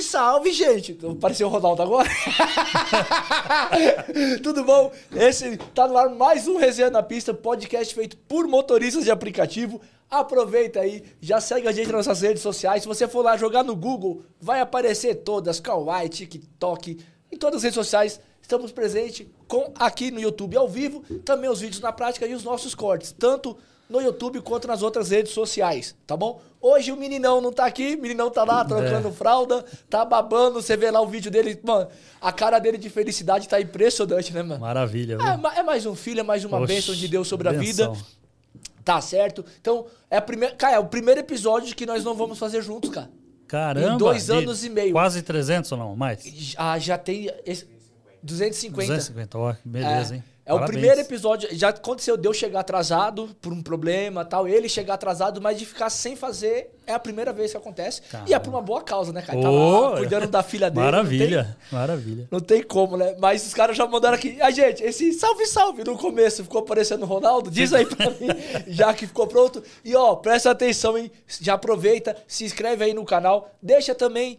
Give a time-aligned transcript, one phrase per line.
[0.00, 0.96] salve, salve, gente!
[1.20, 2.08] Pareceu o Ronaldo agora?
[4.42, 4.92] Tudo bom?
[5.14, 9.80] Esse tá no ar mais um Resenha na Pista, podcast feito por motoristas de aplicativo.
[10.08, 12.82] Aproveita aí, já segue a gente nas nossas redes sociais.
[12.82, 16.98] Se você for lá jogar no Google, vai aparecer todas, Kawaii, TikTok,
[17.30, 18.20] em todas as redes sociais.
[18.40, 22.44] Estamos presentes com aqui no YouTube ao vivo, também os vídeos na prática e os
[22.44, 23.56] nossos cortes, tanto
[23.92, 26.40] no YouTube quanto nas outras redes sociais, tá bom?
[26.60, 29.12] Hoje o meninão não tá aqui, o meninão tá lá trocando é.
[29.12, 31.88] fralda, tá babando, você vê lá o vídeo dele, mano,
[32.20, 34.60] a cara dele de felicidade tá impressionante, né, mano?
[34.60, 35.26] Maravilha, viu?
[35.26, 37.90] É, é mais um filho, é mais uma bênção de Deus sobre benção.
[37.90, 38.06] a vida.
[38.82, 39.44] Tá certo?
[39.60, 40.56] Então, é a primeira.
[40.56, 43.08] Cara, é o primeiro episódio que nós não vamos fazer juntos, cara.
[43.46, 43.94] Caramba!
[43.94, 44.92] Em dois anos e meio.
[44.92, 45.94] Quase 300 ou não?
[45.94, 46.54] Mais?
[46.56, 47.30] Ah, já tem.
[47.46, 47.68] Esse,
[48.22, 48.86] 250.
[48.86, 50.16] 250, ó, beleza, é.
[50.16, 50.24] hein?
[50.52, 50.68] É Parabéns.
[50.68, 51.48] o primeiro episódio.
[51.52, 54.46] Já aconteceu de eu chegar atrasado por um problema tal.
[54.46, 58.02] Ele chegar atrasado, mas de ficar sem fazer é a primeira vez que acontece.
[58.02, 58.30] Caramba.
[58.30, 59.38] E é por uma boa causa, né, cara?
[59.38, 60.84] Oh, Tava cuidando da filha dele.
[60.84, 62.28] Maravilha, não tem, maravilha.
[62.30, 63.14] Não tem como, né?
[63.18, 64.40] Mas os caras já mandaram aqui.
[64.40, 67.50] A ah, gente, esse salve, salve no começo ficou parecendo o Ronaldo.
[67.50, 68.28] Diz aí pra mim,
[68.68, 69.62] já que ficou pronto.
[69.84, 71.10] E ó, presta atenção, hein?
[71.40, 73.50] Já aproveita, se inscreve aí no canal.
[73.62, 74.38] Deixa também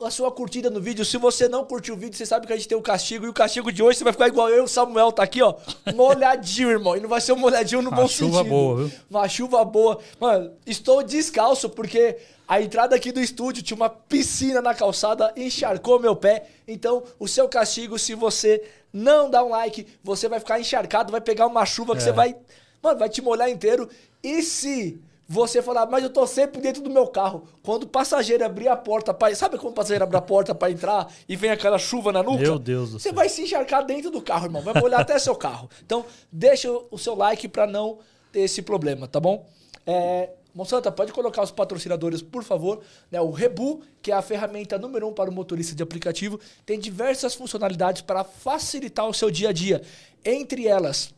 [0.00, 1.04] a sua curtida no vídeo.
[1.04, 3.26] Se você não curtiu o vídeo, você sabe que a gente tem o um castigo.
[3.26, 5.54] E o castigo de hoje você vai ficar igual eu, o Samuel tá aqui, ó.
[5.94, 6.96] Molhadinho, irmão.
[6.96, 8.50] E não vai ser um molhadinho no Uma bom chuva sentido.
[8.50, 8.92] boa, viu?
[9.10, 9.98] Uma chuva boa.
[10.20, 12.16] Mano, estou descalço porque
[12.46, 16.46] a entrada aqui do estúdio tinha uma piscina na calçada, encharcou meu pé.
[16.66, 18.62] Então, o seu castigo, se você
[18.92, 22.04] não dá um like, você vai ficar encharcado, vai pegar uma chuva que é.
[22.04, 22.36] você vai.
[22.80, 23.88] Mano, vai te molhar inteiro.
[24.22, 27.46] E se você falar, mas eu tô sempre dentro do meu carro.
[27.62, 29.34] Quando o passageiro abrir a porta, pra...
[29.34, 32.38] sabe quando o passageiro abre a porta para entrar e vem aquela chuva na nuca?
[32.38, 34.62] Meu Deus do Você vai se encharcar dentro do carro, irmão.
[34.62, 35.68] Vai molhar até seu carro.
[35.84, 37.98] Então, deixa o seu like para não
[38.32, 39.46] ter esse problema, tá bom?
[39.86, 42.80] É, Monsanta, pode colocar os patrocinadores, por favor.
[43.10, 46.78] Né, o Rebu, que é a ferramenta número um para o motorista de aplicativo, tem
[46.78, 49.82] diversas funcionalidades para facilitar o seu dia a dia.
[50.24, 51.14] Entre elas,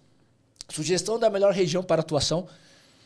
[0.69, 2.49] sugestão da melhor região para atuação,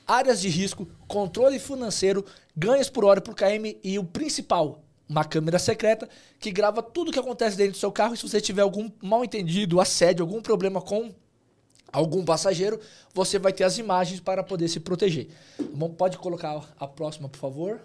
[0.07, 2.25] áreas de risco, controle financeiro,
[2.57, 6.09] ganhos por hora por KM e o principal, uma câmera secreta
[6.39, 8.15] que grava tudo o que acontece dentro do seu carro.
[8.15, 11.15] E se você tiver algum mal entendido, assédio, algum problema com
[11.93, 12.81] algum passageiro,
[13.13, 15.29] você vai ter as imagens para poder se proteger.
[15.73, 17.81] Bom, pode colocar a próxima, por favor.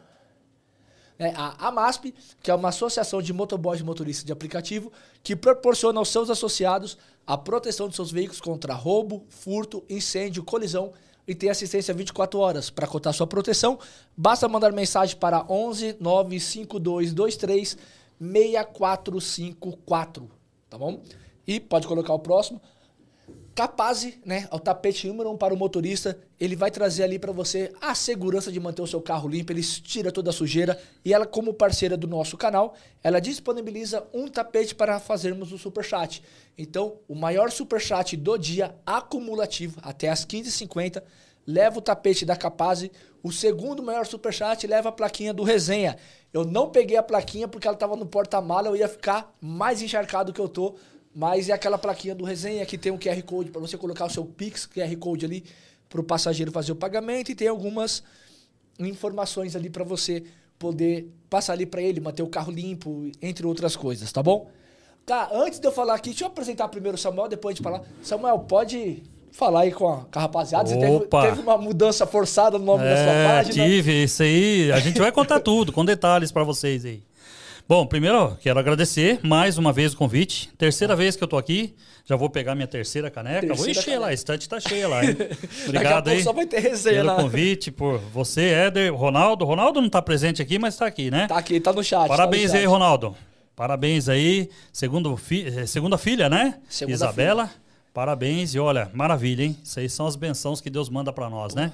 [1.20, 6.00] É, a AMASP, que é uma associação de motoboys e motoristas de aplicativo, que proporciona
[6.00, 10.94] aos seus associados a proteção de seus veículos contra roubo, furto, incêndio, colisão
[11.30, 12.72] e tem assistência 24 horas.
[12.72, 13.78] Para cotar sua proteção,
[14.18, 17.78] basta mandar mensagem para 11 95223
[18.20, 20.28] 6454,
[20.68, 21.04] tá bom?
[21.46, 22.60] E pode colocar o próximo.
[23.56, 27.74] Capaz, né, o tapete número um para o motorista, ele vai trazer ali para você
[27.82, 31.26] a segurança de manter o seu carro limpo, ele tira toda a sujeira e ela
[31.26, 36.24] como parceira do nosso canal, ela disponibiliza um tapete para fazermos o super chat.
[36.58, 41.04] Então, o maior super chat do dia acumulativo até as 15h50
[41.46, 42.90] leva o tapete da Capaz.
[43.24, 45.98] O segundo maior super chat leva a plaquinha do resenha.
[46.32, 50.32] Eu não peguei a plaquinha porque ela estava no porta-mala, eu ia ficar mais encharcado
[50.32, 50.76] que eu tô
[51.16, 54.10] mas é aquela plaquinha do resenha que tem um QR Code para você colocar o
[54.10, 55.44] seu Pix, QR Code ali
[55.90, 58.04] para o passageiro fazer o pagamento e tem algumas
[58.80, 60.24] informações ali para você
[60.58, 64.50] poder passar ali para ele, manter o carro limpo, entre outras coisas, tá bom?
[65.06, 67.82] Tá, antes de eu falar aqui, deixa eu apresentar primeiro o Samuel, depois de falar.
[68.04, 69.02] Samuel, pode
[69.32, 70.70] falar aí com a, com a rapaziada.
[70.70, 73.66] Você teve, teve, uma mudança forçada no nome é, da sua é, página?
[73.66, 74.72] Tive, isso aí.
[74.72, 77.02] A gente vai contar tudo, com detalhes para vocês aí.
[77.70, 80.50] Bom, primeiro quero agradecer mais uma vez o convite.
[80.58, 81.76] Terceira vez que eu tô aqui.
[82.04, 83.42] Já vou pegar minha terceira caneca.
[83.42, 84.00] Terceira vou encher caneca.
[84.00, 85.16] lá, a estante tá cheia lá, hein?
[85.70, 86.24] Obrigado aí.
[86.24, 89.46] Só vai ter resenha pelo convite, por você, Éder, Ronaldo.
[89.46, 91.28] Ronaldo não tá presente aqui, mas tá aqui, né?
[91.28, 92.08] Tá aqui, tá no chat.
[92.08, 92.60] Parabéns tá no chat.
[92.60, 93.16] aí, Ronaldo.
[93.56, 94.50] Parabéns aí.
[94.74, 95.46] Segundo fi...
[95.46, 96.56] Eh, segunda filha, né?
[96.68, 97.50] Segunda Isabela.
[97.50, 97.62] Filha.
[97.94, 99.56] Parabéns e olha, maravilha, hein?
[99.64, 101.72] Isso aí são as bençãos que Deus manda para nós, né?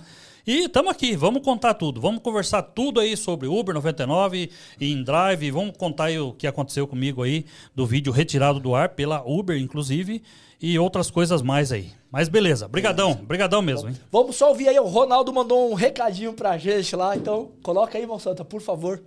[0.47, 1.99] E estamos aqui, vamos contar tudo.
[1.99, 5.49] Vamos conversar tudo aí sobre Uber 99 e InDrive.
[5.49, 9.57] Vamos contar aí o que aconteceu comigo aí do vídeo retirado do ar pela Uber,
[9.57, 10.21] inclusive,
[10.61, 11.91] e outras coisas mais aí.
[12.11, 13.97] Mas beleza, brigadão, brigadão mesmo, hein?
[14.11, 18.03] Vamos só ouvir aí, o Ronaldo mandou um recadinho pra gente lá, então coloca aí,
[18.03, 19.01] irmão Santa, por favor.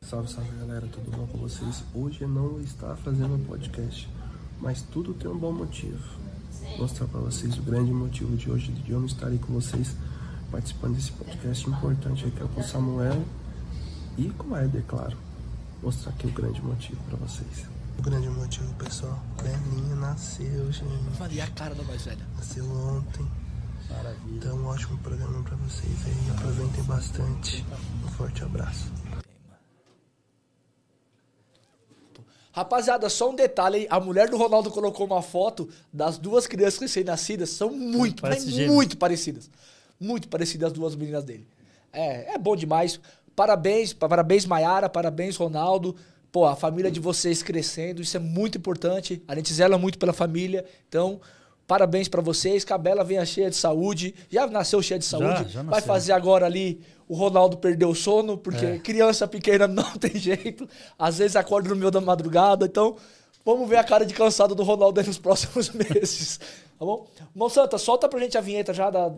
[0.00, 1.84] Salve, salve galera, tudo bom com vocês?
[1.94, 4.08] Hoje não está fazendo um podcast,
[4.60, 6.31] mas tudo tem um bom motivo
[6.78, 9.94] mostrar para vocês o grande motivo de hoje de eu não estar aí com vocês
[10.50, 13.24] participando desse podcast importante aqui é com o Samuel
[14.18, 15.16] e com o Éder, claro.
[15.82, 17.66] Mostrar aqui o grande motivo para vocês.
[17.98, 21.16] O grande motivo, pessoal, Belinho nasceu, gente.
[21.16, 22.26] Falei a cara da mais velha.
[22.36, 23.26] Nasceu ontem.
[23.90, 24.36] Maravilha.
[24.36, 26.30] Então, um ótimo programa para vocês aí.
[26.30, 27.64] Aproveitem bastante.
[28.04, 29.01] Um forte abraço.
[32.52, 33.86] Rapaziada, só um detalhe.
[33.88, 37.50] A mulher do Ronaldo colocou uma foto das duas crianças recém-nascidas.
[37.50, 39.50] São muito, mas muito parecidas.
[39.98, 41.46] Muito parecidas as duas meninas dele.
[41.92, 43.00] É, é bom demais.
[43.34, 45.96] Parabéns, parabéns, Maiara, parabéns, Ronaldo.
[46.30, 49.22] Pô, a família de vocês crescendo, isso é muito importante.
[49.26, 50.64] A gente zela muito pela família.
[50.88, 51.20] Então,
[51.66, 52.64] parabéns para vocês.
[52.64, 54.14] Cabela venha cheia de saúde.
[54.30, 55.44] Já nasceu cheia de saúde.
[55.44, 56.80] Já, já Vai fazer agora ali.
[57.08, 58.78] O Ronaldo perdeu o sono, porque é.
[58.78, 60.68] criança pequena não tem jeito.
[60.98, 62.66] Às vezes acorda no meio da madrugada.
[62.66, 62.96] Então,
[63.44, 66.38] vamos ver a cara de cansado do Ronaldo aí nos próximos meses.
[66.78, 67.06] Tá bom?
[67.34, 69.12] Monsanta, solta pra gente a vinheta já da.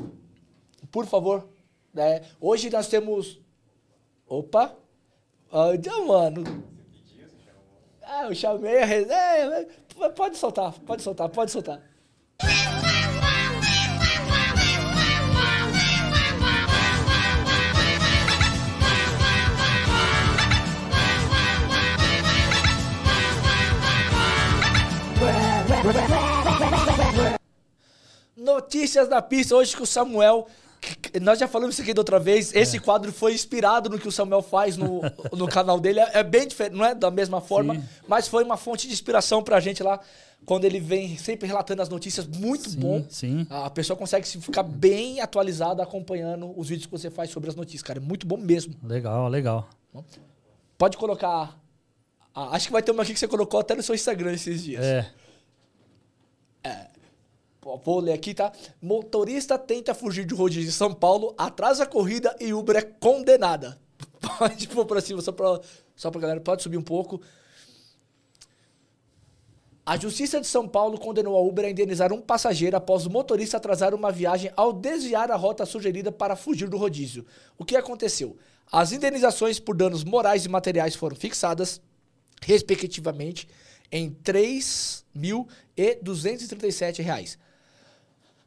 [0.90, 1.48] Por favor.
[1.96, 3.40] É, hoje nós temos.
[4.26, 4.74] Opa!
[5.52, 6.42] Olha, mano.
[8.02, 9.68] Ah, eu chamei a resenha.
[10.16, 11.80] Pode soltar, pode soltar, pode soltar.
[28.36, 30.48] Notícias da pista hoje com o Samuel
[31.20, 32.54] nós já falamos isso aqui da outra vez.
[32.54, 32.80] Esse é.
[32.80, 35.00] quadro foi inspirado no que o Samuel faz no,
[35.32, 36.00] no canal dele.
[36.00, 37.84] É, é, bem diferente, não é da mesma forma, Sim.
[38.06, 40.00] mas foi uma fonte de inspiração pra gente lá.
[40.44, 43.06] Quando ele vem sempre relatando as notícias, muito sim, bom.
[43.08, 43.46] Sim.
[43.48, 47.82] A pessoa consegue ficar bem atualizada acompanhando os vídeos que você faz sobre as notícias,
[47.82, 47.98] cara.
[47.98, 48.74] É muito bom mesmo.
[48.82, 49.68] Legal, legal.
[50.76, 51.58] Pode colocar.
[52.34, 54.62] Ah, acho que vai ter uma aqui que você colocou até no seu Instagram esses
[54.62, 54.84] dias.
[54.84, 55.10] É.
[56.64, 56.86] É.
[57.82, 58.52] Vou ler aqui, tá?
[58.82, 63.78] Motorista tenta fugir de rodízio de São Paulo, atrasa a corrida e Uber é condenada.
[64.38, 65.60] Pode pôr pra cima, só pra,
[65.96, 66.40] só pra galera.
[66.40, 67.22] Pode subir um pouco.
[69.86, 73.58] A Justiça de São Paulo condenou a Uber a indenizar um passageiro após o motorista
[73.58, 77.26] atrasar uma viagem ao desviar a rota sugerida para fugir do rodízio.
[77.58, 78.34] O que aconteceu?
[78.72, 81.82] As indenizações por danos morais e materiais foram fixadas,
[82.40, 83.46] respectivamente,
[83.92, 84.16] em R$
[85.76, 87.36] 3.237.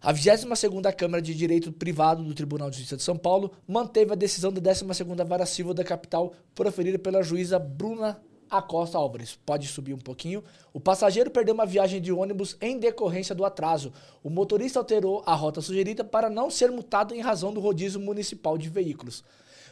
[0.01, 4.15] A 22ª Câmara de Direito Privado do Tribunal de Justiça de São Paulo manteve a
[4.15, 9.37] decisão da 12ª Vara Civil da capital proferida pela juíza Bruna Acosta Álvares.
[9.45, 10.43] Pode subir um pouquinho.
[10.73, 13.93] O passageiro perdeu uma viagem de ônibus em decorrência do atraso.
[14.23, 18.57] O motorista alterou a rota sugerida para não ser multado em razão do rodízio municipal
[18.57, 19.23] de veículos.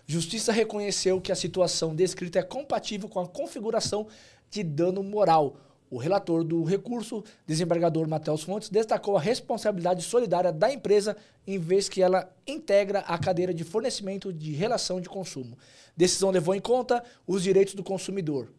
[0.06, 4.08] Justiça reconheceu que a situação descrita é compatível com a configuração
[4.50, 5.58] de dano moral
[5.90, 11.16] o relator do recurso, desembargador Matheus Fontes, destacou a responsabilidade solidária da empresa
[11.46, 15.58] em vez que ela integra a cadeira de fornecimento de relação de consumo.
[15.96, 18.52] Decisão levou em conta os direitos do consumidor.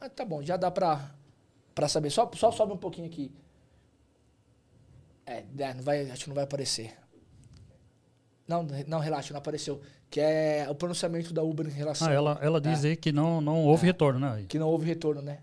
[0.00, 2.10] Ah, tá bom, já dá para saber.
[2.10, 3.32] Só, só sobe um pouquinho aqui.
[5.26, 6.96] É, é, não vai, acho que não vai aparecer.
[8.46, 9.80] Não, não, relaxa, não apareceu.
[10.08, 12.08] Que é o pronunciamento da Uber em relação.
[12.08, 12.88] Ah, ela, ela diz é.
[12.88, 13.86] aí que não, não houve é.
[13.86, 14.44] retorno, né?
[14.48, 15.40] Que não houve retorno, né?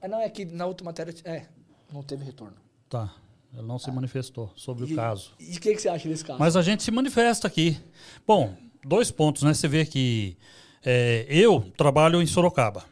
[0.00, 1.14] É, não, é que na outra matéria.
[1.24, 1.46] É,
[1.92, 2.56] não teve retorno.
[2.88, 3.14] Tá.
[3.52, 3.92] Ele não se ah.
[3.92, 5.32] manifestou sobre e, o caso.
[5.38, 6.40] E o que, que, você acha desse caso?
[6.40, 7.80] Mas a gente se manifesta aqui.
[8.26, 8.52] Bom,
[8.84, 9.54] dois pontos, né?
[9.54, 10.36] Você vê que
[10.84, 12.84] é, eu trabalho em Sorocaba.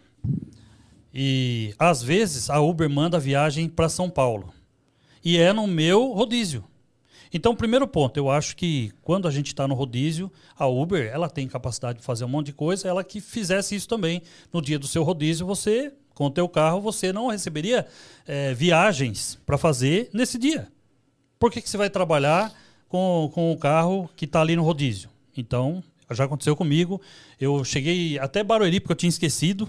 [1.14, 4.52] E às vezes a Uber manda viagem para São Paulo.
[5.24, 6.64] E é no meu rodízio.
[7.34, 11.30] Então, primeiro ponto, eu acho que quando a gente está no rodízio, a Uber ela
[11.30, 14.22] tem capacidade de fazer um monte de coisa, ela que fizesse isso também.
[14.52, 17.86] No dia do seu rodízio, você com o teu carro, você não receberia
[18.26, 20.68] é, viagens para fazer nesse dia.
[21.38, 22.52] Por que, que você vai trabalhar
[22.86, 25.08] com, com o carro que está ali no rodízio?
[25.34, 27.00] Então, já aconteceu comigo.
[27.40, 29.68] Eu cheguei até Barueri, porque eu tinha esquecido.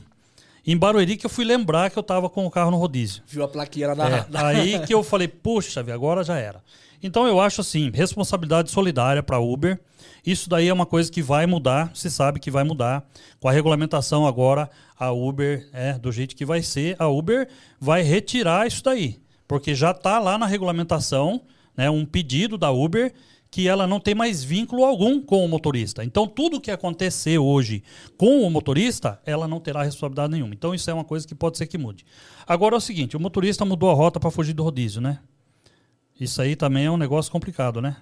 [0.65, 3.21] Em Barueri que eu fui lembrar que eu estava com o carro no rodízio.
[3.27, 4.09] Viu a plaquinha na...
[4.09, 6.63] É, aí que eu falei, puxa, agora já era.
[7.01, 9.79] Então eu acho assim, responsabilidade solidária para Uber.
[10.25, 13.05] Isso daí é uma coisa que vai mudar, se sabe que vai mudar.
[13.41, 18.01] Com a regulamentação agora, a Uber é do jeito que vai ser, a Uber vai
[18.01, 19.19] retirar isso daí.
[19.45, 21.41] Porque já está lá na regulamentação
[21.75, 23.13] né, um pedido da Uber
[23.53, 26.03] que ela não tem mais vínculo algum com o motorista.
[26.03, 27.83] Então, tudo que acontecer hoje
[28.17, 30.55] com o motorista, ela não terá responsabilidade nenhuma.
[30.55, 32.03] Então, isso é uma coisa que pode ser que mude.
[32.47, 35.19] Agora é o seguinte: o motorista mudou a rota para fugir do rodízio, né?
[36.19, 37.95] Isso aí também é um negócio complicado, né?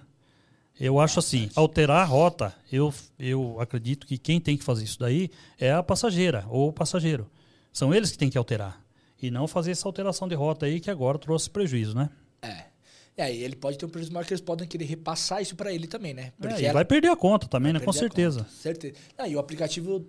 [0.80, 4.98] Eu acho assim, alterar a rota, eu, eu acredito que quem tem que fazer isso
[4.98, 5.30] daí
[5.60, 7.30] é a passageira ou o passageiro.
[7.70, 8.82] São eles que têm que alterar.
[9.20, 12.08] E não fazer essa alteração de rota aí que agora trouxe prejuízo, né?
[12.40, 12.71] É.
[13.16, 15.72] É, e ele pode ter um prejuízo maior que eles podem querer repassar isso para
[15.72, 16.32] ele também, né?
[16.38, 16.74] Porque é, ela...
[16.74, 17.80] vai perder a conta também, né?
[17.80, 18.46] Com certeza.
[18.50, 18.94] Certeza.
[19.18, 20.06] Ah, e o aplicativo,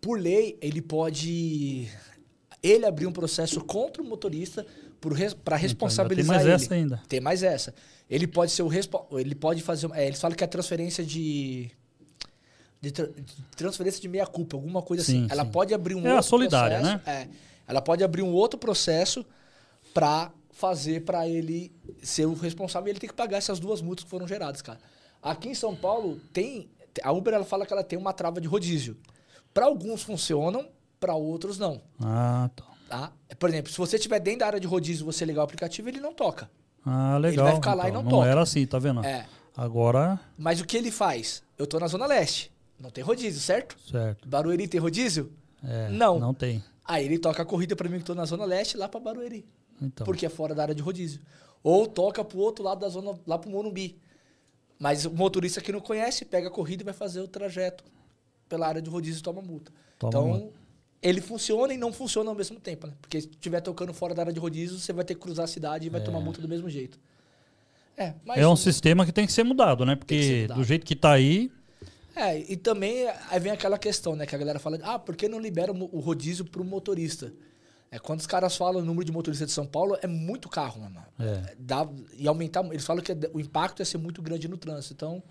[0.00, 1.88] por lei, ele pode
[2.62, 4.66] ele abrir um processo contra o motorista
[5.44, 6.64] para responsabilizar então, tem mais ele.
[6.64, 7.02] essa ainda.
[7.08, 7.74] Tem mais essa.
[8.08, 8.70] Ele pode ser o
[9.18, 11.70] ele pode fazer, é, eles falam que é transferência de
[12.80, 15.26] de, tra de transferência de meia culpa, alguma coisa sim, assim.
[15.26, 15.32] Sim.
[15.32, 17.12] Ela pode abrir um é outro a solidária, processo, né?
[17.12, 17.28] É,
[17.66, 19.24] Ela pode abrir um outro processo
[19.92, 21.70] para fazer para ele
[22.02, 24.80] ser o responsável e ele tem que pagar essas duas multas que foram geradas, cara.
[25.22, 26.70] Aqui em São Paulo tem
[27.02, 28.96] a Uber ela fala que ela tem uma trava de rodízio.
[29.52, 30.66] Para alguns funcionam,
[30.98, 31.82] para outros não.
[32.02, 32.64] Ah, tá.
[32.88, 33.12] tá.
[33.38, 36.00] Por exemplo, se você estiver dentro da área de rodízio, você ligar o aplicativo, ele
[36.00, 36.50] não toca.
[36.84, 37.44] Ah, legal.
[37.46, 38.24] Ele vai ficar então, lá e então, não, não toca.
[38.24, 39.04] Não era assim, tá vendo?
[39.04, 39.26] É.
[39.54, 40.18] Agora.
[40.38, 41.42] Mas o que ele faz?
[41.58, 42.50] Eu tô na Zona Leste.
[42.80, 43.76] Não tem rodízio, certo?
[43.90, 44.26] Certo.
[44.26, 45.30] Barueri tem rodízio?
[45.62, 46.18] É, não.
[46.18, 46.64] Não tem.
[46.82, 49.44] Aí ele toca a corrida para mim que tô na Zona Leste lá para Barueri.
[49.80, 50.04] Então.
[50.04, 51.20] Porque é fora da área de rodízio.
[51.62, 53.98] Ou toca pro outro lado da zona, lá pro Morumbi.
[54.78, 57.84] Mas o motorista que não conhece, pega a corrida e vai fazer o trajeto
[58.48, 59.72] pela área de rodízio e toma multa.
[59.98, 60.58] Toma então, multa.
[61.02, 62.94] ele funciona e não funciona ao mesmo tempo, né?
[63.00, 65.48] Porque se estiver tocando fora da área de rodízio, você vai ter que cruzar a
[65.48, 66.04] cidade e vai é.
[66.04, 66.98] tomar multa do mesmo jeito.
[67.96, 69.96] É, é um sistema que tem que ser mudado, né?
[69.96, 70.58] Porque mudado.
[70.58, 71.50] do jeito que está aí.
[72.14, 74.26] É, e também aí vem aquela questão, né?
[74.26, 77.32] Que a galera fala, ah, por que não libera o rodízio para o motorista?
[77.90, 80.82] É, quando os caras falam o número de motoristas de São Paulo, é muito carro,
[80.82, 81.02] mano.
[81.18, 81.54] É.
[81.58, 82.64] Dá, e aumentar.
[82.66, 84.94] Eles falam que o impacto ia ser muito grande no trânsito.
[84.94, 85.22] Então,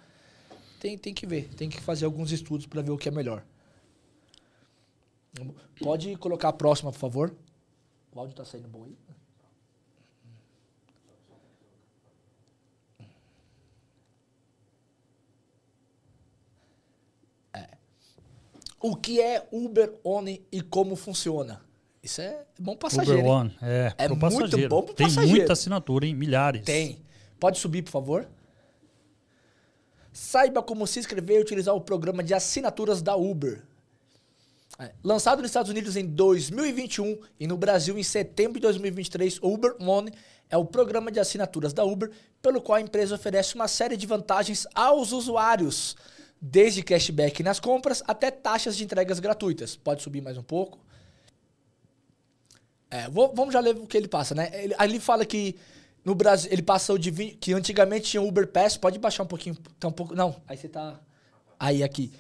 [0.79, 1.49] tem, tem que ver.
[1.55, 3.43] Tem que fazer alguns estudos para ver o que é melhor.
[5.81, 7.35] Pode colocar a próxima, por favor.
[8.13, 8.97] O áudio tá saindo bom aí?
[17.53, 17.77] É.
[18.79, 21.64] O que é Uber One e como funciona?
[22.05, 23.19] Isso é bom passageiro.
[23.19, 24.69] Uber One, é, é muito passageiro.
[24.69, 25.37] bom pro Tem passageiro.
[25.37, 26.61] muita assinatura, em milhares.
[26.63, 27.01] Tem.
[27.39, 28.27] Pode subir, por favor.
[30.13, 33.63] Saiba como se inscrever e utilizar o programa de assinaturas da Uber.
[34.77, 34.91] É.
[35.03, 39.75] Lançado nos Estados Unidos em 2021 e no Brasil em setembro de 2023, o Uber
[39.79, 40.11] One
[40.47, 44.05] é o programa de assinaturas da Uber, pelo qual a empresa oferece uma série de
[44.05, 45.97] vantagens aos usuários,
[46.39, 49.75] desde cashback nas compras até taxas de entregas gratuitas.
[49.75, 50.84] Pode subir mais um pouco.
[52.95, 54.49] É, vamos já ler o que ele passa, né?
[54.53, 55.57] Ele, ele fala que
[56.03, 59.57] no Brasil, ele passou de 20, que antigamente tinha Uber Pass, pode baixar um pouquinho,
[59.77, 60.97] tá um pouco, não, aí você tá
[61.59, 62.13] aí aqui.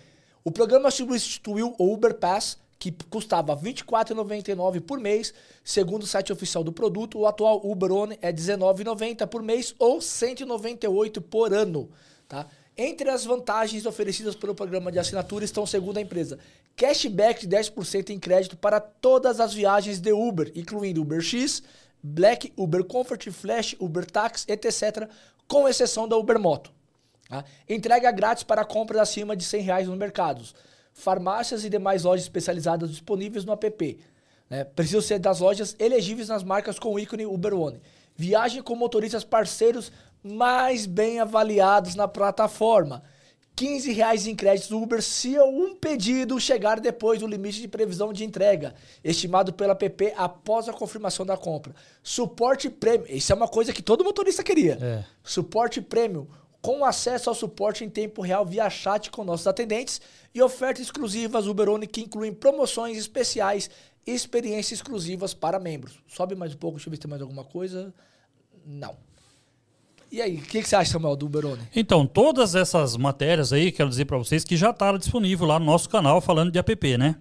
[0.43, 6.33] O programa substituiu o Uber Pass, que custava R$ 24,99 por mês, segundo o site
[6.33, 7.19] oficial do produto.
[7.19, 11.89] O atual Uber One é R$ 19,90 por mês ou R$ 198 por ano,
[12.27, 12.47] tá?
[12.77, 16.37] Entre as vantagens oferecidas pelo programa de assinatura estão, segundo a empresa,
[16.75, 21.63] cashback de 10% em crédito para todas as viagens de Uber, incluindo Uber X,
[22.03, 25.09] Black, Uber Comfort, Flash, Uber Tax, etc.,
[25.47, 26.71] com exceção da Uber Moto.
[27.29, 27.43] Tá?
[27.67, 30.53] Entrega grátis para compras acima de 100 reais nos mercados.
[30.93, 33.99] Farmácias e demais lojas especializadas disponíveis no app.
[34.49, 34.67] Né?
[35.01, 37.81] Ser das lojas elegíveis nas marcas com ícone Uber One.
[38.15, 39.91] Viagem com motoristas parceiros
[40.23, 43.03] mais bem avaliados na plataforma.
[43.55, 48.25] 15 reais em créditos Uber se um pedido chegar depois do limite de previsão de
[48.25, 51.73] entrega, estimado pela PP após a confirmação da compra.
[52.03, 54.77] Suporte prêmio, isso é uma coisa que todo motorista queria.
[54.81, 55.05] É.
[55.23, 56.27] Suporte prêmio,
[56.61, 60.01] com acesso ao suporte em tempo real via chat com nossos atendentes
[60.33, 63.69] e ofertas exclusivas Uber One que incluem promoções especiais
[64.05, 65.99] e experiências exclusivas para membros.
[66.07, 67.93] Sobe mais um pouco, deixa eu ver se tem mais alguma coisa.
[68.65, 68.97] Não.
[70.11, 71.61] E aí, o que, que, você acha, Samuel, do Uberone?
[71.75, 75.65] Então, todas essas matérias aí, quero dizer para vocês que já está disponível lá no
[75.65, 77.15] nosso canal falando de app, né?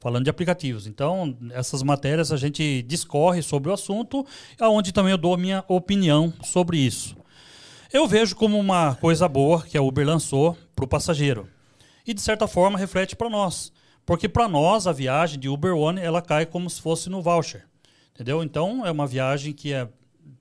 [0.00, 0.86] Falando de aplicativos.
[0.86, 4.24] Então, essas matérias a gente discorre sobre o assunto,
[4.60, 7.16] aonde também eu dou minha opinião sobre isso.
[7.92, 11.48] Eu vejo como uma coisa boa que a Uber lançou para o passageiro.
[12.06, 13.72] E, de certa forma, reflete para nós.
[14.06, 17.66] Porque para nós, a viagem de Uber One, ela cai como se fosse no voucher.
[18.14, 18.42] Entendeu?
[18.42, 19.88] Então, é uma viagem que é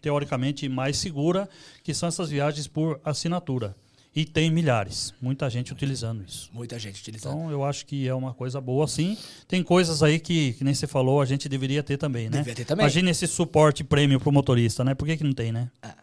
[0.01, 1.49] teoricamente mais segura,
[1.83, 3.75] que são essas viagens por assinatura.
[4.17, 6.49] E tem milhares, muita gente utilizando isso.
[6.51, 7.33] Muita gente utilizando.
[7.33, 9.15] Então eu acho que é uma coisa boa sim.
[9.47, 12.37] Tem coisas aí que, que nem você falou, a gente deveria ter também, né?
[12.37, 12.83] Deveria ter também.
[12.83, 14.95] Imagina esse suporte prêmio para o motorista, né?
[14.95, 15.69] Por que, que não tem, né?
[15.83, 15.93] É,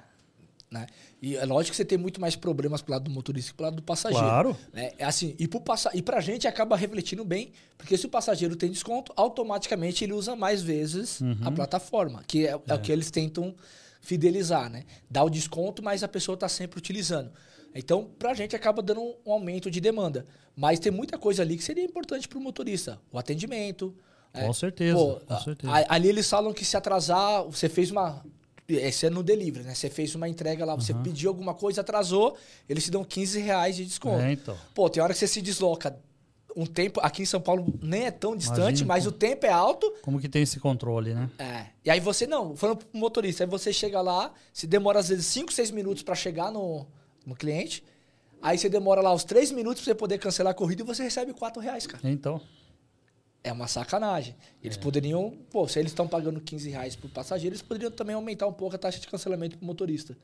[0.71, 0.87] né?
[1.21, 3.65] E é lógico que você tem muito mais problemas pro lado do motorista que pro
[3.65, 4.27] lado do passageiro.
[4.27, 4.57] Claro.
[4.73, 4.93] Né?
[4.99, 8.55] É assim, e, pro passa e pra gente acaba refletindo bem, porque se o passageiro
[8.55, 11.39] tem desconto, automaticamente ele usa mais vezes uhum.
[11.43, 12.61] a plataforma, que é, é.
[12.67, 13.55] é o que eles tentam
[14.05, 14.85] fidelizar, né?
[15.11, 17.33] Dá o desconto, mas a pessoa está sempre utilizando.
[17.75, 20.27] Então, para a gente acaba dando um, aumento de demanda.
[20.55, 23.01] Mas tem muita coisa ali que seria importante para o motorista.
[23.11, 23.95] O atendimento.
[24.33, 25.73] Com é, certeza, pô, com certeza.
[25.89, 28.25] ali eles falam que se atrasar, você fez uma.
[28.69, 29.75] Esse é no delivery, né?
[29.75, 31.03] Você fez uma entrega lá, você uhum.
[31.03, 32.37] pediu alguma coisa, atrasou,
[32.69, 34.23] eles te dão 15 reais de desconto.
[34.23, 34.57] É, então.
[34.75, 35.99] Pô, tem hora que você se desloca
[36.57, 37.01] um tempo.
[37.01, 39.93] Aqui em São Paulo nem é tão distante, Imagina, mas o tempo é alto.
[40.03, 41.31] Como que tem esse controle, né?
[41.39, 41.67] É.
[41.85, 45.27] E aí você, não, falando pro motorista, aí você chega lá, se demora às vezes
[45.27, 46.87] 5, 6 minutos para chegar no,
[47.27, 47.85] no cliente.
[48.41, 51.03] Aí você demora lá os 3 minutos pra você poder cancelar a corrida e você
[51.03, 52.09] recebe 4 reais, cara.
[52.09, 52.41] Então.
[53.43, 54.35] É uma sacanagem.
[54.63, 54.81] Eles é.
[54.81, 58.53] poderiam, pô, se eles estão pagando 15 reais por passageiro, eles poderiam também aumentar um
[58.53, 60.17] pouco a taxa de cancelamento para o motorista.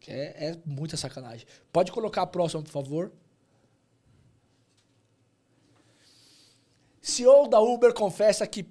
[0.00, 1.46] Que é, é muita sacanagem.
[1.72, 3.12] Pode colocar a próxima, por favor.
[7.08, 8.68] CEO da Uber confessa que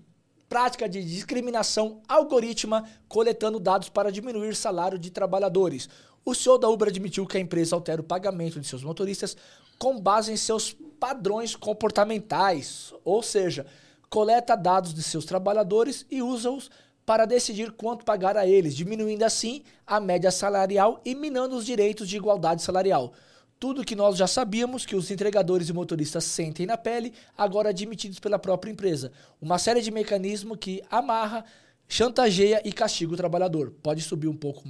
[0.48, 5.90] prática de discriminação algorítmica coletando dados para diminuir salário de trabalhadores.
[6.24, 9.36] O CEO da Uber admitiu que a empresa altera o pagamento de seus motoristas
[9.80, 13.66] com base em seus padrões comportamentais, ou seja,
[14.08, 16.70] coleta dados de seus trabalhadores e usa-os
[17.08, 22.08] para decidir quanto pagar a eles, diminuindo assim a média salarial e minando os direitos
[22.08, 23.14] de igualdade salarial.
[23.60, 28.20] Tudo que nós já sabíamos que os entregadores e motoristas sentem na pele, agora admitidos
[28.20, 29.12] pela própria empresa.
[29.42, 31.44] Uma série de mecanismos que amarra,
[31.88, 33.72] chantageia e castiga o trabalhador.
[33.82, 34.64] Pode subir um pouco,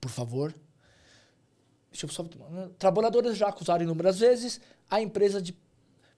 [0.00, 0.54] por favor.
[1.90, 2.26] Deixa eu só...
[2.78, 5.52] Trabalhadores já acusaram inúmeras vezes a empresa de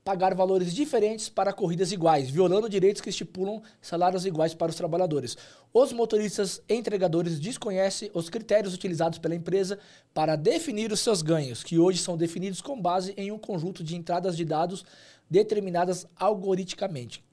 [0.07, 5.37] pagar valores diferentes para corridas iguais, violando direitos que estipulam salários iguais para os trabalhadores.
[5.75, 9.81] Os motoristas entregadores desconhecem os critérios utilizados pela empresa
[10.14, 13.97] para definir os seus ganhos, que hoje são definidos com base em um conjunto de
[13.97, 14.85] entradas de dados
[15.29, 17.25] determinadas algoritmicamente,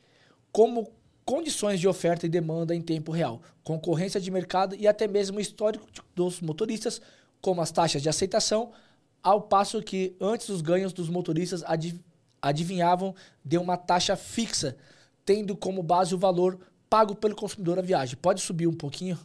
[0.51, 0.89] como
[1.23, 5.85] condições de oferta e demanda em tempo real, concorrência de mercado e até mesmo histórico
[6.15, 6.99] dos motoristas,
[7.39, 8.71] como as taxas de aceitação,
[9.21, 11.99] ao passo que antes os ganhos dos motoristas adiv
[12.43, 14.75] adivinhavam de uma taxa fixa,
[15.23, 18.17] tendo como base o valor pago pelo consumidor a viagem.
[18.17, 19.17] Pode subir um pouquinho?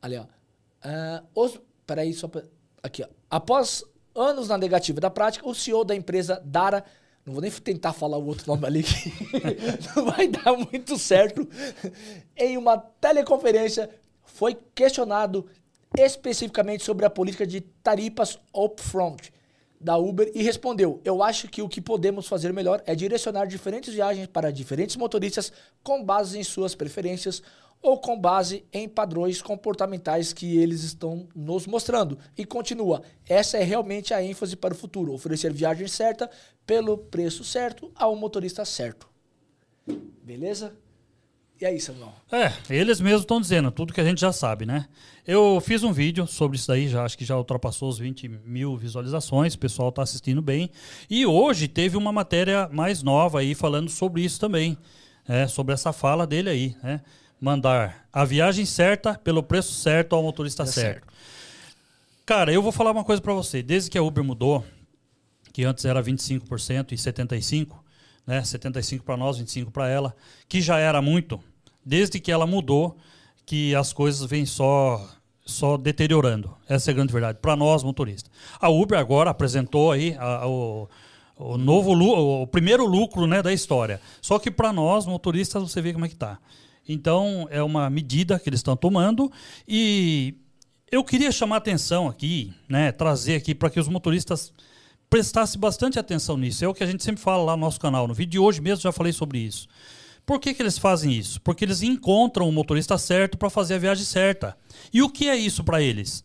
[0.00, 0.22] Ali, ó.
[0.22, 2.44] Uh, os, peraí, só pra,
[2.80, 3.08] aqui, ó.
[3.28, 3.84] Após
[4.14, 6.84] anos na negativa da prática, o CEO da empresa Dara
[7.26, 9.12] não vou nem tentar falar o outro nome ali, que
[9.94, 11.46] não vai dar muito certo.
[12.34, 13.90] Em uma teleconferência,
[14.22, 15.46] foi questionado
[15.98, 19.32] especificamente sobre a política de tarifas upfront
[19.80, 23.92] da Uber e respondeu: Eu acho que o que podemos fazer melhor é direcionar diferentes
[23.94, 27.42] viagens para diferentes motoristas com base em suas preferências
[27.80, 32.18] ou com base em padrões comportamentais que eles estão nos mostrando.
[32.36, 36.30] E continua: essa é realmente a ênfase para o futuro, oferecer viagem certa
[36.66, 39.08] pelo preço certo ao motorista certo.
[40.22, 40.74] Beleza?
[41.60, 42.14] E aí, Samuel?
[42.30, 44.86] É, eles mesmos estão dizendo tudo que a gente já sabe, né?
[45.26, 48.76] Eu fiz um vídeo sobre isso daí, já acho que já ultrapassou os 20 mil
[48.76, 50.70] visualizações, o pessoal está assistindo bem.
[51.10, 54.78] E hoje teve uma matéria mais nova aí falando sobre isso também,
[55.26, 57.00] é, sobre essa fala dele aí, né?
[57.40, 61.06] Mandar a viagem certa pelo preço certo ao motorista é certo.
[61.06, 61.08] certo.
[62.24, 63.62] Cara, eu vou falar uma coisa para você.
[63.62, 64.64] Desde que a Uber mudou,
[65.52, 67.68] que antes era 25% e 75%,
[68.28, 68.44] né?
[68.44, 70.14] 75 para nós, 25 para ela,
[70.46, 71.40] que já era muito,
[71.82, 72.94] desde que ela mudou,
[73.46, 75.02] que as coisas vêm só
[75.46, 76.54] só deteriorando.
[76.68, 78.30] Essa é a grande verdade para nós motoristas.
[78.60, 80.86] A Uber agora apresentou aí a, a, o,
[81.38, 83.98] o novo o primeiro lucro, né, da história.
[84.20, 86.38] Só que para nós motoristas você vê como é que tá.
[86.86, 89.32] Então é uma medida que eles estão tomando
[89.66, 90.34] e
[90.92, 94.52] eu queria chamar atenção aqui, né, trazer aqui para que os motoristas
[95.08, 96.64] prestasse bastante atenção nisso.
[96.64, 98.06] É o que a gente sempre fala lá no nosso canal.
[98.06, 99.68] No vídeo de hoje mesmo já falei sobre isso.
[100.26, 101.40] Por que, que eles fazem isso?
[101.40, 104.56] Porque eles encontram o motorista certo para fazer a viagem certa.
[104.92, 106.22] E o que é isso para eles?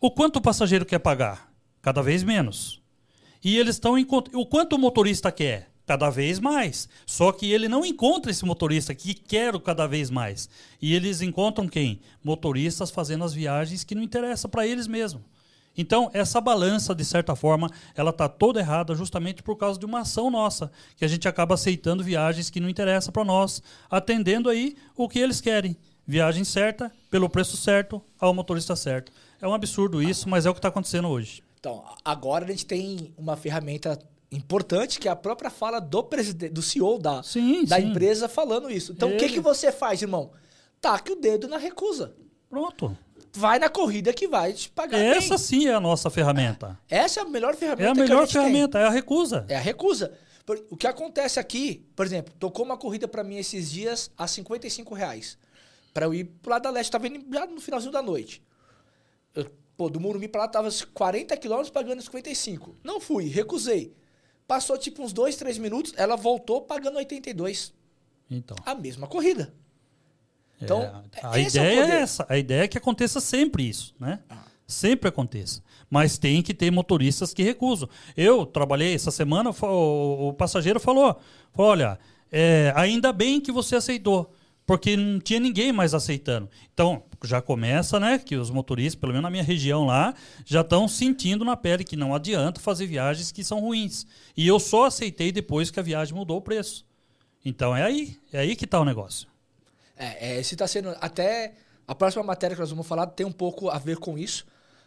[0.00, 1.52] O quanto o passageiro quer pagar?
[1.80, 2.82] Cada vez menos.
[3.44, 3.94] E eles estão
[4.34, 5.70] o quanto o motorista quer?
[5.86, 6.88] Cada vez mais.
[7.06, 10.48] Só que ele não encontra esse motorista que quer o cada vez mais.
[10.82, 12.00] E eles encontram quem?
[12.24, 15.22] Motoristas fazendo as viagens que não interessam para eles mesmos.
[15.76, 20.00] Então, essa balança, de certa forma, ela está toda errada justamente por causa de uma
[20.00, 24.74] ação nossa, que a gente acaba aceitando viagens que não interessam para nós, atendendo aí
[24.96, 25.76] o que eles querem.
[26.06, 29.12] Viagem certa, pelo preço certo, ao motorista certo.
[29.40, 31.42] É um absurdo isso, mas é o que está acontecendo hoje.
[31.58, 33.98] Então, agora a gente tem uma ferramenta
[34.30, 37.88] importante que é a própria fala do presidente, do CEO da, sim, da sim.
[37.88, 38.92] empresa falando isso.
[38.92, 40.30] Então, o que, que você faz, irmão?
[40.80, 42.14] Taque o dedo na recusa.
[42.48, 42.96] Pronto
[43.36, 44.98] vai na corrida que vai te pagar.
[44.98, 45.38] Essa bem.
[45.38, 46.78] sim é a nossa ferramenta.
[46.88, 47.88] Essa é a melhor ferramenta.
[47.88, 48.80] É a melhor a ferramenta, tem.
[48.80, 49.44] é a recusa.
[49.48, 50.12] É a recusa.
[50.70, 54.94] O que acontece aqui, por exemplo, tocou uma corrida para mim esses dias a 55
[54.94, 55.36] reais.
[55.92, 58.42] Pra eu ir pro lado da leste, tava indo já no finalzinho da noite.
[59.34, 62.76] Eu, pô, do Murumbi pra lá tava 40 quilômetros pagando 55.
[62.84, 63.94] Não fui, recusei.
[64.46, 67.74] Passou tipo uns 2, 3 minutos, ela voltou pagando 82.
[68.30, 68.56] Então.
[68.64, 69.52] A mesma corrida.
[70.60, 72.26] Então, é, a ideia é, é, essa.
[72.28, 74.20] A ideia é que aconteça sempre isso, né?
[74.28, 74.44] Ah.
[74.66, 75.62] Sempre aconteça.
[75.88, 77.88] Mas tem que ter motoristas que recusam.
[78.16, 81.20] Eu trabalhei essa semana, o, o passageiro falou:
[81.56, 81.98] olha,
[82.32, 84.32] é, ainda bem que você aceitou
[84.66, 86.50] porque não tinha ninguém mais aceitando.
[86.74, 88.18] Então, já começa, né?
[88.18, 90.12] Que os motoristas, pelo menos na minha região lá,
[90.44, 94.04] já estão sentindo na pele que não adianta fazer viagens que são ruins.
[94.36, 96.84] E eu só aceitei depois que a viagem mudou o preço.
[97.44, 99.28] Então é aí, é aí que está o negócio.
[99.96, 101.54] É, é esse está sendo até
[101.86, 104.44] a próxima matéria que nós vamos falar tem um pouco a ver com isso.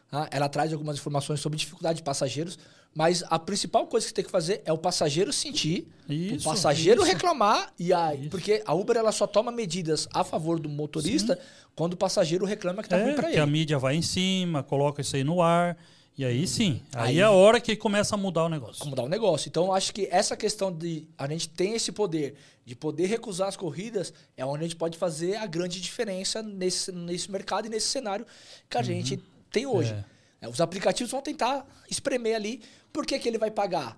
[0.10, 0.28] Tá?
[0.32, 2.58] Ela traz algumas informações sobre dificuldade de passageiros,
[2.94, 7.02] mas a principal coisa que tem que fazer é o passageiro sentir, isso, o passageiro
[7.02, 7.12] isso.
[7.12, 8.30] reclamar e isso.
[8.30, 11.42] porque a Uber ela só toma medidas a favor do motorista Sim.
[11.76, 13.36] quando o passageiro reclama que está é, ruim para ele.
[13.36, 15.78] Que a mídia vai em cima, coloca isso aí no ar.
[16.20, 18.86] E aí sim, aí, aí é a hora que começa a mudar o negócio.
[18.86, 19.48] Mudar o negócio.
[19.48, 23.56] Então, acho que essa questão de a gente tem esse poder de poder recusar as
[23.56, 27.88] corridas é onde a gente pode fazer a grande diferença nesse, nesse mercado e nesse
[27.88, 28.26] cenário
[28.70, 28.86] que a uhum.
[28.86, 29.96] gente tem hoje.
[30.42, 30.50] É.
[30.50, 32.62] Os aplicativos vão tentar espremer ali.
[32.92, 33.98] Por que, que ele vai pagar?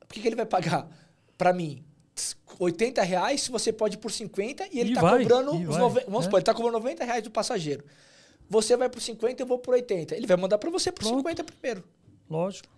[0.00, 0.86] Por que, que ele vai pagar
[1.38, 1.82] para mim
[2.58, 5.52] 80 reais se você pode ir por 50 e ele está cobrando.
[5.52, 6.04] Os nove...
[6.04, 6.24] Vamos é.
[6.24, 7.82] supor, ele está cobrando 90 reais do passageiro.
[8.52, 10.14] Você vai por 50 eu vou por 80.
[10.14, 11.16] Ele vai mandar para você Pronto.
[11.16, 11.82] 50 primeiro.
[12.28, 12.68] Lógico.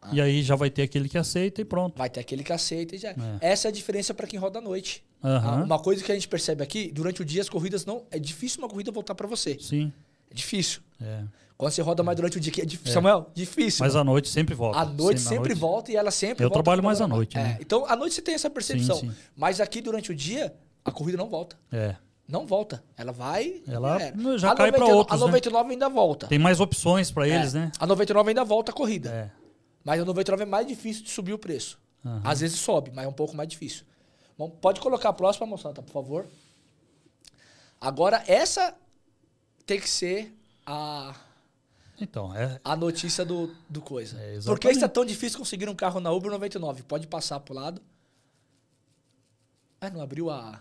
[0.00, 0.10] Ah.
[0.12, 1.98] E aí já vai ter aquele que aceita e pronto.
[1.98, 3.10] Vai ter aquele que aceita e já.
[3.10, 3.14] É.
[3.40, 5.02] Essa é a diferença para quem roda à noite.
[5.24, 5.64] Uhum.
[5.64, 8.04] Uma coisa que a gente percebe aqui, durante o dia as corridas não.
[8.12, 9.58] É difícil uma corrida voltar para você.
[9.60, 9.92] Sim.
[10.30, 10.80] É difícil.
[11.02, 11.24] É.
[11.58, 12.92] Quando você roda mais durante o dia, que é difícil.
[12.92, 12.94] É.
[12.94, 13.84] Samuel, difícil.
[13.84, 14.78] Mas à noite sempre volta.
[14.78, 15.58] À noite sempre, sempre noite.
[15.58, 17.36] volta e ela sempre Eu volta trabalho mais à noite.
[17.36, 17.56] Né?
[17.58, 17.62] É.
[17.62, 18.96] Então, à noite você tem essa percepção.
[18.96, 19.16] Sim, sim.
[19.34, 21.56] Mas aqui durante o dia, a corrida não volta.
[21.72, 21.96] É.
[22.26, 22.82] Não volta.
[22.96, 23.62] Ela vai.
[23.66, 25.20] Ela já, já cai para outros.
[25.20, 25.72] A 99 né?
[25.74, 26.26] ainda volta.
[26.26, 27.58] Tem mais opções para eles, é.
[27.60, 27.72] né?
[27.78, 29.10] A 99 ainda volta a corrida.
[29.10, 29.30] É.
[29.84, 31.78] Mas a 99 é mais difícil de subir o preço.
[32.04, 32.20] Uhum.
[32.24, 33.84] Às vezes sobe, mas é um pouco mais difícil.
[34.38, 36.26] Bom, pode colocar a próxima, moçada, por favor.
[37.80, 38.74] Agora, essa
[39.66, 40.34] tem que ser
[40.66, 41.14] a
[42.00, 42.60] então, é.
[42.64, 44.18] A notícia do, do coisa.
[44.20, 46.82] É, Por que é tão difícil conseguir um carro na Uber 99?
[46.82, 47.80] Pode passar pro lado.
[49.80, 50.60] Ah, não abriu a.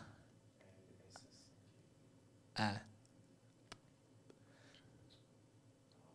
[2.55, 2.81] Ah.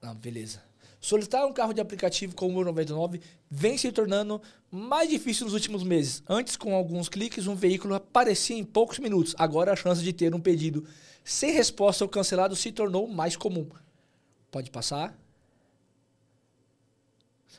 [0.00, 0.62] Não, beleza.
[1.00, 3.20] Solicitar um carro de aplicativo com o Uber 99
[3.50, 6.22] vem se tornando mais difícil nos últimos meses.
[6.28, 9.34] Antes, com alguns cliques, um veículo aparecia em poucos minutos.
[9.38, 10.84] Agora, a chance de ter um pedido
[11.24, 13.68] sem resposta ou cancelado se tornou mais comum.
[14.50, 15.16] Pode passar.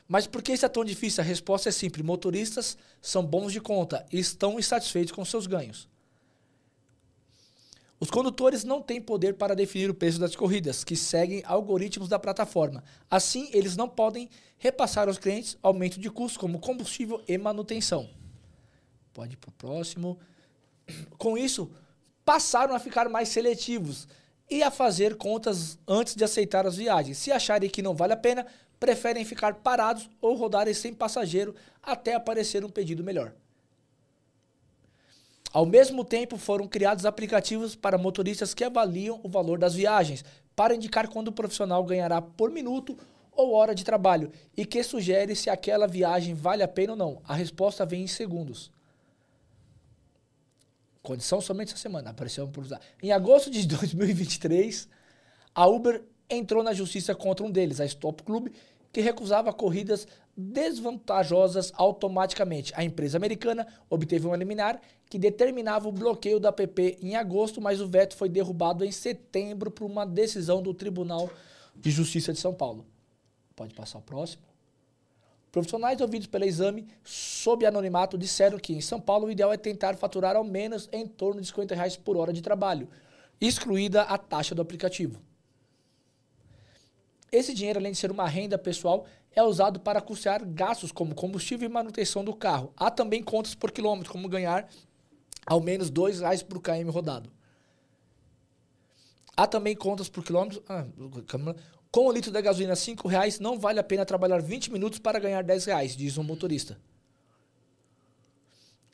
[0.08, 1.24] Mas por que isso é tão difícil?
[1.24, 2.06] A resposta é simples.
[2.06, 5.88] Motoristas são bons de conta e estão insatisfeitos com seus ganhos.
[8.00, 12.18] Os condutores não têm poder para definir o preço das corridas, que seguem algoritmos da
[12.18, 12.82] plataforma.
[13.12, 18.10] Assim, eles não podem repassar aos clientes aumento de custos como combustível e manutenção.
[19.14, 20.18] Pode ir para o próximo.
[21.18, 21.70] Com isso,
[22.24, 24.08] passaram a ficar mais seletivos
[24.50, 27.18] e a fazer contas antes de aceitar as viagens.
[27.18, 28.48] Se acharem que não vale a pena,
[28.80, 33.34] preferem ficar parados ou rodarem sem passageiro até aparecer um pedido melhor.
[35.52, 40.24] Ao mesmo tempo, foram criados aplicativos para motoristas que avaliam o valor das viagens,
[40.56, 42.98] para indicar quando o profissional ganhará por minuto
[43.32, 47.22] ou hora de trabalho e que sugere se aquela viagem vale a pena ou não.
[47.26, 48.70] A resposta vem em segundos.
[51.02, 52.10] Condição somente essa semana.
[52.10, 52.52] Apareceu.
[53.02, 54.88] Em agosto de 2023,
[55.56, 58.50] a Uber entrou na justiça contra um deles, a Stop Club,
[58.92, 62.74] que recusava corridas desvantajosas automaticamente.
[62.76, 67.82] A empresa americana obteve um liminar que determinava o bloqueio da app em agosto, mas
[67.82, 71.30] o veto foi derrubado em setembro por uma decisão do Tribunal
[71.76, 72.86] de Justiça de São Paulo.
[73.56, 74.44] Pode passar o próximo.
[75.52, 79.98] Profissionais ouvidos pelo exame sob anonimato disseram que em São Paulo o ideal é tentar
[79.98, 82.88] faturar ao menos em torno de 50 reais por hora de trabalho,
[83.42, 85.20] excluída a taxa do aplicativo.
[87.32, 91.70] Esse dinheiro, além de ser uma renda pessoal, é usado para custear gastos como combustível
[91.70, 92.74] e manutenção do carro.
[92.76, 94.68] Há também contas por quilômetro, como ganhar
[95.46, 97.32] ao menos R$ reais por km rodado.
[99.36, 100.64] Há também contas por quilômetro.
[100.68, 100.86] Ah,
[101.92, 105.20] com o litro da gasolina R$ reais, não vale a pena trabalhar 20 minutos para
[105.20, 106.80] ganhar R$ reais, diz um motorista.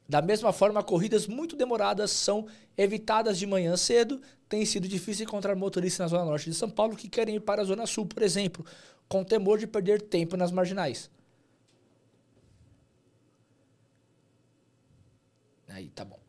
[0.07, 4.21] Da mesma forma, corridas muito demoradas são evitadas de manhã cedo.
[4.47, 7.63] Tem sido difícil encontrar motoristas na zona norte de São Paulo que querem ir para
[7.63, 8.63] a zona sul, por exemplo,
[9.09, 11.09] com temor de perder tempo nas marginais.
[15.67, 16.19] Aí, tá bom.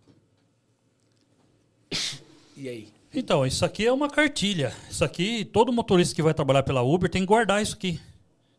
[2.58, 2.88] E aí?
[3.12, 4.74] Então, isso aqui é uma cartilha.
[4.90, 8.00] Isso aqui, todo motorista que vai trabalhar pela Uber tem que guardar isso aqui.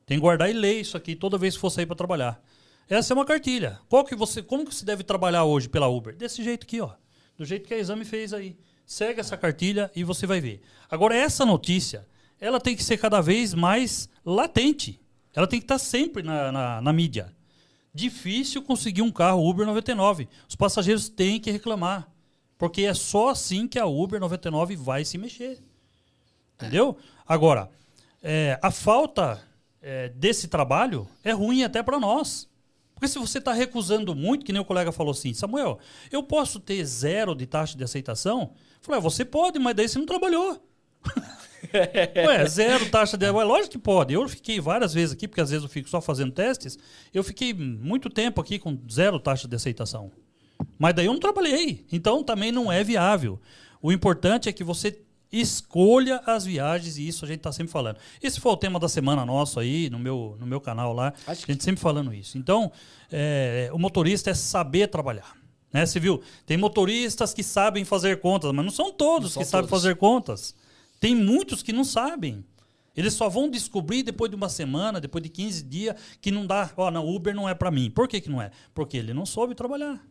[0.06, 2.40] Tem que guardar e ler isso aqui toda vez que for sair para trabalhar.
[2.90, 3.80] Essa é uma cartilha.
[3.90, 6.16] Qual que você, como que se deve trabalhar hoje pela Uber?
[6.16, 6.92] Desse jeito aqui, ó.
[7.38, 8.58] Do jeito que a Exame fez aí.
[8.86, 10.62] Segue essa cartilha e você vai ver.
[10.90, 12.08] Agora, essa notícia,
[12.40, 15.00] ela tem que ser cada vez mais latente.
[15.36, 17.36] Ela tem que estar sempre na, na, na mídia.
[17.94, 20.30] Difícil conseguir um carro Uber 99.
[20.48, 22.08] Os passageiros têm que reclamar.
[22.58, 25.62] Porque é só assim que a Uber 99 vai se mexer.
[26.56, 26.98] Entendeu?
[27.28, 27.70] Agora,
[28.24, 29.44] é, a falta
[29.82, 32.50] é, desse trabalho é ruim até para nós.
[32.98, 35.78] Porque se você está recusando muito, que nem o colega falou assim, Samuel,
[36.12, 38.54] eu posso ter zero de taxa de aceitação?
[38.54, 40.60] Eu falei, ah, você pode, mas daí você não trabalhou.
[42.28, 43.30] Ué, zero taxa de.
[43.30, 44.16] Ué, lógico que pode.
[44.16, 46.78] Eu fiquei várias vezes aqui, porque às vezes eu fico só fazendo testes.
[47.14, 50.12] Eu fiquei muito tempo aqui com zero taxa de aceitação.
[50.80, 51.86] Mas daí eu não trabalhei.
[51.92, 53.40] Então também não é viável.
[53.80, 55.00] O importante é que você
[55.42, 57.98] escolha as viagens, e isso a gente está sempre falando.
[58.22, 61.14] Esse foi o tema da semana nosso aí, no meu, no meu canal lá.
[61.26, 62.38] Acho a gente sempre falando isso.
[62.38, 62.72] Então,
[63.12, 65.36] é, o motorista é saber trabalhar.
[65.72, 65.86] Né?
[65.86, 66.22] Você viu?
[66.46, 70.56] Tem motoristas que sabem fazer contas, mas não são todos não que sabem fazer contas.
[71.00, 72.44] Tem muitos que não sabem.
[72.96, 76.72] Eles só vão descobrir depois de uma semana, depois de 15 dias, que não dá.
[76.76, 77.92] Ó, oh, não, Uber não é para mim.
[77.92, 78.50] Por que, que não é?
[78.74, 80.04] Porque ele não soube trabalhar.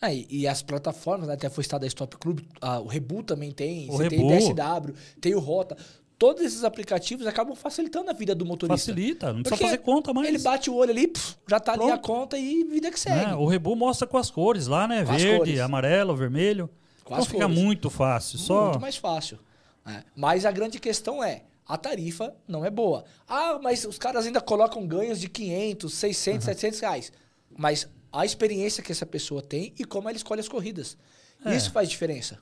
[0.00, 1.34] Ah, e, e, as plataformas, né?
[1.34, 2.40] Até foi estado da Stop Club,
[2.82, 4.28] o Rebu também tem, o Rebu.
[4.28, 5.76] tem DSW, tem o Rota.
[6.18, 8.92] Todos esses aplicativos acabam facilitando a vida do motorista.
[8.92, 10.28] Facilita, não precisa fazer conta mais.
[10.28, 11.90] Ele bate o olho ali, pff, já tá Pronto.
[11.90, 13.32] ali a conta e vida que segue.
[13.32, 15.04] É, o Rebu mostra com as cores lá, né?
[15.04, 16.70] Com Verde, amarelo, vermelho.
[17.04, 18.38] Com então fica muito fácil.
[18.38, 18.64] Só...
[18.64, 19.38] Muito mais fácil.
[19.86, 20.02] É.
[20.14, 23.04] Mas a grande questão é, a tarifa não é boa.
[23.28, 26.40] Ah, mas os caras ainda colocam ganhos de 500, 600, uhum.
[26.54, 27.12] 700 reais.
[27.56, 27.88] Mas
[28.20, 30.96] a experiência que essa pessoa tem e como ela escolhe as corridas.
[31.44, 31.54] É.
[31.54, 32.38] Isso faz diferença.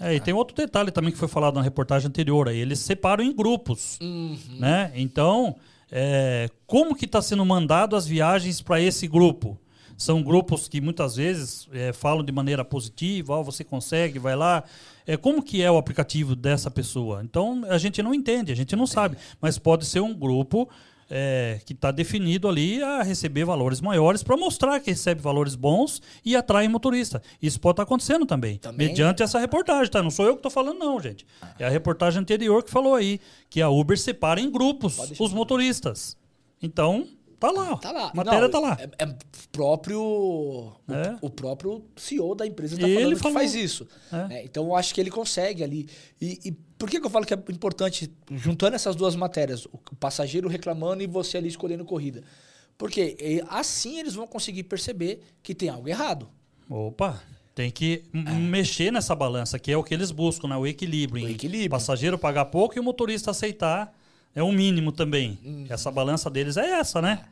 [0.00, 2.48] É, e tem outro detalhe também que foi falado na reportagem anterior.
[2.48, 3.98] Aí, eles separam em grupos.
[4.00, 4.36] Uhum.
[4.58, 4.90] Né?
[4.94, 5.54] Então,
[5.90, 9.58] é, como que está sendo mandado as viagens para esse grupo?
[9.96, 14.64] São grupos que muitas vezes é, falam de maneira positiva, oh, você consegue, vai lá.
[15.06, 17.22] É, como que é o aplicativo dessa pessoa?
[17.22, 19.16] Então, a gente não entende, a gente não sabe.
[19.40, 20.68] Mas pode ser um grupo
[21.10, 26.00] é, que está definido ali a receber valores maiores para mostrar que recebe valores bons
[26.24, 27.22] e atrai motorista.
[27.40, 30.02] Isso pode estar tá acontecendo também, também, mediante essa reportagem, tá?
[30.02, 31.26] Não sou eu que estou falando, não, gente.
[31.58, 36.16] É a reportagem anterior que falou aí que a Uber separa em grupos os motoristas.
[36.62, 37.06] Então,
[37.38, 37.76] Tá lá.
[37.76, 38.10] Tá lá.
[38.10, 38.78] A matéria Não, tá lá.
[38.80, 39.16] É, é
[39.52, 40.72] próprio.
[40.88, 41.16] É.
[41.20, 43.16] O, o, próprio CEO da empresa tá falando falou.
[43.16, 43.86] que faz isso.
[44.12, 44.34] É.
[44.34, 45.88] É, então eu acho que ele consegue ali.
[46.20, 49.78] E, e, por que, que eu falo que é importante, juntando essas duas matérias, o
[49.98, 52.22] passageiro reclamando e você ali escolhendo corrida?
[52.76, 56.28] Porque assim eles vão conseguir perceber que tem algo errado.
[56.68, 57.22] Opa!
[57.54, 58.32] Tem que é.
[58.32, 60.56] mexer nessa balança, que é o que eles buscam, né?
[60.56, 61.24] o equilíbrio.
[61.24, 61.70] O equilíbrio.
[61.70, 63.94] passageiro pagar pouco e o motorista aceitar
[64.34, 65.38] é o mínimo também.
[65.44, 65.66] Uhum.
[65.68, 67.24] Essa balança deles é essa, né?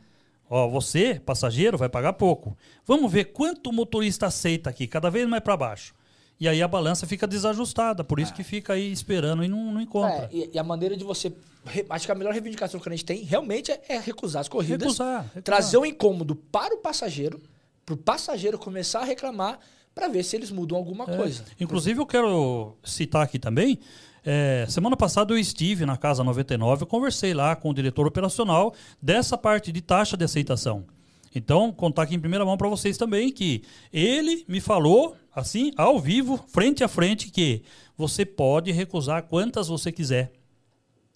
[0.49, 2.55] Ó, você, passageiro, vai pagar pouco.
[2.85, 5.93] Vamos ver quanto o motorista aceita aqui, cada vez mais para baixo.
[6.39, 8.35] E aí a balança fica desajustada, por isso é.
[8.35, 10.29] que fica aí esperando e não, não encontra.
[10.33, 11.31] É, e, a maneira de você.
[11.89, 14.81] Acho que a melhor reivindicação que a gente tem realmente é, é recusar as corridas.
[14.81, 15.43] Recusar, recusar.
[15.43, 17.41] Trazer um incômodo para o passageiro,
[17.85, 19.59] para o passageiro começar a reclamar,
[19.95, 21.15] para ver se eles mudam alguma é.
[21.15, 21.45] coisa.
[21.59, 23.79] Inclusive, eu quero citar aqui também
[24.25, 28.73] é, semana passada eu estive na Casa 99, eu conversei lá com o diretor operacional
[29.01, 30.85] dessa parte de taxa de aceitação.
[31.35, 35.99] Então, contar aqui em primeira mão para vocês também que ele me falou, assim, ao
[35.99, 37.63] vivo, frente a frente, que
[37.97, 40.31] você pode recusar quantas você quiser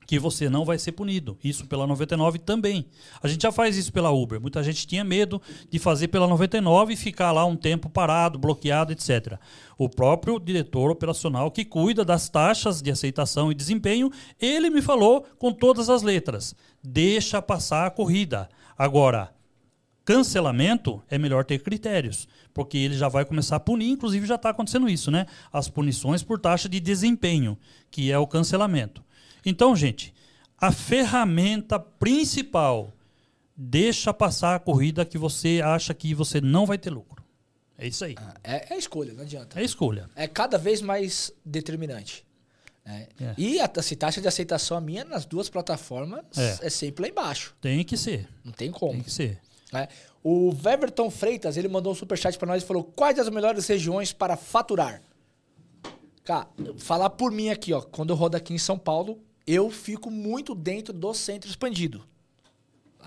[0.07, 1.37] que você não vai ser punido.
[1.43, 2.87] Isso pela 99 também.
[3.21, 4.39] A gente já faz isso pela Uber.
[4.39, 8.93] Muita gente tinha medo de fazer pela 99 e ficar lá um tempo parado, bloqueado,
[8.93, 9.37] etc.
[9.77, 14.11] O próprio diretor operacional que cuida das taxas de aceitação e desempenho,
[14.41, 18.49] ele me falou com todas as letras: deixa passar a corrida.
[18.75, 19.33] Agora,
[20.03, 24.49] cancelamento é melhor ter critérios, porque ele já vai começar a punir, inclusive já está
[24.49, 25.27] acontecendo isso, né?
[25.53, 27.57] As punições por taxa de desempenho,
[27.91, 29.03] que é o cancelamento.
[29.45, 30.13] Então, gente,
[30.57, 32.93] a ferramenta principal
[33.55, 37.26] deixa passar a corrida que você acha que você não vai ter lucro.
[37.77, 38.15] É isso aí.
[38.17, 39.59] Ah, é, é escolha, não adianta.
[39.59, 40.09] É escolha.
[40.15, 42.25] É cada vez mais determinante.
[42.85, 43.07] É.
[43.21, 43.35] É.
[43.37, 46.67] E a, taxa de aceitação minha nas duas plataformas é.
[46.67, 46.69] é.
[46.69, 47.55] sempre lá embaixo.
[47.59, 48.27] Tem que ser.
[48.43, 48.93] Não tem como.
[48.93, 49.39] Tem que ser.
[49.73, 49.87] É.
[50.23, 54.13] O Weverton Freitas, ele mandou um superchat para nós e falou: quais as melhores regiões
[54.13, 55.01] para faturar?
[56.23, 57.81] Cara, falar por mim aqui, ó.
[57.81, 62.03] Quando eu rodo aqui em São Paulo, eu fico muito dentro do centro expandido.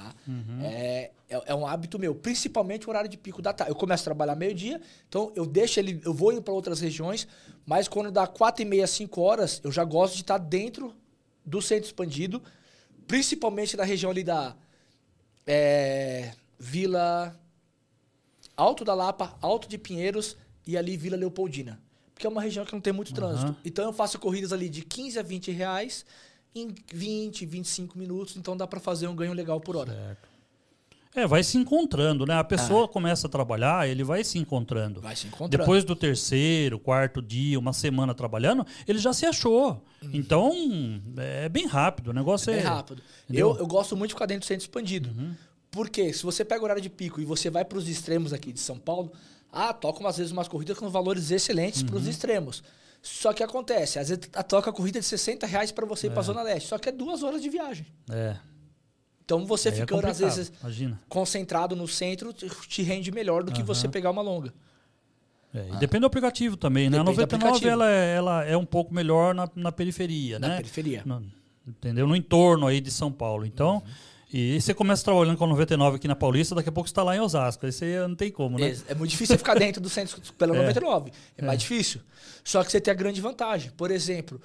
[0.01, 0.15] Tá?
[0.27, 0.61] Uhum.
[0.63, 3.71] É, é, é, um hábito meu, principalmente o horário de pico da tarde.
[3.71, 7.29] Eu começo a trabalhar meio-dia, então eu deixo ele, eu vou indo para outras regiões,
[7.67, 10.95] mas quando dá quatro e meia, cinco horas, eu já gosto de estar dentro
[11.45, 12.43] do centro expandido,
[13.07, 14.57] principalmente na região ali da
[15.47, 17.39] é, Vila
[18.57, 20.37] Alto da Lapa, Alto de Pinheiros
[20.67, 21.81] e ali Vila Leopoldina.
[22.15, 23.53] Porque é uma região que não tem muito trânsito.
[23.53, 23.57] Uhum.
[23.65, 26.05] Então eu faço corridas ali de 15 a 20 reais
[26.55, 29.93] em 20, 25 minutos, então dá para fazer um ganho legal por hora.
[29.93, 30.31] Certo.
[31.13, 32.35] É, vai se encontrando, né?
[32.35, 32.89] A pessoa ah.
[32.89, 35.01] começa a trabalhar, ele vai se encontrando.
[35.01, 35.59] Vai se encontrando.
[35.59, 39.83] Depois do terceiro, quarto dia, uma semana trabalhando, ele já se achou.
[40.03, 40.11] Hum.
[40.13, 40.53] Então,
[41.17, 42.11] é bem rápido.
[42.11, 42.57] O negócio é.
[42.57, 43.03] Bem rápido.
[43.29, 45.11] Eu, eu gosto muito de ficar dentro do centro expandido.
[45.11, 45.35] Uhum.
[45.73, 48.53] Porque se você pega o horário de pico e você vai para os extremos aqui
[48.53, 49.11] de São Paulo,
[49.53, 51.89] ah, toca umas vezes umas corridas com valores excelentes uhum.
[51.89, 52.63] para os extremos.
[53.03, 56.11] Só que acontece, às vezes a toca a corrida de 60 reais para você ir
[56.11, 56.25] para é.
[56.25, 56.69] Zona Leste.
[56.69, 57.87] Só que é duas horas de viagem.
[58.11, 58.37] É.
[59.25, 61.01] Então você Aí é ficando, é às vezes, Imagina.
[61.09, 63.67] concentrado no centro, te rende melhor do que uhum.
[63.67, 64.53] você pegar uma longa.
[65.55, 65.77] É, ah.
[65.77, 66.99] Depende do aplicativo também, né?
[66.99, 70.57] A 99 ela é, ela é um pouco melhor na, na periferia, na né?
[70.57, 71.03] periferia.
[71.05, 71.25] No,
[71.67, 72.07] entendeu?
[72.07, 73.47] No entorno aí de São Paulo.
[73.47, 73.83] Então, uhum.
[74.33, 77.03] E você começa trabalhando com a 99 aqui na Paulista, daqui a pouco você está
[77.03, 77.67] lá em Osasco.
[77.67, 78.71] Aí você não tem como, né?
[78.89, 81.11] É, é muito difícil ficar dentro do centro pela 99.
[81.37, 82.01] É, é mais difícil.
[82.45, 83.71] Só que você tem a grande vantagem.
[83.77, 84.41] Por exemplo,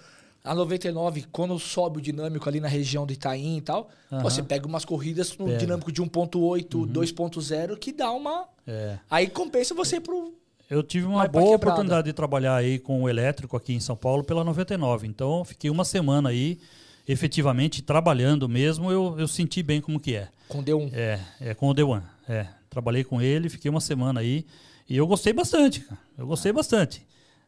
[0.45, 4.21] a 99, quando sobe o dinâmico ali na região do Itaim e tal, uhum.
[4.21, 6.87] você pega umas corridas no dinâmico de 1.8, uhum.
[6.87, 8.47] 2.0, que dá uma.
[8.65, 8.99] É.
[9.09, 10.33] Aí compensa você pro.
[10.69, 14.23] Eu tive uma boa oportunidade de trabalhar aí com o elétrico aqui em São Paulo
[14.23, 15.07] pela 99.
[15.07, 16.59] Então, fiquei uma semana aí,
[17.07, 18.91] efetivamente, trabalhando mesmo.
[18.91, 20.29] Eu, eu senti bem como que é.
[20.47, 20.91] Com o D1?
[20.93, 22.01] É, é com o D1.
[22.27, 22.47] É.
[22.69, 24.45] Trabalhei com ele, fiquei uma semana aí.
[24.89, 25.99] E eu gostei bastante, cara.
[26.17, 27.05] Eu gostei bastante.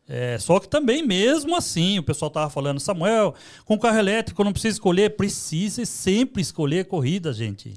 [0.07, 3.35] É, só que também, mesmo assim, o pessoal tava falando, Samuel,
[3.65, 5.15] com carro elétrico não precisa escolher.
[5.15, 7.73] Precisa sempre escolher corrida, gente.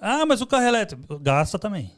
[0.00, 1.90] Ah, mas o carro elétrico gasta também.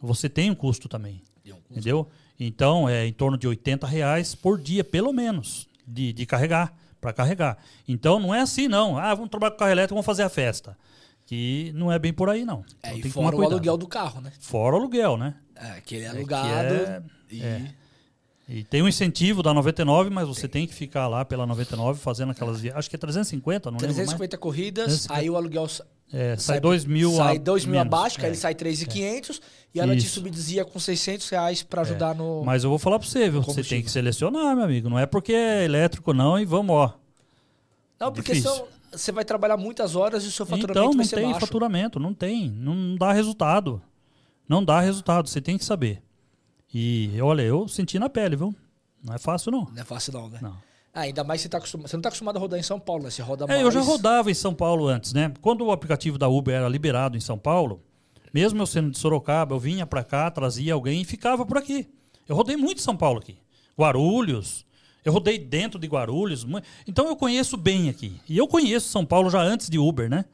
[0.00, 1.22] Você tem um custo também.
[1.46, 1.72] Um custo.
[1.72, 2.08] Entendeu?
[2.38, 7.12] Então, é em torno de 80 reais por dia, pelo menos, de, de carregar, para
[7.12, 7.58] carregar.
[7.86, 8.96] Então, não é assim, não.
[8.96, 10.78] Ah, vamos trabalhar com carro elétrico, vamos fazer a festa.
[11.26, 12.64] Que não é bem por aí, não.
[12.82, 14.32] É, então, e fora o aluguel do carro, né?
[14.40, 15.34] Fora o aluguel, né?
[15.56, 16.74] É, que ele é alugado.
[16.74, 17.42] É, e...
[17.42, 17.74] É.
[18.52, 21.98] E tem um incentivo da 99, mas você tem, tem que ficar lá pela 99
[21.98, 22.80] fazendo aquelas viagens.
[22.80, 25.18] Acho que é 350, não 350 corridas, 350.
[25.18, 25.66] aí o aluguel
[26.12, 28.26] é, sai 2 mil Sai 2 mil abaixo, que é.
[28.26, 29.40] aí ele sai 3,500 é.
[29.74, 30.06] e ela Isso.
[30.06, 32.18] te subdizia com 600 reais para ajudar é.
[32.18, 32.44] no.
[32.44, 33.40] Mas eu vou falar para você, viu?
[33.40, 34.90] Você tem que selecionar, meu amigo.
[34.90, 36.94] Não é porque é elétrico, não, e vamos, ó.
[37.98, 41.16] Não, porque são, você vai trabalhar muitas horas e o seu faturamento então, vai ser
[41.16, 41.20] baixo.
[41.20, 42.50] Então, não tem faturamento, não tem.
[42.50, 43.80] Não dá resultado.
[44.46, 46.02] Não dá resultado, você tem que saber.
[46.72, 48.54] E olha, eu senti na pele, viu?
[49.02, 49.64] Não é fácil, não.
[49.64, 50.38] Não é fácil, não, né?
[50.40, 50.56] Não.
[50.94, 53.04] Ah, ainda mais você, tá acostumado, você não está acostumado a rodar em São Paulo,
[53.04, 53.10] né?
[53.10, 53.60] Você roda é, mais.
[53.62, 55.32] Eu já rodava em São Paulo antes, né?
[55.40, 57.82] Quando o aplicativo da Uber era liberado em São Paulo,
[58.32, 61.88] mesmo eu sendo de Sorocaba, eu vinha para cá, trazia alguém e ficava por aqui.
[62.28, 63.38] Eu rodei muito em São Paulo aqui.
[63.78, 64.66] Guarulhos.
[65.04, 66.46] Eu rodei dentro de Guarulhos.
[66.86, 68.20] Então eu conheço bem aqui.
[68.28, 70.24] E eu conheço São Paulo já antes de Uber, né?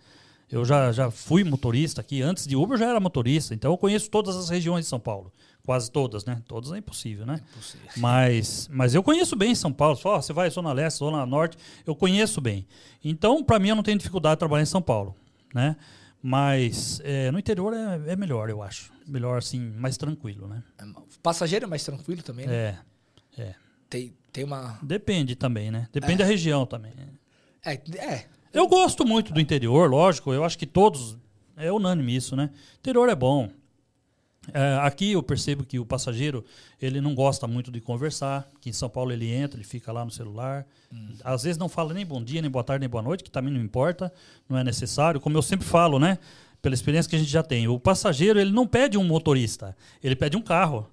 [0.50, 2.20] Eu já, já fui motorista aqui.
[2.20, 3.54] Antes de Uber eu já era motorista.
[3.54, 5.32] Então eu conheço todas as regiões de São Paulo.
[5.68, 6.42] Quase todas, né?
[6.48, 7.34] Todas é impossível, né?
[7.34, 7.90] É impossível.
[7.98, 9.96] Mas, mas eu conheço bem São Paulo.
[9.96, 12.66] Só, oh, você vai Zona Leste, Zona Norte, eu conheço bem.
[13.04, 15.14] Então, para mim, eu não tenho dificuldade de trabalhar em São Paulo,
[15.54, 15.76] né?
[16.22, 18.90] Mas é, no interior é, é, melhor, eu acho.
[19.06, 20.64] Melhor, assim, mais tranquilo, né?
[20.78, 20.84] É,
[21.22, 22.54] passageiro é mais tranquilo também, né?
[23.36, 23.54] É, é.
[23.90, 24.78] Tem, tem uma...
[24.82, 25.86] Depende também, né?
[25.92, 26.16] Depende é.
[26.16, 26.94] da região também.
[27.62, 28.24] É, é.
[28.54, 30.32] Eu gosto muito do interior, lógico.
[30.32, 31.18] Eu acho que todos...
[31.58, 32.48] É unânime isso, né?
[32.78, 33.50] Interior é bom.
[34.52, 36.44] É, aqui eu percebo que o passageiro
[36.80, 38.48] ele não gosta muito de conversar.
[38.60, 40.66] Que em São Paulo ele entra, ele fica lá no celular.
[40.92, 41.14] Hum.
[41.22, 43.52] Às vezes não fala nem bom dia, nem boa tarde, nem boa noite, que também
[43.52, 44.12] não importa,
[44.48, 45.20] não é necessário.
[45.20, 46.18] Como eu sempre falo, né?
[46.60, 50.16] Pela experiência que a gente já tem, o passageiro ele não pede um motorista, ele
[50.16, 50.88] pede um carro.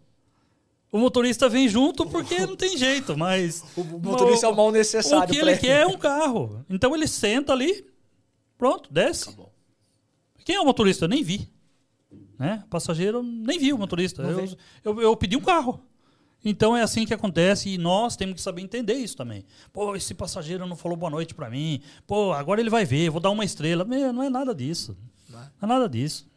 [0.92, 3.64] O motorista vem junto porque não tem jeito, mas.
[3.76, 5.26] O motorista é o mal necessário.
[5.26, 6.64] O que ele, ele quer é um carro.
[6.70, 7.86] Então ele senta ali,
[8.58, 9.30] pronto, desce.
[9.30, 9.52] Acabou.
[10.46, 11.06] Quem é o motorista?
[11.06, 11.50] Eu nem vi.
[12.38, 12.62] Né?
[12.66, 14.22] O passageiro nem viu o motorista.
[14.22, 15.82] Eu, eu, eu, pedi um carro.
[16.44, 19.44] Então é assim que acontece e nós temos que saber entender isso também.
[19.74, 21.82] Pô, esse passageiro não falou boa noite para mim.
[22.06, 23.84] Pô, agora ele vai ver, vou dar uma estrela.
[23.84, 24.96] Meu, não é nada disso.
[25.30, 25.44] Não é?
[25.62, 26.28] não é nada disso.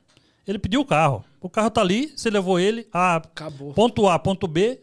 [0.46, 1.22] Ele pediu o carro.
[1.40, 3.74] O carro tá ali, você levou ele a acabou.
[3.74, 4.80] ponto A, ponto B.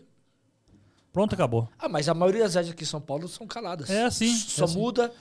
[1.12, 1.70] Pronto, acabou.
[1.80, 3.90] Ah, mas a maioria das vezes aqui em São Paulo são caladas.
[3.90, 4.36] É assim.
[4.36, 4.78] Só é assim.
[4.78, 5.12] muda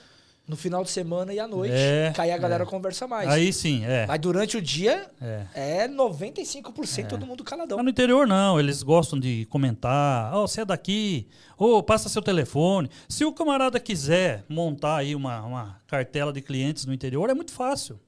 [0.46, 2.66] no final de semana e à noite, é, que aí a galera é.
[2.66, 3.28] conversa mais.
[3.28, 4.06] Aí sim, é.
[4.06, 7.02] Mas durante o dia, é, é 95% é.
[7.04, 7.78] todo mundo caladão.
[7.78, 11.26] Mas no interior não, eles gostam de comentar, oh, você é daqui,
[11.56, 12.90] ou oh, passa seu telefone.
[13.08, 17.52] Se o camarada quiser montar aí uma, uma cartela de clientes no interior, é muito
[17.52, 17.98] fácil.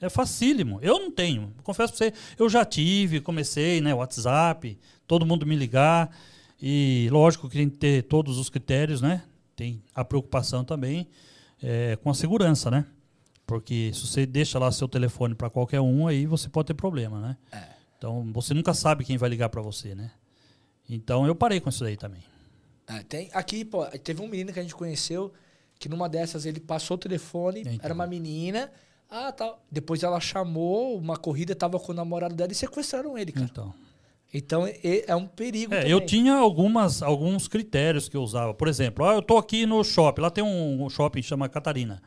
[0.00, 0.78] É facílimo.
[0.82, 1.52] Eu não tenho.
[1.62, 6.10] Confesso pra você, eu já tive, comecei, né, WhatsApp, todo mundo me ligar.
[6.60, 9.22] E lógico que tem que ter todos os critérios, né?
[9.54, 11.06] Tem a preocupação também
[11.62, 12.86] é, com a segurança, né?
[13.46, 17.20] Porque se você deixa lá seu telefone para qualquer um, aí você pode ter problema,
[17.20, 17.36] né?
[17.52, 17.76] É.
[17.96, 20.10] Então você nunca sabe quem vai ligar para você, né?
[20.88, 22.22] Então eu parei com isso aí também.
[22.86, 25.32] É, tem, aqui, pô, teve um menino que a gente conheceu
[25.78, 27.78] que numa dessas ele passou o telefone, então.
[27.82, 28.70] era uma menina,
[29.08, 29.56] Ah, tá.
[29.70, 33.46] Depois ela chamou uma corrida, tava com o namorado dela e sequestraram ele, cara.
[33.46, 33.74] Então.
[34.32, 35.74] Então é, um perigo.
[35.74, 38.52] É, eu tinha algumas, alguns critérios que eu usava.
[38.52, 40.20] Por exemplo, ó, eu tô aqui no shopping.
[40.20, 42.02] Lá tem um shopping que chama Catarina,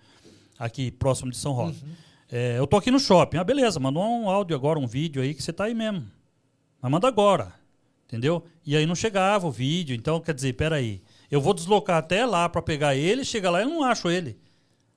[0.57, 1.84] aqui próximo de São Roque.
[1.84, 1.91] Uhum.
[2.32, 3.38] É, eu tô aqui no shopping.
[3.38, 6.05] Ah, beleza, mandou um áudio agora, um vídeo aí que você tá aí mesmo.
[6.82, 7.53] Mas manda agora.
[8.05, 8.43] Entendeu?
[8.65, 9.95] E aí não chegava o vídeo.
[9.95, 11.01] Então, quer dizer, peraí.
[11.30, 14.38] Eu vou deslocar até lá para pegar ele, chega lá e eu não acho ele.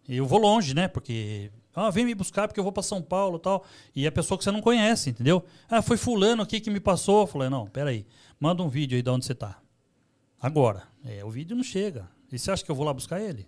[0.08, 0.88] Eu vou longe, né?
[0.88, 1.50] Porque.
[1.74, 3.64] Ah, vem me buscar porque eu vou para São Paulo e tal.
[3.96, 5.44] E é pessoa que você não conhece, entendeu?
[5.68, 7.22] Ah, foi fulano aqui que me passou.
[7.22, 8.06] Eu falei, não, peraí.
[8.38, 9.58] Manda um vídeo aí de onde você tá.
[10.40, 10.82] Agora.
[11.04, 12.08] É, o vídeo não chega.
[12.30, 13.46] E você acha que eu vou lá buscar ele?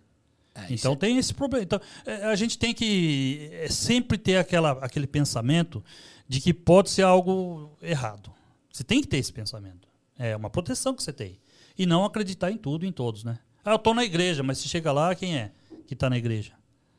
[0.55, 1.63] É, Então é- tem esse problema.
[1.65, 5.85] Então, é, a gente tem que é, sempre ter aquela, aquele pensamento
[6.29, 8.33] de que pode ser algo errado.
[8.73, 9.89] Você tem que ter esse pensamento.
[10.19, 11.39] É uma proteção que você tem.
[11.77, 13.39] E não acreditar em tudo e em todos, né?
[13.65, 15.53] Ah, eu tô na igreja, mas se chega lá, quem é
[15.87, 16.53] que tá na igreja?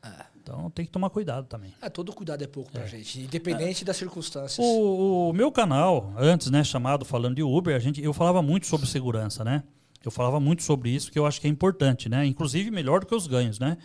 [0.03, 0.25] É.
[0.45, 1.73] Então tem que tomar cuidado também.
[1.81, 4.59] É, todo cuidado é pouco pra gente, independente das circunstâncias.
[4.59, 8.67] O, o meu canal, antes, né, chamado Falando de Uber, a gente, eu falava muito
[8.67, 9.63] sobre segurança, né?
[10.03, 12.23] Eu falava muito sobre isso, que eu acho que é importante, né?
[12.27, 13.75] Inclusive melhor do que os ganhos, né?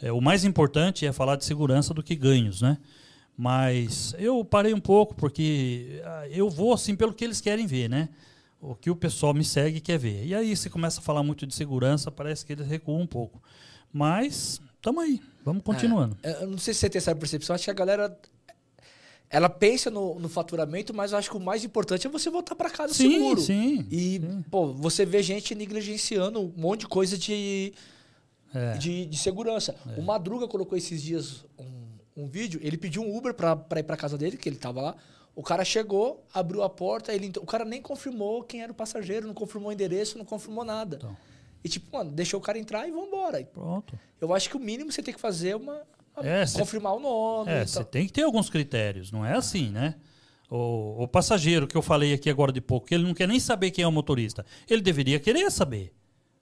[0.00, 2.78] É, o mais importante é falar de segurança do que ganhos, né?
[3.36, 7.90] Mas eu parei um pouco porque ah, eu vou assim pelo que eles querem ver,
[7.90, 8.08] né?
[8.60, 10.24] O que o pessoal me segue quer ver.
[10.24, 13.42] E aí você começa a falar muito de segurança, parece que eles recuam um pouco.
[13.92, 16.16] Mas estamos aí, vamos continuando.
[16.22, 18.18] É, Eu não sei se você tem essa percepção, acho que a galera.
[19.30, 22.54] Ela pensa no, no faturamento, mas eu acho que o mais importante é você voltar
[22.54, 23.40] pra casa sim, seguro.
[23.40, 23.86] sim.
[23.90, 24.20] E,
[24.50, 27.72] pô, você vê gente negligenciando um monte de coisa de,
[28.54, 28.74] É.
[28.76, 29.74] de, de segurança.
[29.96, 33.96] O Madruga colocou esses dias um, um vídeo, ele pediu um Uber pra ir pra
[33.96, 34.96] casa dele, que ele tava lá.
[35.34, 39.26] O cara chegou, abriu a porta, ele, o cara nem confirmou quem era o passageiro,
[39.26, 40.96] não confirmou o endereço, não confirmou nada.
[40.98, 41.16] Então.
[41.64, 43.42] E tipo, mano, deixou o cara entrar e vambora.
[43.44, 43.98] Pronto.
[44.20, 45.80] Eu acho que o mínimo você tem que fazer é uma.
[46.16, 47.50] uma- É, cê- confirmar o nome.
[47.50, 49.94] É, você tem que ter alguns critérios, não é assim, né?
[50.50, 53.40] O, o passageiro que eu falei aqui agora de pouco, que ele não quer nem
[53.40, 55.92] saber quem é o motorista, ele deveria querer saber,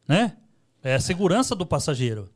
[0.09, 0.37] né?
[0.83, 2.29] É a segurança do passageiro.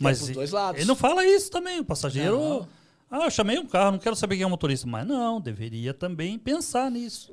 [0.00, 0.80] Mas pros dois lados.
[0.80, 2.36] ele não fala isso também, o passageiro.
[2.36, 2.68] Não.
[3.10, 5.94] Ah, eu chamei um carro, não quero saber quem é o motorista, mas não, deveria
[5.94, 7.32] também pensar nisso.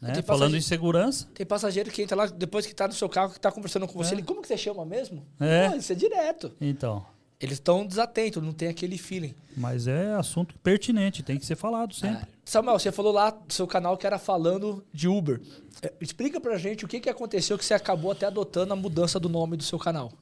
[0.00, 0.20] Né?
[0.22, 3.40] Falando em segurança, Tem passageiro que entra lá depois que tá no seu carro, que
[3.40, 4.10] tá conversando com você.
[4.14, 4.18] É.
[4.18, 5.26] Ele, como que você chama mesmo?
[5.40, 5.70] É.
[5.70, 6.52] Pô, isso é direto.
[6.60, 7.04] então.
[7.38, 9.34] Eles estão desatentos, não tem aquele feeling.
[9.54, 12.22] Mas é assunto pertinente, tem que ser falado sempre.
[12.22, 12.28] É.
[12.46, 15.42] Samuel, você falou lá do seu canal que era falando de Uber.
[15.82, 19.20] É, explica pra gente o que, que aconteceu que você acabou até adotando a mudança
[19.20, 20.12] do nome do seu canal.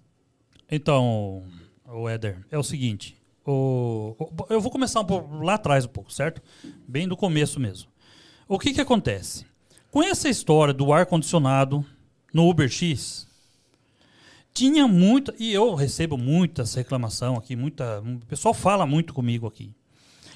[0.71, 1.45] Então,
[1.87, 3.17] o Éder, é o seguinte.
[3.47, 6.43] O, o- eu vou começar um pouco lá atrás um pouco, certo?
[6.89, 7.89] Bem do começo mesmo.
[8.49, 9.47] O que que acontece?
[9.95, 11.87] Com essa história do ar-condicionado
[12.33, 13.29] no Uber X,
[14.53, 15.33] tinha muita...
[15.39, 18.01] E eu recebo muitas reclamação aqui, muita...
[18.01, 19.73] O pessoal fala muito comigo aqui.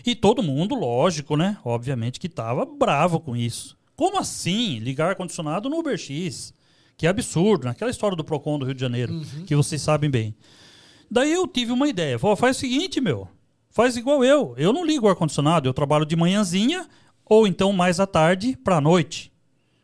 [0.07, 1.59] E todo mundo, lógico, né?
[1.65, 3.77] Obviamente que estava bravo com isso.
[3.97, 6.55] Como assim ligar ar-condicionado no Uber X?
[6.97, 10.37] Que absurdo, naquela história do Procon do Rio de Janeiro, que vocês sabem bem.
[11.11, 12.17] Daí eu tive uma ideia.
[12.17, 13.27] Falei, faz o seguinte, meu.
[13.71, 14.55] Faz igual eu.
[14.57, 16.87] Eu não ligo o ar-condicionado, eu trabalho de manhãzinha
[17.25, 19.33] ou então mais à tarde para a noite.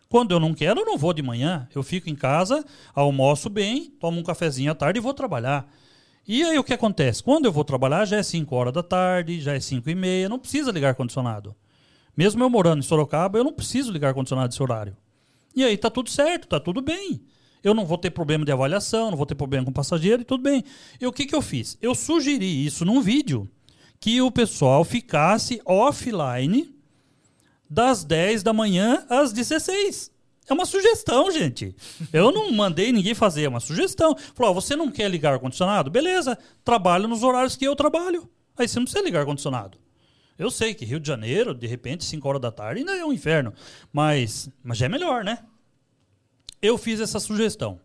[0.08, 1.68] Quando eu não quero, eu não vou de manhã.
[1.74, 5.68] Eu fico em casa, almoço bem, tomo um cafezinho à tarde e vou trabalhar.
[6.26, 7.22] E aí o que acontece?
[7.22, 10.28] Quando eu vou trabalhar, já é 5 horas da tarde, já é 5 e meia,
[10.28, 11.54] não precisa ligar ar-condicionado.
[12.16, 14.96] Mesmo eu morando em Sorocaba, eu não preciso ligar ar-condicionado nesse horário.
[15.54, 17.20] E aí tá tudo certo, tá tudo bem.
[17.62, 20.42] Eu não vou ter problema de avaliação, não vou ter problema com passageiro e tudo
[20.42, 20.64] bem.
[21.00, 21.78] E o que, que eu fiz?
[21.80, 23.48] Eu sugeri isso num vídeo
[23.98, 26.73] que o pessoal ficasse offline
[27.74, 30.12] das 10 da manhã às 16.
[30.48, 31.74] É uma sugestão, gente.
[32.12, 34.16] Eu não mandei ninguém fazer, é uma sugestão.
[34.34, 35.90] Falou, você não quer ligar ar-condicionado?
[35.90, 38.30] Beleza, trabalho nos horários que eu trabalho.
[38.56, 39.76] Aí você não precisa ligar ar-condicionado.
[40.38, 43.12] Eu sei que Rio de Janeiro, de repente, 5 horas da tarde, ainda é um
[43.12, 43.52] inferno.
[43.92, 45.40] Mas, mas já é melhor, né?
[46.62, 47.80] Eu fiz essa sugestão.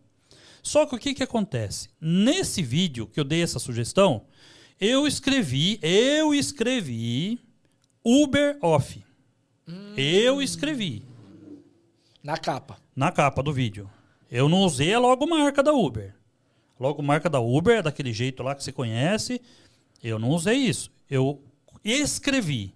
[0.62, 1.88] Só que o que, que acontece?
[2.00, 4.22] Nesse vídeo que eu dei essa sugestão,
[4.80, 7.40] eu escrevi, eu escrevi
[8.04, 9.09] Uber Off.
[9.96, 11.02] Eu escrevi
[12.22, 12.78] Na capa.
[12.94, 13.88] na capa do vídeo.
[14.30, 16.14] Eu não usei a logomarca da Uber.
[16.78, 19.40] A logomarca da Uber é daquele jeito lá que você conhece.
[20.02, 20.90] Eu não usei isso.
[21.10, 21.42] Eu
[21.84, 22.72] escrevi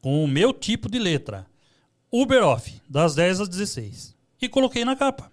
[0.00, 1.46] com o meu tipo de letra
[2.10, 4.14] Uber Off, das 10 às 16.
[4.40, 5.30] E coloquei na capa.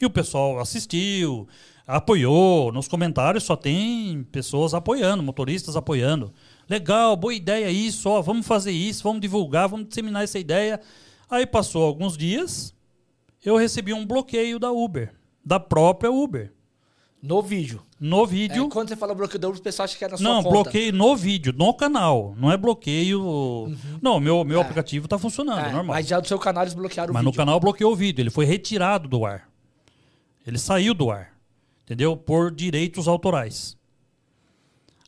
[0.00, 1.48] E o pessoal assistiu,
[1.86, 2.70] apoiou.
[2.72, 6.32] Nos comentários só tem pessoas apoiando, motoristas apoiando.
[6.68, 10.80] Legal, boa ideia isso, ó, vamos fazer isso, vamos divulgar, vamos disseminar essa ideia.
[11.28, 12.74] Aí passou alguns dias,
[13.44, 16.52] eu recebi um bloqueio da Uber, da própria Uber.
[17.22, 17.82] No vídeo.
[17.98, 18.66] No vídeo.
[18.66, 20.42] É, quando você fala bloqueio da Uber, o pessoal acha que é na sua não,
[20.42, 20.44] conta.
[20.44, 22.34] Não, bloqueio no vídeo, no canal.
[22.36, 23.22] Não é bloqueio.
[23.22, 23.76] Uhum.
[24.02, 24.62] Não, meu, meu é.
[24.62, 25.96] aplicativo tá funcionando, é, normal.
[25.96, 27.30] Mas já do seu canal eles bloquearam mas o vídeo.
[27.30, 28.20] Mas no canal bloqueou o vídeo.
[28.20, 29.48] Ele foi retirado do ar.
[30.46, 31.32] Ele saiu do ar.
[31.84, 32.14] Entendeu?
[32.14, 33.74] Por direitos autorais.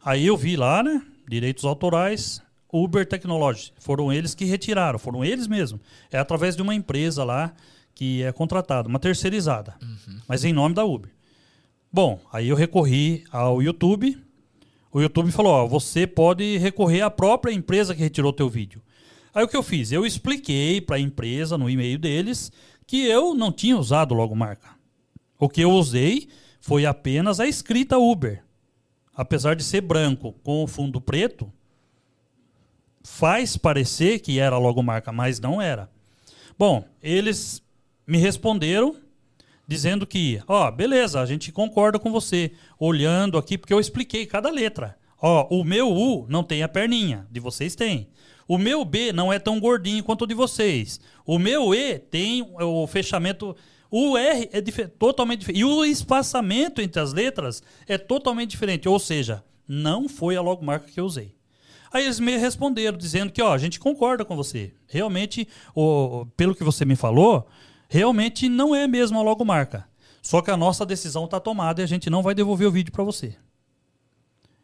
[0.03, 1.03] Aí eu vi lá, né?
[1.29, 3.73] Direitos autorais, Uber Technology.
[3.79, 5.81] Foram eles que retiraram, foram eles mesmos.
[6.11, 7.53] É através de uma empresa lá
[7.95, 10.21] que é contratada, uma terceirizada, uhum.
[10.29, 11.11] mas em nome da Uber.
[11.91, 14.19] Bom, aí eu recorri ao YouTube.
[14.93, 18.83] O YouTube falou: ó, você pode recorrer à própria empresa que retirou teu vídeo.
[19.35, 19.93] Aí o que eu fiz?
[19.93, 22.51] Eu expliquei para a empresa no e-mail deles
[22.87, 24.69] que eu não tinha usado logomarca.
[25.39, 26.29] O que eu usei
[26.61, 28.43] foi apenas a escrita Uber.
[29.17, 31.51] Apesar de ser branco com o fundo preto,
[33.03, 35.89] faz parecer que era logomarca, mas não era.
[36.59, 37.63] Bom, eles
[38.07, 38.97] me responderam
[39.67, 42.53] dizendo que, ó, beleza, a gente concorda com você.
[42.79, 44.97] Olhando aqui, porque eu expliquei cada letra.
[45.21, 48.09] Ó, o meu U não tem a perninha, de vocês tem.
[48.47, 51.01] O meu B não é tão gordinho quanto o de vocês.
[51.25, 53.57] O meu E tem o fechamento.
[53.91, 55.61] O R é dif totalmente diferente.
[55.61, 58.89] E o espaçamento entre as letras é totalmente diferente.
[58.89, 61.35] Ou seja, não foi a logomarca que eu usei.
[61.93, 64.73] Aí eles me responderam dizendo que, ó, a gente concorda com você.
[64.87, 67.47] Realmente, o, pelo que você me falou,
[67.89, 69.89] realmente não é mesmo a logomarca.
[70.21, 72.93] Só que a nossa decisão está tomada e a gente não vai devolver o vídeo
[72.93, 73.37] para você.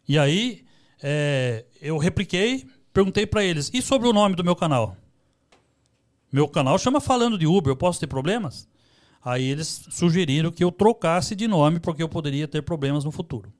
[0.09, 0.64] E aí
[1.03, 4.97] é, eu repliquei, perguntei para eles: e sobre o nome do meu canal?
[6.33, 8.68] Meu canal chama Falando de Uber, eu posso ter problemas?
[9.25, 13.53] Aí eles sugeriram que eu trocasse de nome porque eu poderia ter problemas no futuro.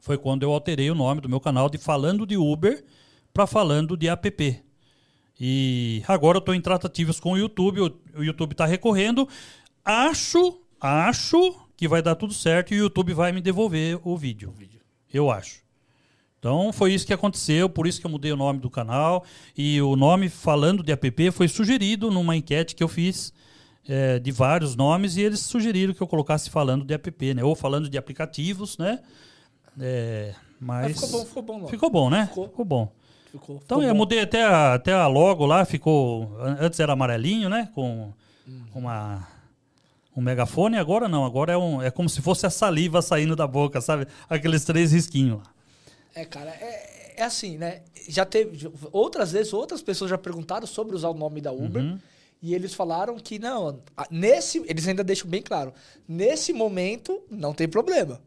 [0.00, 2.84] Foi quando eu alterei o nome do meu canal de Falando de Uber
[3.32, 4.62] para Falando de App.
[5.40, 7.80] E agora eu estou em tratativas com o YouTube,
[8.16, 9.28] o, YouTube está recorrendo.
[9.84, 14.50] Acho, acho que vai dar tudo certo e o YouTube vai me devolver o vídeo.
[14.50, 14.80] O vídeo.
[15.12, 15.62] Eu acho.
[16.38, 19.24] Então foi isso que aconteceu, por isso que eu mudei o nome do canal.
[19.56, 23.32] E o nome falando de app foi sugerido numa enquete que eu fiz
[23.88, 27.42] é, de vários nomes e eles sugeriram que eu colocasse falando de app, né?
[27.42, 29.00] Ou falando de aplicativos, né?
[29.80, 31.66] É, mas, mas ficou bom, ficou bom.
[31.68, 32.26] Ficou bom, né?
[32.26, 32.92] Ficou, ficou bom.
[33.30, 33.98] Ficou, então ficou eu bom.
[33.98, 36.36] mudei até a, até a logo lá, ficou.
[36.60, 37.68] Antes era amarelinho, né?
[37.74, 38.12] Com
[38.46, 38.62] hum.
[38.74, 39.26] uma
[40.14, 43.46] um megafone, agora não, agora é, um, é como se fosse a saliva saindo da
[43.46, 44.06] boca, sabe?
[44.28, 45.44] Aqueles três risquinhos lá.
[46.14, 47.80] É, cara, é, é assim, né?
[48.08, 48.70] Já teve.
[48.92, 51.82] Outras vezes, outras pessoas já perguntaram sobre usar o nome da Uber.
[51.82, 51.98] Uhum.
[52.42, 53.80] E eles falaram que não,
[54.10, 54.58] nesse.
[54.66, 55.72] Eles ainda deixam bem claro.
[56.08, 58.20] Nesse momento, não tem problema.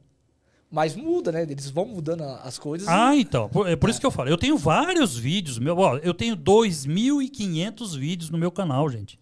[0.71, 1.43] Mas muda, né?
[1.43, 2.87] Eles vão mudando as coisas.
[2.87, 3.21] Ah, e...
[3.21, 3.49] então.
[3.49, 4.29] Por, é por isso que eu falo.
[4.29, 5.59] Eu tenho vários vídeos.
[5.59, 9.19] Meu, ó, eu tenho 2.500 vídeos no meu canal, gente.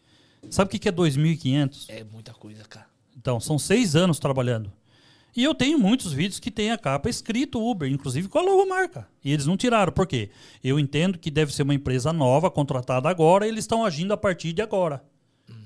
[0.50, 1.86] Sabe o que é 2.500?
[1.90, 2.86] É muita coisa, cara.
[3.18, 4.72] Então, são seis anos trabalhando.
[5.36, 9.08] E eu tenho muitos vídeos que tem a capa escrito Uber, inclusive com a logomarca.
[9.24, 9.92] E eles não tiraram.
[9.92, 10.30] Por quê?
[10.64, 14.18] Eu entendo que deve ser uma empresa nova, contratada agora, e eles estão agindo a
[14.18, 15.04] partir de agora.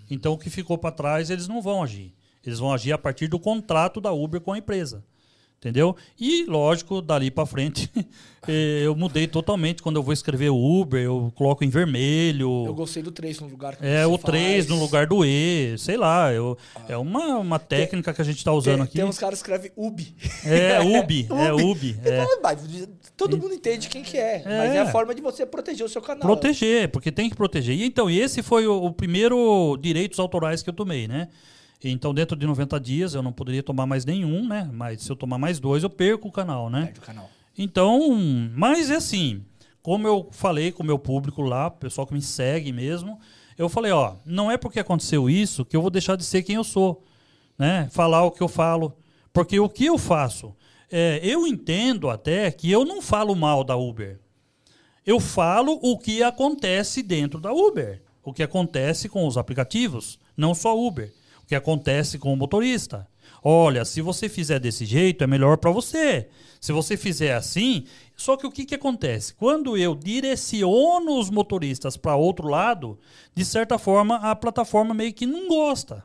[0.09, 2.13] Então, o que ficou para trás, eles não vão agir.
[2.45, 5.03] Eles vão agir a partir do contrato da Uber com a empresa.
[5.59, 5.95] Entendeu?
[6.19, 7.89] E, lógico, dali para frente,
[8.47, 9.81] eh, eu mudei totalmente.
[9.81, 12.63] Quando eu vou escrever Uber, eu coloco em vermelho.
[12.67, 15.97] Eu gostei do 3 no lugar que É, o 3 no lugar do E, sei
[15.97, 16.31] lá.
[16.31, 16.85] Eu, ah.
[16.89, 18.93] É uma, uma técnica tem, que a gente está usando tem, aqui.
[18.97, 20.15] Tem uns caras que escrevem UB.
[20.45, 21.27] É, UB.
[21.31, 21.99] é, UB.
[22.05, 22.87] É.
[23.17, 25.89] Todo mundo entende quem que é, é, Mas é a forma de você proteger o
[25.89, 26.21] seu canal.
[26.21, 27.75] Proteger, porque tem que proteger.
[27.75, 31.29] E então, esse foi o, o primeiro direitos autorais que eu tomei, né?
[31.83, 34.69] Então, dentro de 90 dias, eu não poderia tomar mais nenhum, né?
[34.73, 36.85] Mas se eu tomar mais dois, eu perco o canal, né?
[36.85, 37.29] Perde o canal.
[37.57, 38.17] Então,
[38.55, 39.43] mas é assim,
[39.81, 43.19] como eu falei com o meu público lá, o pessoal que me segue mesmo,
[43.57, 46.55] eu falei, ó, não é porque aconteceu isso que eu vou deixar de ser quem
[46.55, 47.03] eu sou,
[47.57, 47.87] né?
[47.91, 48.97] Falar o que eu falo.
[49.31, 50.55] Porque o que eu faço?
[50.91, 54.19] É, eu entendo até que eu não falo mal da Uber.
[55.05, 58.01] Eu falo o que acontece dentro da Uber.
[58.23, 61.13] O que acontece com os aplicativos, não só Uber
[61.47, 63.07] que acontece com o motorista.
[63.41, 66.27] Olha, se você fizer desse jeito, é melhor para você.
[66.59, 67.85] Se você fizer assim,
[68.15, 69.33] só que o que, que acontece?
[69.33, 72.99] Quando eu direciono os motoristas para outro lado,
[73.33, 76.03] de certa forma a plataforma meio que não gosta.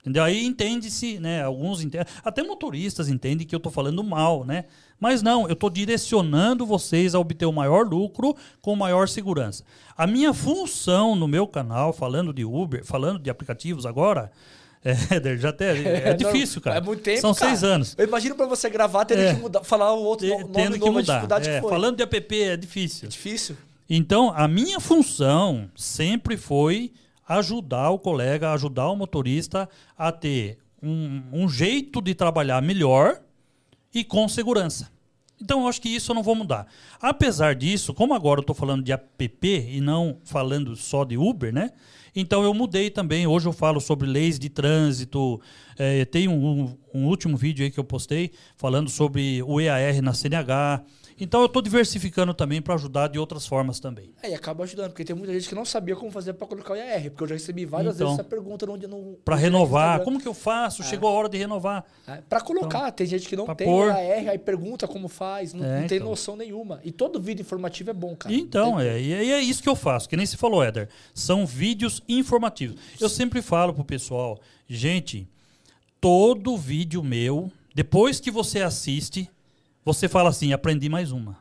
[0.00, 0.24] Entendeu?
[0.24, 1.42] Aí entende-se, né?
[1.42, 4.64] Alguns entendem, até motoristas entendem que eu estou falando mal, né?
[4.98, 9.62] Mas não, eu estou direcionando vocês a obter o maior lucro com maior segurança.
[9.94, 14.32] A minha função no meu canal, falando de Uber, falando de aplicativos agora,
[14.84, 14.94] é,
[15.36, 16.78] já até, é, é difícil, cara.
[16.78, 17.50] É muito tempo, São cara.
[17.50, 17.94] seis anos.
[17.98, 19.34] Eu imagino para você gravar, tendo é.
[19.34, 21.02] que mudar, falar o outro nome tendo que mudar.
[21.02, 21.70] dificuldade é, que foi.
[21.70, 23.06] Falando de app é difícil.
[23.06, 23.56] É difícil.
[23.88, 26.92] Então, a minha função sempre foi
[27.28, 33.20] ajudar o colega, ajudar o motorista a ter um, um jeito de trabalhar melhor
[33.94, 34.90] e com segurança.
[35.40, 36.66] Então eu acho que isso eu não vou mudar.
[37.00, 41.52] Apesar disso, como agora eu estou falando de app e não falando só de Uber,
[41.52, 41.70] né?
[42.14, 43.26] Então eu mudei também.
[43.26, 45.40] Hoje eu falo sobre leis de trânsito.
[45.78, 50.12] É, tem um, um, último vídeo aí que eu postei falando sobre o EAR na
[50.12, 50.84] CNH.
[51.20, 54.10] Então eu estou diversificando também para ajudar de outras formas também.
[54.22, 56.72] É, e acaba ajudando, porque tem muita gente que não sabia como fazer para colocar
[56.72, 60.02] o IAR, porque eu já recebi várias então, vezes essa pergunta no, no Para renovar,
[60.02, 60.82] como que eu faço?
[60.82, 60.84] É.
[60.86, 61.84] Chegou a hora de renovar.
[62.06, 63.86] É, para colocar, então, tem gente que não tem pôr.
[63.86, 66.08] o IAR, aí pergunta como faz, não, é, não tem então.
[66.08, 66.80] noção nenhuma.
[66.82, 68.34] E todo vídeo informativo é bom, cara.
[68.34, 70.88] Então, é, e é isso que eu faço, que nem se falou, Éder.
[71.14, 72.80] São vídeos informativos.
[72.98, 75.28] Eu sempre falo pro pessoal, gente,
[76.00, 79.28] todo vídeo meu, depois que você assiste,
[79.84, 81.38] você fala assim: aprendi mais uma.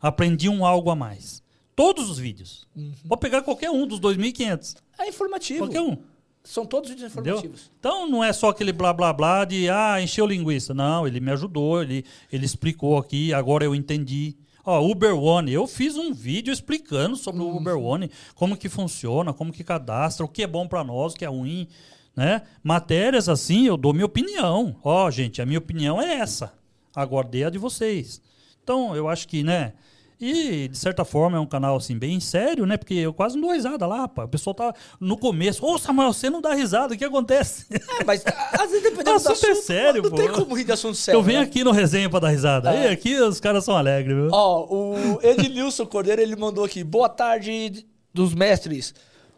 [0.00, 1.42] Aprendi um algo a mais.
[1.74, 2.66] Todos os vídeos.
[2.74, 2.92] Uhum.
[3.08, 4.76] Pode pegar qualquer um dos 2.500.
[4.98, 5.60] É informativo.
[5.60, 5.96] Qualquer um.
[6.42, 7.44] São todos vídeos informativos.
[7.44, 7.76] Entendeu?
[7.78, 10.72] Então não é só aquele blá blá blá de ah, encheu linguiça.
[10.72, 14.36] Não, ele me ajudou, ele, ele explicou aqui, agora eu entendi.
[14.64, 17.52] Ó, Uber One, eu fiz um vídeo explicando sobre uhum.
[17.52, 21.12] o Uber One, como que funciona, como que cadastra, o que é bom para nós,
[21.12, 21.68] o que é ruim,
[22.14, 22.42] né?
[22.62, 24.76] Matérias assim, eu dou minha opinião.
[24.82, 26.57] Ó, gente, a minha opinião é essa
[27.00, 28.20] aguardei a de vocês.
[28.62, 29.72] Então, eu acho que, né?
[30.20, 32.76] E, de certa forma, é um canal, assim, bem sério, né?
[32.76, 34.24] Porque eu quase não dou risada lá, pá.
[34.24, 35.64] O pessoal tá no começo.
[35.64, 37.66] Ô, Samuel, você não dá risada, o que acontece?
[37.70, 39.54] É, mas às vezes dependendo do assunto...
[39.62, 40.16] sério, não pô.
[40.16, 41.18] tem como rir de assunto sério.
[41.18, 41.44] Eu venho né?
[41.46, 42.74] aqui no resenha pra dar risada.
[42.74, 42.86] É.
[42.86, 44.28] E aqui os caras são alegres, viu?
[44.32, 46.82] Ó, o Edilson Cordeiro, ele mandou aqui.
[46.82, 48.94] Boa tarde dos mestres.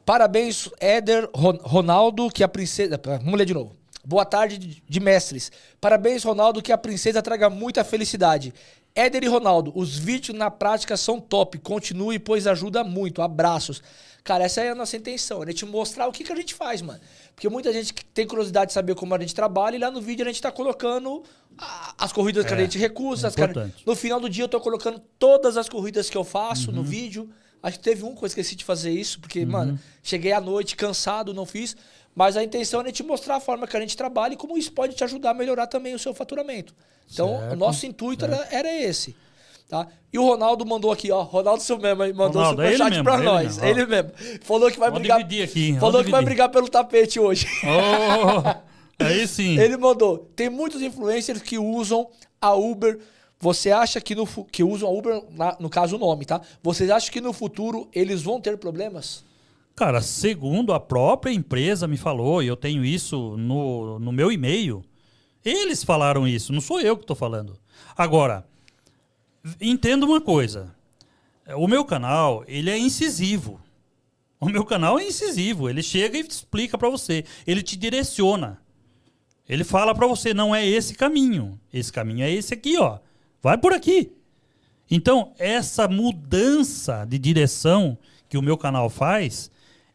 [0.07, 2.99] Parabéns, Éder Ronaldo, que a princesa...
[3.23, 3.80] Vamos ler de novo.
[4.11, 5.53] Boa tarde de mestres.
[5.81, 8.53] Parabéns, Ronaldo, que a princesa traga muita felicidade.
[8.93, 11.61] Éder e Ronaldo, os vídeos na prática são top.
[11.61, 13.23] Continue, pois ajuda muito.
[13.23, 13.81] Abraços.
[14.25, 15.53] Cara, essa é a nossa intenção, né?
[15.53, 16.99] Te mostrar o que, que a gente faz, mano.
[17.37, 20.25] Porque muita gente tem curiosidade de saber como a gente trabalha e lá no vídeo
[20.25, 21.23] a gente tá colocando
[21.97, 23.29] as corridas é, que a é, gente recusa.
[23.29, 26.79] É No final do dia eu tô colocando todas as corridas que eu faço uhum.
[26.79, 27.31] no vídeo.
[27.63, 29.51] Acho que teve um que eu esqueci de fazer isso, porque, uhum.
[29.51, 31.77] mano, cheguei à noite cansado, não fiz.
[32.15, 34.73] Mas a intenção é te mostrar a forma que a gente trabalha e como isso
[34.73, 36.75] pode te ajudar a melhorar também o seu faturamento.
[37.13, 39.17] Então, certo, o nosso intuito era, era, esse.
[39.69, 39.87] Tá?
[40.13, 41.23] E o Ronaldo mandou aqui, ó.
[41.23, 43.59] Ronaldo seu mesmo mandou Ronaldo, um superchat pra nós.
[43.59, 44.11] Mesmo, ele mesmo.
[44.43, 45.21] Falou que vai Vamos brigar.
[45.21, 46.11] Aqui, falou que dividir.
[46.11, 47.47] vai brigar pelo tapete hoje.
[47.65, 49.59] Oh, aí sim.
[49.59, 50.19] Ele mandou.
[50.35, 52.09] Tem muitos influencers que usam
[52.41, 52.99] a Uber.
[53.39, 55.23] Você acha que no que usam a Uber,
[55.59, 56.41] no caso o nome, tá?
[56.63, 59.25] Vocês acham que no futuro eles vão ter problemas?
[59.81, 64.85] Cara, segundo a própria empresa me falou, e eu tenho isso no, no meu e-mail,
[65.43, 67.59] eles falaram isso, não sou eu que estou falando.
[67.97, 68.47] Agora,
[69.59, 70.77] entenda uma coisa.
[71.57, 73.59] O meu canal, ele é incisivo.
[74.39, 75.67] O meu canal é incisivo.
[75.67, 77.25] Ele chega e explica para você.
[77.47, 78.61] Ele te direciona.
[79.49, 81.59] Ele fala para você, não é esse caminho.
[81.73, 82.99] Esse caminho é esse aqui, ó.
[83.41, 84.13] Vai por aqui.
[84.91, 87.97] Então, essa mudança de direção
[88.29, 89.51] que o meu canal faz,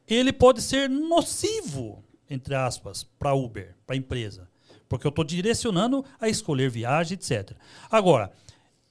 [0.07, 4.47] ele pode ser nocivo, entre aspas, para Uber, para a empresa.
[4.87, 7.53] Porque eu estou direcionando a escolher viagem, etc.
[7.89, 8.31] Agora,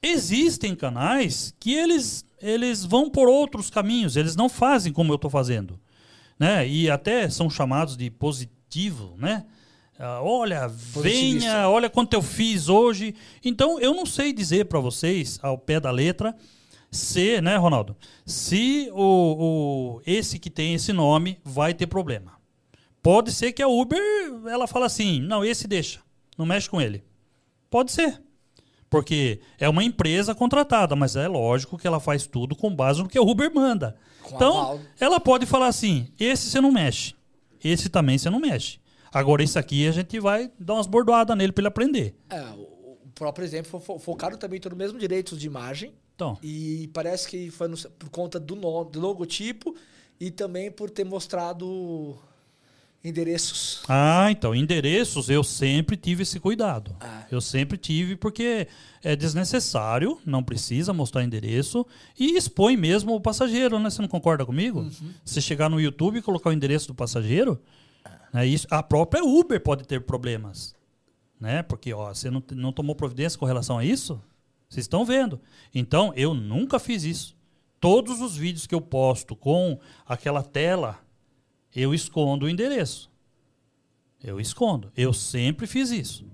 [0.01, 5.29] existem canais que eles, eles vão por outros caminhos, eles não fazem como eu estou
[5.29, 5.79] fazendo.
[6.37, 6.67] Né?
[6.67, 9.45] E até são chamados de positivo, né?
[9.97, 13.15] Uh, olha, venha, olha quanto eu fiz hoje.
[13.41, 16.35] Então, eu não sei dizer para vocês, ao pé da letra,
[16.95, 17.95] se, né, Ronaldo?
[18.25, 22.33] Se o, o, esse que tem esse nome vai ter problema.
[23.01, 24.01] Pode ser que a Uber
[24.47, 25.99] ela fala assim, não, esse deixa,
[26.37, 27.03] não mexe com ele.
[27.69, 28.21] Pode ser.
[28.89, 33.09] Porque é uma empresa contratada, mas é lógico que ela faz tudo com base no
[33.09, 33.95] que a Uber manda.
[34.21, 37.13] Com então, ela pode falar assim: esse você não mexe.
[37.63, 38.79] Esse também você não mexe.
[39.11, 42.15] Agora, esse aqui a gente vai dar umas bordoadas nele para ele aprender.
[42.29, 46.37] É, o próprio exemplo, focaram também todo o mesmo direitos de imagem então.
[46.41, 49.75] E parece que foi no, por conta do, nome, do logotipo
[50.19, 52.17] e também por ter mostrado
[53.03, 53.83] endereços.
[53.87, 56.95] Ah, então, endereços eu sempre tive esse cuidado.
[56.99, 57.25] Ah.
[57.29, 58.67] Eu sempre tive, porque
[59.03, 61.85] é desnecessário, não precisa mostrar endereço
[62.17, 63.89] e expõe mesmo o passageiro, né?
[63.89, 64.79] Você não concorda comigo?
[64.79, 65.13] Uhum.
[65.23, 67.61] Se chegar no YouTube e colocar o endereço do passageiro,
[68.33, 70.73] né, isso, a própria Uber pode ter problemas.
[71.39, 71.61] Né?
[71.61, 74.19] Porque ó, você não, não tomou providência com relação a isso?
[74.75, 75.39] Vocês estão vendo.
[75.73, 77.35] Então, eu nunca fiz isso.
[77.79, 80.99] Todos os vídeos que eu posto com aquela tela,
[81.73, 83.09] eu escondo o endereço.
[84.21, 84.91] Eu escondo.
[84.95, 86.25] Eu sempre fiz isso.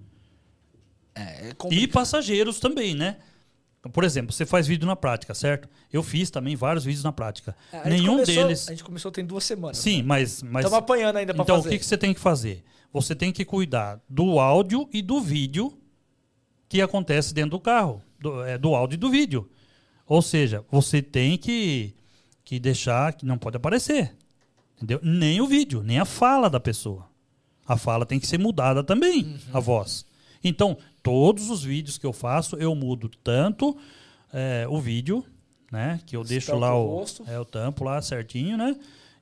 [1.13, 3.17] É, é e passageiros também, né?
[3.93, 5.67] Por exemplo, você faz vídeo na prática, certo?
[5.91, 7.55] Eu fiz também vários vídeos na prática.
[7.71, 8.67] É, Nenhum começou- deles.
[8.67, 9.77] A gente começou tem duas semanas.
[9.77, 10.41] Sim, mas.
[10.41, 11.69] mas Estamos apanhando ainda pra então, fazer.
[11.69, 12.63] o que, que você tem que fazer?
[12.93, 15.77] Você tem que cuidar do áudio e do vídeo
[16.69, 19.49] que acontece dentro do carro, do, é, do áudio e do vídeo.
[20.07, 21.93] Ou seja, você tem que,
[22.43, 24.15] que deixar que não pode aparecer.
[24.77, 24.99] Entendeu?
[25.03, 27.07] Nem o vídeo, nem a fala da pessoa.
[27.67, 29.37] A fala tem que ser mudada também, Uhum.
[29.53, 30.05] a voz.
[30.43, 33.77] Então, todos os vídeos que eu faço, eu mudo tanto
[34.33, 35.23] é, o vídeo,
[35.71, 35.99] né?
[36.05, 38.75] Que eu deixo lá o o, é, o tampo lá certinho, né?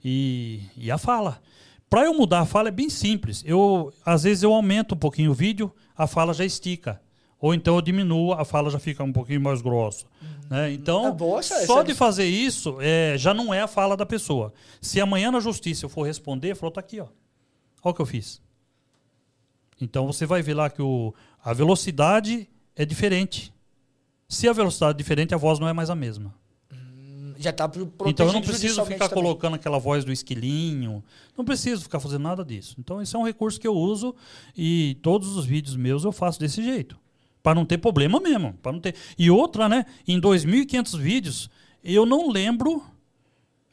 [0.03, 1.41] E, e a fala.
[1.89, 3.43] Para eu mudar a fala é bem simples.
[3.45, 7.01] Eu às vezes eu aumento um pouquinho o vídeo, a fala já estica.
[7.41, 10.05] Ou então eu diminuo, a fala já fica um pouquinho mais grossa.
[10.49, 10.73] Né?
[10.73, 14.51] Então, essa- só de fazer isso é, já não é a fala da pessoa.
[14.81, 17.05] Se amanhã na justiça eu for responder, falou, tá aqui, ó.
[17.83, 18.41] Olha o que eu fiz.
[19.79, 21.13] Então você vai ver lá que o,
[21.43, 23.53] a velocidade é diferente.
[24.27, 26.33] Se a velocidade é diferente, a voz não é mais a mesma.
[27.37, 29.23] Já tá pro- protegido Então eu não preciso ficar também.
[29.23, 31.01] colocando aquela voz do esquilinho.
[31.37, 32.75] Não preciso ficar fazendo nada disso.
[32.77, 34.13] Então esse é um recurso que eu uso
[34.57, 36.99] e todos os vídeos meus eu faço desse jeito.
[37.41, 38.53] Para não ter problema mesmo.
[38.61, 38.95] Para não ter.
[39.17, 39.85] E outra, né?
[40.07, 41.49] Em 2.500 vídeos,
[41.83, 42.83] eu não lembro.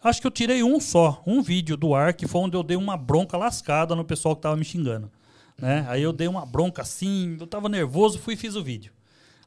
[0.03, 2.77] Acho que eu tirei um só, um vídeo do ar, que foi onde eu dei
[2.77, 5.11] uma bronca lascada no pessoal que tava me xingando.
[5.59, 5.85] Né?
[5.89, 8.93] Aí eu dei uma bronca assim, eu tava nervoso, fui e fiz o vídeo.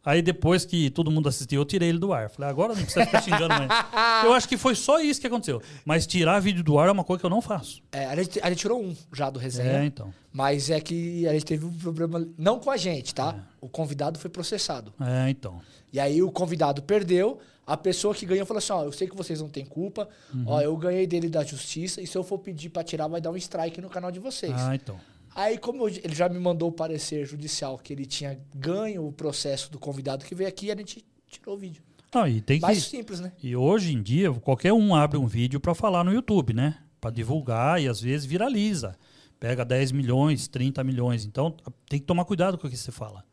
[0.10, 2.32] Aí depois que todo mundo assistiu, eu tirei ele do ar.
[2.32, 3.70] Falei, agora não precisa ficar xingando mais.
[4.26, 5.62] Eu acho que foi só isso que aconteceu.
[5.86, 7.84] Mas tirar vídeo do ar é uma coisa que eu não faço.
[7.92, 9.84] É, a, gente, a gente tirou um já do resenha.
[9.84, 10.12] É, então.
[10.34, 12.28] Mas é que a gente teve um problema.
[12.40, 13.36] Não com a gente, tá?
[13.38, 13.42] É.
[13.62, 14.92] O convidado foi processado.
[15.00, 15.62] É, então.
[15.94, 17.40] E aí o convidado perdeu.
[17.68, 20.10] A pessoa que ganhou falou assim: ó, eu sei que vocês não têm culpa.
[20.34, 20.44] Uhum.
[20.48, 22.02] Ó, eu ganhei dele da justiça.
[22.02, 24.54] E se eu for pedir pra tirar, vai dar um strike no canal de vocês.
[24.56, 25.00] Ah, então.
[25.40, 29.12] Aí, como eu- ele já me mandou o parecer judicial que ele tinha ganho o
[29.12, 31.82] processo do convidado que veio aqui, a gente tirou o vídeo.
[32.14, 32.64] Não, e tem que.
[32.66, 33.32] Mais simples, né?
[33.42, 36.78] E hoje em dia, qualquer um abre um vídeo para falar no YouTube, né?
[37.00, 38.98] Para divulgar e às vezes viraliza.
[39.40, 41.24] Pega 10 milhões, 30 milhões.
[41.24, 41.56] Então,
[41.88, 43.24] tem que tomar cuidado com o que você fala,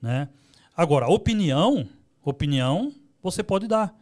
[0.00, 0.28] né?
[0.74, 1.86] Agora, opinião,
[2.24, 2.90] opinião
[3.22, 3.94] você pode dar,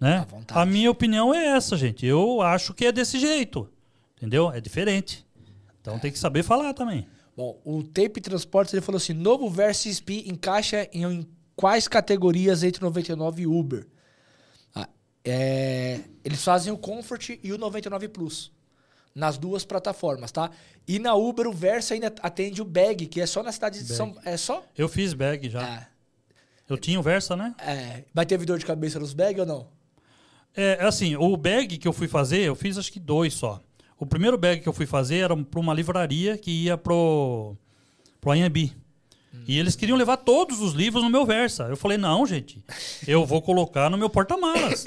[0.00, 0.26] né?
[0.48, 2.04] A minha opinião é essa, gente.
[2.04, 3.68] Eu acho que é desse jeito.
[4.16, 4.50] Entendeu?
[4.50, 5.24] É diferente.
[5.84, 7.06] Então tem que saber falar também.
[7.36, 12.62] Bom, o Tape Transportes ele falou assim: novo Versa SP encaixa em, em quais categorias
[12.62, 13.86] entre 99 e Uber?
[14.74, 14.88] Ah,
[15.22, 18.50] é, eles fazem o Comfort e o 99 Plus.
[19.14, 20.50] Nas duas plataformas, tá?
[20.88, 23.84] E na Uber o Versa ainda atende o Bag, que é só na cidade de
[23.84, 23.94] Bag.
[23.94, 24.16] São.
[24.24, 24.64] É só.
[24.76, 25.62] Eu fiz bag já.
[25.62, 25.86] É,
[26.66, 27.54] Eu tinha o Versa, né?
[27.58, 29.68] é, vai ter dor de cabeça nos Bag ou não?
[30.56, 33.60] É, assim, o bag que eu fui fazer, eu fiz acho que dois só.
[33.98, 37.56] O primeiro bag que eu fui fazer era para uma livraria que ia pro,
[38.20, 38.72] pro Anhembi.
[39.46, 41.64] E eles queriam levar todos os livros no meu Versa.
[41.64, 42.64] Eu falei, não, gente,
[43.06, 44.86] eu vou colocar no meu porta-malas.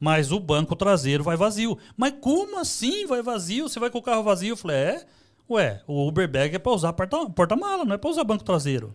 [0.00, 1.76] Mas o banco traseiro vai vazio.
[1.96, 3.68] Mas como assim vai vazio?
[3.68, 4.52] Você vai com o carro vazio?
[4.52, 5.06] Eu falei, é.
[5.50, 8.94] Ué, o Uber Bag é para usar porta- porta-mala, não é para usar banco traseiro.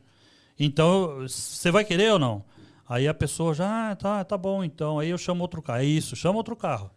[0.57, 2.43] Então, você vai querer ou não?
[2.87, 4.99] Aí a pessoa já, ah, tá, tá bom, então.
[4.99, 5.79] Aí eu chamo outro carro.
[5.79, 6.89] É isso, chama outro carro.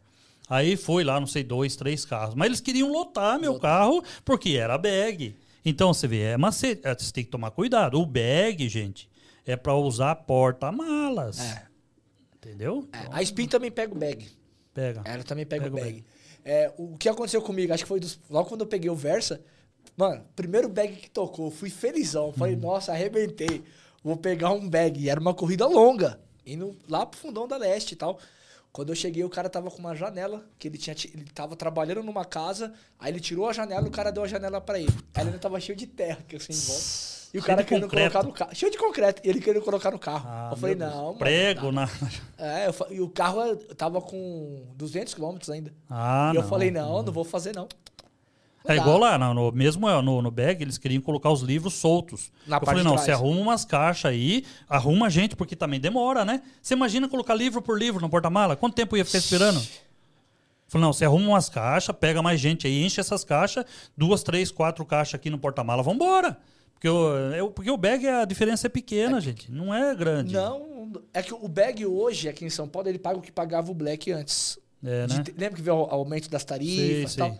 [0.48, 2.34] Aí foi lá, não sei, dois, três carros.
[2.34, 5.34] Mas eles queriam lotar meu carro porque era bag.
[5.64, 6.80] Então, você vê, é macete.
[6.84, 8.00] É, Você tem que tomar cuidado.
[8.00, 9.08] O bag, gente,
[9.44, 11.40] é para usar porta-malas.
[11.40, 11.66] É.
[12.36, 12.88] Entendeu?
[12.92, 14.28] É, a Spin também pega o Bag.
[14.72, 15.02] Pega.
[15.04, 16.04] Ela também pega, Pega o o bag.
[16.44, 19.40] É, o que aconteceu comigo, acho que foi dos, logo quando eu peguei o Versa,
[19.96, 22.32] mano, primeiro bag que tocou, fui felizão.
[22.32, 22.60] Falei, Uhum.
[22.60, 23.64] nossa, arrebentei.
[24.04, 25.00] Vou pegar um bag.
[25.00, 28.20] E era uma corrida longa, indo lá pro fundão da leste e tal.
[28.76, 31.56] Quando eu cheguei, o cara tava com uma janela, que ele tinha ti- ele tava
[31.56, 34.78] trabalhando numa casa, aí ele tirou a janela e o cara deu a janela pra
[34.78, 34.92] ele.
[35.14, 36.82] Aí ele tava cheio de terra, que assim, em volta.
[37.32, 38.12] E o Cheio cara querendo concreto.
[38.12, 38.54] colocar no carro.
[38.54, 39.22] Cheio de concreto.
[39.24, 40.26] E ele querendo colocar no carro.
[40.28, 41.18] Ah, eu falei, não, mano.
[41.18, 41.88] Prego na.
[42.36, 45.72] É, eu e o carro tava com 200 km ainda.
[45.88, 46.48] Ah, e eu não.
[46.50, 47.66] falei, não, não vou fazer não.
[48.68, 51.74] É igual lá, no, no- mesmo é, no, no bag, eles queriam colocar os livros
[51.74, 52.30] soltos.
[52.46, 55.78] Na eu parte falei, de não, você arruma umas caixas aí, arruma gente, porque também
[55.80, 56.42] demora, né?
[56.62, 58.56] Você imagina colocar livro por livro no porta-mala?
[58.56, 59.60] Quanto tempo ia ficar esperando?
[60.68, 63.64] Falei, não, você arruma umas caixas, pega mais gente aí, enche essas caixas,
[63.96, 66.36] duas, três, quatro caixas aqui no porta-mala, vambora.
[66.74, 69.50] Porque o, é, porque o bag, a diferença é pequena, gente.
[69.50, 70.34] Não é grande.
[70.34, 73.70] Não, é que o bag hoje, aqui em São Paulo, ele paga o que pagava
[73.70, 74.58] o Black antes.
[74.84, 75.22] É, De né?
[75.22, 77.38] te- lembra que veio o aumento das tarifas e tal?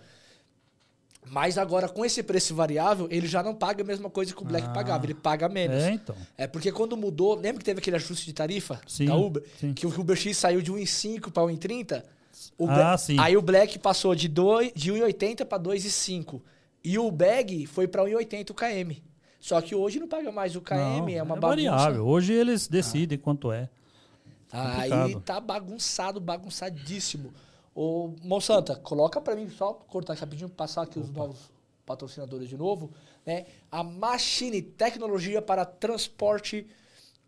[1.29, 4.45] Mas agora, com esse preço variável, ele já não paga a mesma coisa que o
[4.45, 4.73] Black Ah.
[4.73, 5.83] pagava, ele paga menos.
[5.83, 6.15] É, então.
[6.39, 9.43] É porque quando mudou, lembra que teve aquele ajuste de tarifa Sim, da Uber?
[9.59, 9.75] sim.
[9.75, 12.05] Que o Uber X saiu de 1,5 para 1,30?
[12.57, 13.17] O Ah, Bla- sim.
[13.19, 16.41] Aí o Black passou de, de 1,80 para 2,5.
[16.85, 19.03] E o Bag foi para 1,80 o KM.
[19.41, 21.49] Só que hoje não paga mais o KM, Não, é uma é bagunça.
[21.49, 22.07] variável.
[22.07, 23.69] Hoje eles decidem quanto é.
[24.53, 27.33] Aí tá bagunçado, bagunçadíssimo.
[27.79, 31.07] Ô, Monsanto, coloca para mim, só cortar aqui rapidinho, passar aqui Opa.
[31.07, 31.53] os novos
[31.85, 32.91] patrocinadores de novo.
[33.27, 33.45] Né?
[33.71, 36.67] A Machine, tecnologia para transporte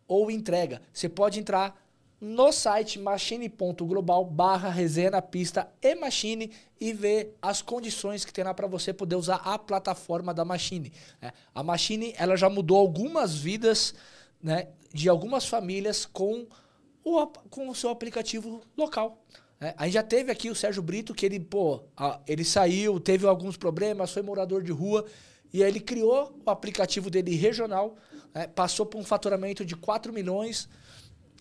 [0.09, 0.80] ou entrega.
[0.90, 1.78] Você pode entrar
[2.18, 8.42] no site machine.global barra resenha na pista e Machine e ver as condições que tem
[8.42, 10.90] lá para você poder usar a plataforma da Machine.
[11.20, 11.30] Né?
[11.55, 13.94] A Machine ela já mudou algumas vidas
[14.42, 16.46] né, de algumas famílias com
[17.05, 19.22] o, com o seu aplicativo local.
[19.61, 23.00] É, a gente já teve aqui o Sérgio Brito, que ele, pô, a, ele saiu,
[23.00, 25.04] teve alguns problemas, foi morador de rua,
[25.52, 27.96] e aí ele criou o aplicativo dele regional,
[28.34, 30.68] é, passou por um faturamento de 4 milhões.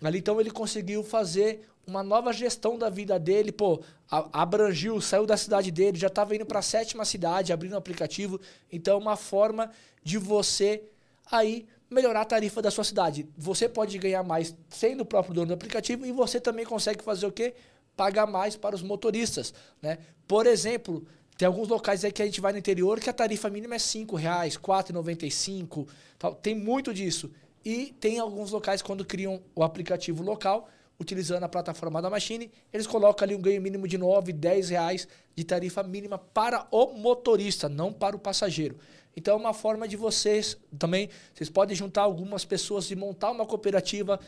[0.02, 5.26] Ali então ele conseguiu fazer uma nova gestão da vida dele, pô, a, abrangiu, saiu
[5.26, 8.40] da cidade dele, já estava indo para a sétima cidade, abrindo o aplicativo.
[8.72, 9.70] Então é uma forma
[10.04, 10.84] de você
[11.32, 13.30] aí melhorar a tarifa da sua cidade.
[13.38, 17.26] Você pode ganhar mais sendo o próprio dono do aplicativo e você também consegue fazer
[17.26, 17.54] o quê?
[17.98, 19.98] Pagar mais para os motoristas, né?
[20.26, 21.06] Por exemplo,
[21.38, 23.78] tem alguns locais aí que a gente vai no interior que a tarifa mínima é
[23.78, 25.88] R$ 5,00, R$ 4,95,
[26.18, 26.34] tal.
[26.34, 27.30] Tem muito disso.
[27.66, 30.70] E tem alguns locais quando criam o aplicativo local,
[31.00, 35.08] utilizando a plataforma da Machine, eles colocam ali um ganho mínimo de 9, 10 reais
[35.36, 38.78] de tarifa mínima para o motorista, não para o passageiro.
[39.16, 43.46] Então é uma forma de vocês também, vocês podem juntar algumas pessoas e montar uma
[43.46, 44.20] cooperativa,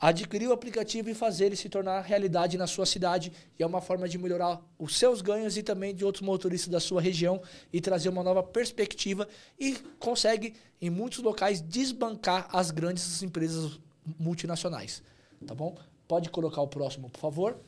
[0.00, 3.32] adquirir o aplicativo e fazer ele se tornar realidade na sua cidade.
[3.58, 6.80] E é uma forma de melhorar os seus ganhos e também de outros motoristas da
[6.80, 7.42] sua região
[7.72, 9.28] e trazer uma nova perspectiva
[9.58, 13.80] e consegue, em muitos locais, desbancar as grandes empresas
[14.18, 15.02] multinacionais.
[15.46, 15.76] Tá bom?
[16.06, 17.58] Pode colocar o próximo, por favor.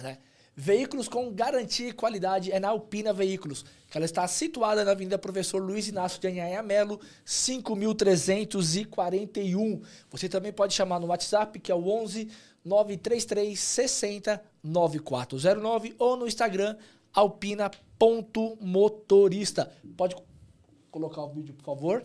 [0.00, 0.18] Né?
[0.56, 5.16] Veículos com garantia e qualidade é na Alpina Veículos, que ela está situada na Avenida
[5.16, 9.80] Professor Luiz Inácio de Anhanha Melo, 5341.
[10.10, 12.28] Você também pode chamar no WhatsApp, que é o 11
[12.64, 16.76] 933 60 9409 ou no Instagram
[17.12, 19.72] alpina.motorista.
[19.96, 20.14] Pode
[20.90, 22.04] colocar o vídeo, por favor.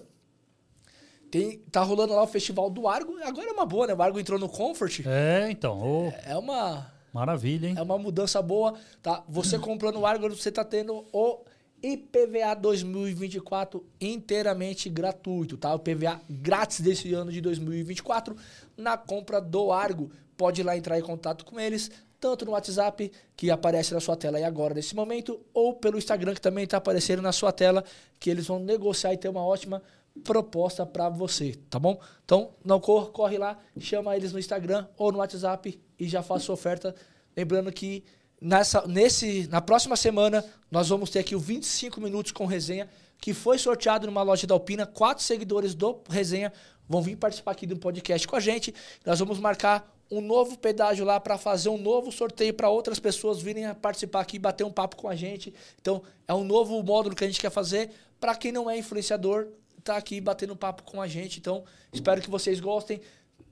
[1.29, 3.17] Tem, tá rolando lá o Festival do Argo.
[3.23, 3.93] Agora é uma boa, né?
[3.93, 5.01] O Argo entrou no Comfort.
[5.05, 5.81] É, então.
[5.81, 6.07] Oh.
[6.07, 7.75] É, é uma Maravilha, hein?
[7.77, 9.23] É uma mudança boa, tá?
[9.29, 11.39] Você comprando o Argo, você tá tendo o
[11.81, 15.73] IPVA 2024 inteiramente gratuito, tá?
[15.73, 18.35] O IPVA grátis desse ano de 2024
[18.75, 20.11] na compra do Argo.
[20.35, 21.89] Pode ir lá entrar em contato com eles,
[22.19, 26.33] tanto no WhatsApp, que aparece na sua tela aí agora nesse momento, ou pelo Instagram,
[26.33, 27.81] que também está aparecendo na sua tela,
[28.19, 29.81] que eles vão negociar e ter uma ótima
[30.23, 31.99] proposta para você, tá bom?
[32.23, 36.45] Então, não corre, corre lá, chama eles no Instagram ou no WhatsApp e já faça
[36.45, 36.95] sua oferta.
[37.35, 38.03] Lembrando que
[38.41, 42.89] nessa, nesse, na próxima semana nós vamos ter aqui o 25 minutos com resenha,
[43.19, 44.85] que foi sorteado numa loja da Alpina.
[44.85, 46.51] Quatro seguidores do resenha
[46.87, 48.73] vão vir participar aqui do podcast com a gente.
[49.05, 53.41] Nós vamos marcar um novo pedágio lá para fazer um novo sorteio para outras pessoas
[53.41, 55.53] virem participar aqui, bater um papo com a gente.
[55.81, 57.89] Então, é um novo módulo que a gente quer fazer
[58.19, 59.47] para quem não é influenciador,
[59.85, 61.39] tá aqui batendo papo com a gente.
[61.39, 61.63] Então,
[61.93, 62.99] espero que vocês gostem.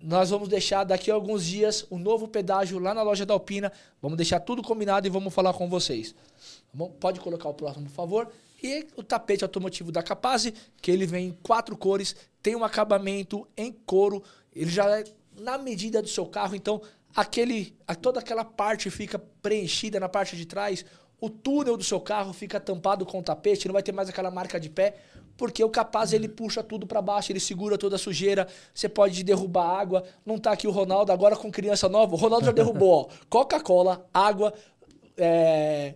[0.01, 3.33] Nós vamos deixar daqui a alguns dias o um novo pedágio lá na loja da
[3.33, 3.71] Alpina.
[4.01, 6.11] Vamos deixar tudo combinado e vamos falar com vocês.
[6.11, 6.89] Tá bom?
[6.89, 8.29] Pode colocar o próximo, por favor.
[8.61, 13.47] E o tapete automotivo da Capaz, que ele vem em quatro cores, tem um acabamento
[13.55, 14.23] em couro,
[14.53, 15.03] ele já é
[15.39, 16.81] na medida do seu carro, então
[17.13, 20.85] aquele, toda aquela parte fica preenchida na parte de trás,
[21.19, 24.31] o túnel do seu carro fica tampado com o tapete, não vai ter mais aquela
[24.31, 24.95] marca de pé
[25.37, 29.23] porque o capaz ele puxa tudo para baixo, ele segura toda a sujeira, você pode
[29.23, 30.03] derrubar água.
[30.25, 32.13] Não tá aqui o Ronaldo agora com criança nova.
[32.13, 34.53] O Ronaldo já derrubou, ó, Coca-Cola, água,
[35.17, 35.95] é,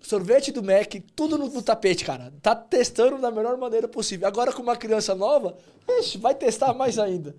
[0.00, 2.32] sorvete do Mac, tudo no, no, tapete, cara.
[2.42, 4.26] Tá testando da melhor maneira possível.
[4.26, 5.56] Agora com uma criança nova,
[5.88, 7.34] ixi, vai testar mais ainda.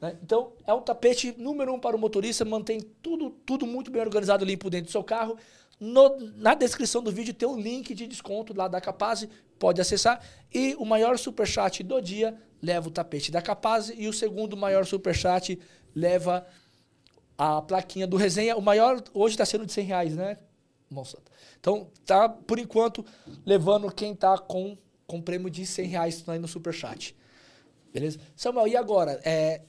[0.00, 0.16] Né?
[0.22, 4.44] Então, é um tapete número um para o motorista, mantém tudo, tudo muito bem organizado,
[4.44, 5.36] limpo dentro do seu carro.
[5.80, 9.26] No, na descrição do vídeo tem um link de desconto lá da Capaz,
[9.58, 10.20] pode acessar.
[10.52, 14.86] E o maior superchat do dia leva o tapete da Capaz e o segundo maior
[14.86, 15.58] superchat
[15.94, 16.46] leva
[17.36, 18.56] a plaquinha do resenha.
[18.56, 20.38] O maior hoje está sendo de 100 reais, né,
[20.90, 21.30] Monsanto?
[21.58, 23.04] Então, tá, por enquanto,
[23.44, 27.16] levando quem tá com, com prêmio de 100 reais aí no superchat.
[27.92, 28.18] Beleza?
[28.36, 29.20] Samuel, e agora?
[29.24, 29.62] É,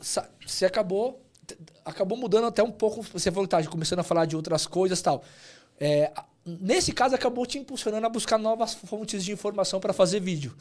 [0.45, 1.21] você acabou
[1.83, 4.99] acabou mudando até um pouco, você falou que tá começando a falar de outras coisas
[5.01, 5.23] tal.
[5.79, 6.11] É,
[6.45, 10.55] nesse caso, acabou te impulsionando a buscar novas fontes de informação para fazer vídeo.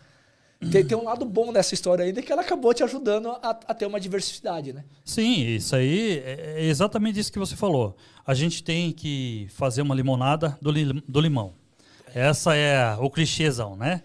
[0.71, 3.75] Tem, tem, um lado bom nessa história ainda que ela acabou te ajudando a, a,
[3.75, 4.85] ter uma diversidade, né?
[5.05, 7.97] Sim, isso aí é, é exatamente isso que você falou.
[8.27, 11.55] A gente tem que fazer uma limonada do, li, do limão.
[12.15, 14.03] Essa é o clichêzão, né?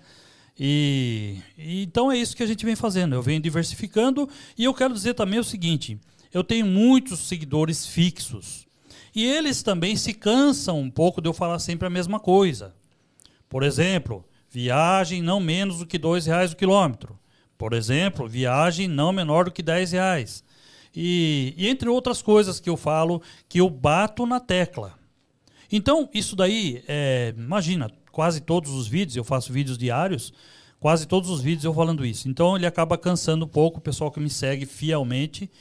[0.60, 3.16] E, e, então é isso que a gente vem fazendo.
[3.16, 5.98] Eu venho diversificando e eu quero dizer também o seguinte:
[6.34, 8.68] eu tenho muitos seguidores fixos.
[9.20, 12.74] E eles também se cansam um pouco de eu falar sempre a mesma coisa.
[13.50, 17.20] Por exemplo, viagem não menos do que R$ reais o quilômetro.
[17.58, 20.42] Por exemplo, viagem não menor do que R$ reais.
[20.96, 24.98] E, e, entre outras coisas que eu falo, que eu bato na tecla.
[25.70, 30.32] Então, isso daí, é, imagina, quase todos os vídeos, eu faço vídeos diários,
[30.80, 32.30] quase todos os vídeos eu falando isso.
[32.30, 35.52] Então, ele acaba cansando um pouco o pessoal que me segue fielmente.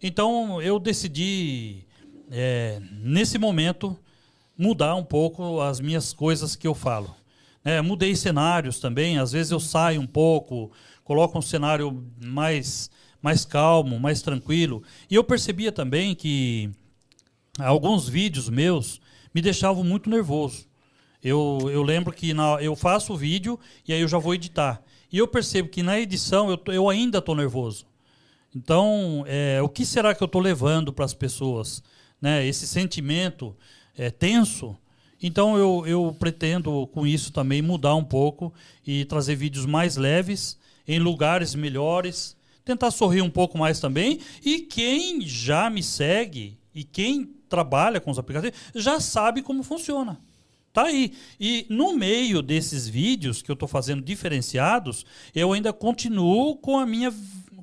[0.00, 1.84] Então, eu decidi,
[2.30, 3.98] é, nesse momento,
[4.56, 7.14] mudar um pouco as minhas coisas que eu falo.
[7.64, 10.70] É, mudei cenários também, às vezes eu saio um pouco,
[11.04, 14.82] coloco um cenário mais, mais calmo, mais tranquilo.
[15.10, 16.70] E eu percebia também que
[17.58, 19.00] alguns vídeos meus
[19.34, 20.66] me deixavam muito nervoso.
[21.22, 24.82] Eu, eu lembro que na, eu faço o vídeo e aí eu já vou editar.
[25.12, 27.86] E eu percebo que na edição eu, eu ainda estou nervoso.
[28.54, 31.82] Então, é, o que será que eu estou levando para as pessoas?
[32.20, 32.46] Né?
[32.46, 33.56] Esse sentimento
[33.96, 34.76] é, tenso
[35.20, 38.52] então eu, eu pretendo com isso também mudar um pouco
[38.86, 44.20] e trazer vídeos mais leves, em lugares melhores, tentar sorrir um pouco mais também.
[44.44, 50.20] E quem já me segue e quem trabalha com os aplicativos já sabe como funciona.
[50.72, 51.12] Tá aí.
[51.40, 55.04] E no meio desses vídeos que eu estou fazendo diferenciados,
[55.34, 57.12] eu ainda continuo com a minha,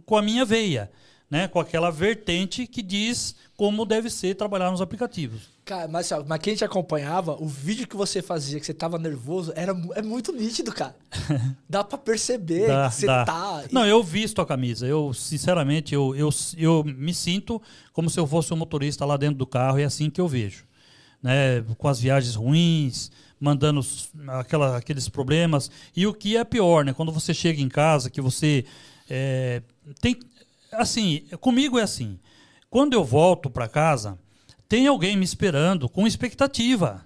[0.05, 0.91] com a minha veia,
[1.29, 1.47] né?
[1.47, 5.55] com aquela vertente que diz como deve ser trabalhar nos aplicativos.
[5.63, 9.51] Cara, mas, mas quem te acompanhava, o vídeo que você fazia, que você tava nervoso,
[9.55, 10.95] era, é muito nítido, cara.
[11.67, 13.25] Dá pra perceber dá, que você dá.
[13.25, 13.63] tá.
[13.71, 14.85] Não, eu visto a camisa.
[14.85, 17.59] Eu, sinceramente, eu, eu, eu me sinto
[17.93, 20.27] como se eu fosse um motorista lá dentro do carro, e é assim que eu
[20.27, 20.65] vejo.
[21.23, 21.63] Né?
[21.77, 23.09] Com as viagens ruins,
[23.39, 23.81] mandando
[24.27, 25.71] aquela, aqueles problemas.
[25.95, 26.93] E o que é pior, né?
[26.93, 28.65] Quando você chega em casa, que você
[29.09, 29.61] é,
[30.01, 30.19] tem.
[30.77, 32.19] Assim, comigo é assim.
[32.69, 34.19] Quando eu volto para casa
[34.67, 37.05] tem alguém me esperando com expectativa.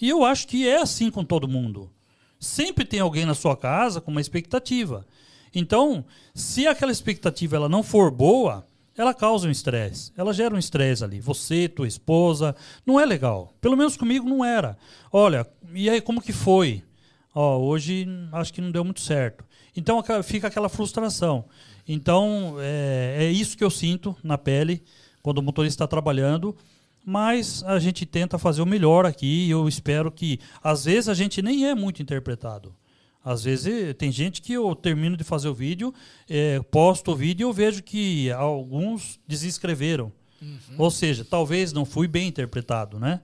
[0.00, 1.90] E eu acho que é assim com todo mundo.
[2.38, 5.06] Sempre tem alguém na sua casa com uma expectativa.
[5.54, 10.12] Então, se aquela expectativa ela não for boa, ela causa um estresse.
[10.16, 11.20] Ela gera um estresse ali.
[11.20, 13.54] Você, tua esposa, não é legal.
[13.60, 14.76] Pelo menos comigo não era.
[15.12, 16.82] Olha, e aí como que foi?
[17.34, 19.44] Ó, hoje acho que não deu muito certo.
[19.76, 21.44] Então fica aquela frustração.
[21.92, 24.82] Então é, é isso que eu sinto na pele
[25.22, 26.56] quando o motorista está trabalhando
[27.04, 31.14] mas a gente tenta fazer o melhor aqui e eu espero que às vezes a
[31.14, 32.74] gente nem é muito interpretado.
[33.24, 35.92] Às vezes tem gente que eu termino de fazer o vídeo,
[36.28, 40.12] é, posto o vídeo e eu vejo que alguns desinscreveram.
[40.40, 40.58] Uhum.
[40.78, 43.20] Ou seja, talvez não fui bem interpretado, né?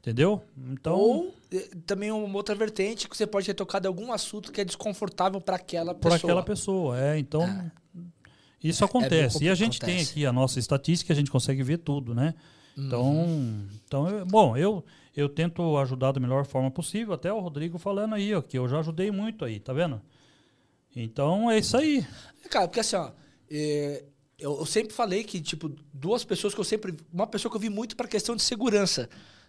[0.00, 0.42] Entendeu?
[0.70, 0.94] Então...
[0.94, 1.35] Ou
[1.86, 5.56] também uma outra vertente que você pode ter tocado algum assunto que é desconfortável para
[5.56, 6.10] aquela pessoa.
[6.10, 7.18] Para aquela pessoa, é.
[7.18, 7.70] Então, ah.
[8.62, 9.44] isso é, acontece.
[9.44, 10.04] É e a gente acontece.
[10.04, 12.34] tem aqui a nossa estatística, a gente consegue ver tudo, né?
[12.76, 13.68] Então, uhum.
[13.84, 14.84] então eu, bom, eu,
[15.16, 17.14] eu tento ajudar da melhor forma possível.
[17.14, 20.00] Até o Rodrigo falando aí, ó, que eu já ajudei muito aí, tá vendo?
[20.94, 22.06] Então é isso aí.
[22.50, 23.10] Cara, porque assim, ó,
[23.50, 24.04] é,
[24.38, 26.94] eu, eu, sempre falei que, tipo, duas pessoas que eu sempre.
[27.12, 29.08] Uma pessoa que eu vi muito para questão de segurança.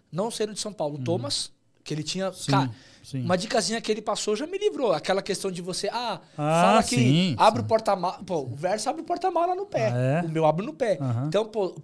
[0.09, 1.03] Não sendo de São Paulo, uhum.
[1.03, 1.51] Thomas,
[1.87, 2.31] que ele tinha.
[2.31, 2.71] Sim, cara,
[3.03, 3.23] sim.
[3.23, 4.93] uma dicasinha que ele passou já me livrou.
[4.93, 8.21] Aquela questão de você, ah, ah fala que sim, abre o porta-mala.
[8.23, 9.91] Pô, o verso abre o porta-mala no pé.
[9.91, 10.21] Ah, é?
[10.21, 10.99] O meu abre no pé.
[11.01, 11.27] Uhum.
[11.27, 11.75] Então, pô,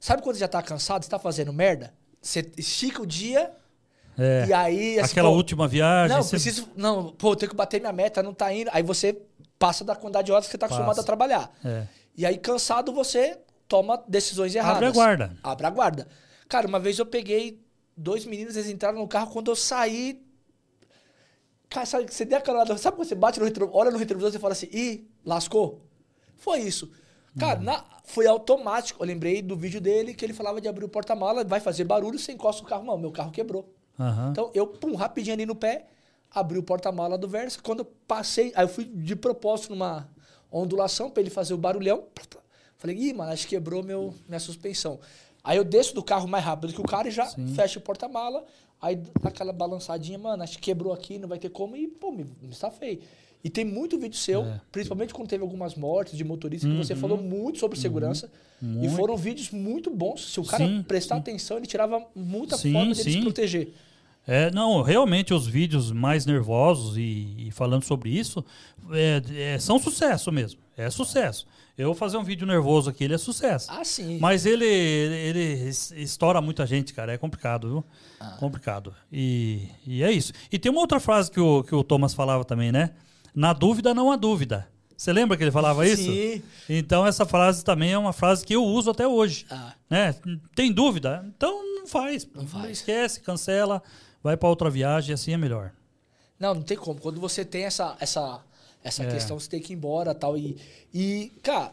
[0.00, 1.94] Sabe quando você já tá cansado, você tá fazendo merda?
[2.20, 3.50] Você estica o dia
[4.18, 4.46] é.
[4.46, 4.98] e aí...
[4.98, 6.14] Assim, Aquela pô, última viagem...
[6.14, 6.30] Não, você...
[6.30, 6.68] preciso...
[6.76, 8.70] Não, pô, eu tenho que bater minha meta, não tá indo.
[8.72, 9.18] Aí você
[9.58, 10.80] passa da quantidade de horas que você tá passa.
[10.80, 11.50] acostumado a trabalhar.
[11.64, 11.86] É.
[12.16, 14.76] E aí, cansado, você toma decisões erradas.
[14.76, 15.36] Abre a guarda.
[15.42, 16.08] Abre a guarda.
[16.48, 17.63] Cara, uma vez eu peguei
[17.96, 20.22] dois meninos, eles entraram no carro, quando eu saí...
[21.68, 22.64] Cara, sabe, você deu aquela...
[22.78, 25.82] Sabe quando você bate no retrovisor, olha no retrovisor e fala assim, ih, lascou?
[26.36, 26.90] Foi isso.
[27.38, 27.64] Cara, uhum.
[27.64, 29.02] na, foi automático.
[29.02, 32.18] Eu lembrei do vídeo dele que ele falava de abrir o porta-mala, vai fazer barulho,
[32.18, 32.84] você encosta o carro.
[32.84, 33.74] Não, meu carro quebrou.
[33.98, 34.30] Uhum.
[34.30, 35.86] Então eu, pum, rapidinho ali no pé,
[36.30, 37.58] abri o porta-mala do Versa.
[37.62, 40.08] Quando eu passei, aí eu fui de propósito numa
[40.50, 42.06] ondulação para ele fazer o barulhão.
[42.76, 45.00] Falei, ih, mano, acho que quebrou meu, minha suspensão.
[45.44, 47.54] Aí eu desço do carro mais rápido que o cara e já Sim.
[47.54, 48.44] fecho o porta-mala.
[48.80, 51.76] Aí aquela balançadinha, mano, acho que quebrou aqui, não vai ter como.
[51.76, 53.00] E, pô, me, me feio
[53.44, 54.58] e tem muito vídeo seu, é.
[54.72, 56.80] principalmente quando teve algumas mortes de motoristas, uhum.
[56.80, 58.30] que você falou muito sobre segurança.
[58.62, 58.82] Uhum.
[58.82, 60.32] E foram vídeos muito bons.
[60.32, 61.20] Se o cara sim, prestar sim.
[61.20, 63.74] atenção, ele tirava muita sim, forma de se proteger.
[64.26, 68.42] É, não, realmente os vídeos mais nervosos e, e falando sobre isso
[68.90, 70.58] é, é, são sucesso mesmo.
[70.74, 71.46] É sucesso.
[71.76, 73.68] Eu vou fazer um vídeo nervoso aqui, ele é sucesso.
[73.70, 74.18] Ah, sim.
[74.20, 77.12] Mas ele, ele estoura muita gente, cara.
[77.12, 77.84] É complicado, viu?
[78.20, 78.36] Ah.
[78.38, 78.94] Complicado.
[79.12, 80.32] E, e é isso.
[80.52, 82.90] E tem uma outra frase que o, que o Thomas falava também, né?
[83.34, 84.68] Na dúvida, não há dúvida.
[84.96, 86.04] Você lembra que ele falava isso?
[86.04, 86.42] Sim.
[86.68, 89.44] Então essa frase também é uma frase que eu uso até hoje.
[89.50, 89.74] Ah.
[89.90, 90.14] Né?
[90.54, 91.24] Tem dúvida?
[91.36, 92.26] Então não faz.
[92.32, 92.70] Não faz.
[92.78, 93.82] Esquece, cancela,
[94.22, 95.72] vai para outra viagem, assim é melhor.
[96.38, 97.00] Não, não tem como.
[97.00, 98.40] Quando você tem essa, essa,
[98.84, 99.10] essa É.
[99.10, 100.36] questão, você tem que ir embora tal.
[100.36, 100.56] E,
[100.92, 101.72] e, cara,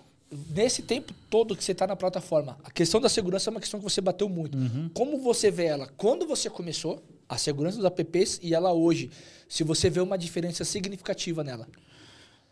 [0.49, 3.79] nesse tempo todo que você tá na plataforma, a questão da segurança é uma questão
[3.79, 4.57] que você bateu muito.
[4.57, 4.89] Uhum.
[4.93, 9.09] Como você vê ela quando você começou, a segurança dos apps e ela hoje,
[9.47, 11.67] se você vê uma diferença significativa nela.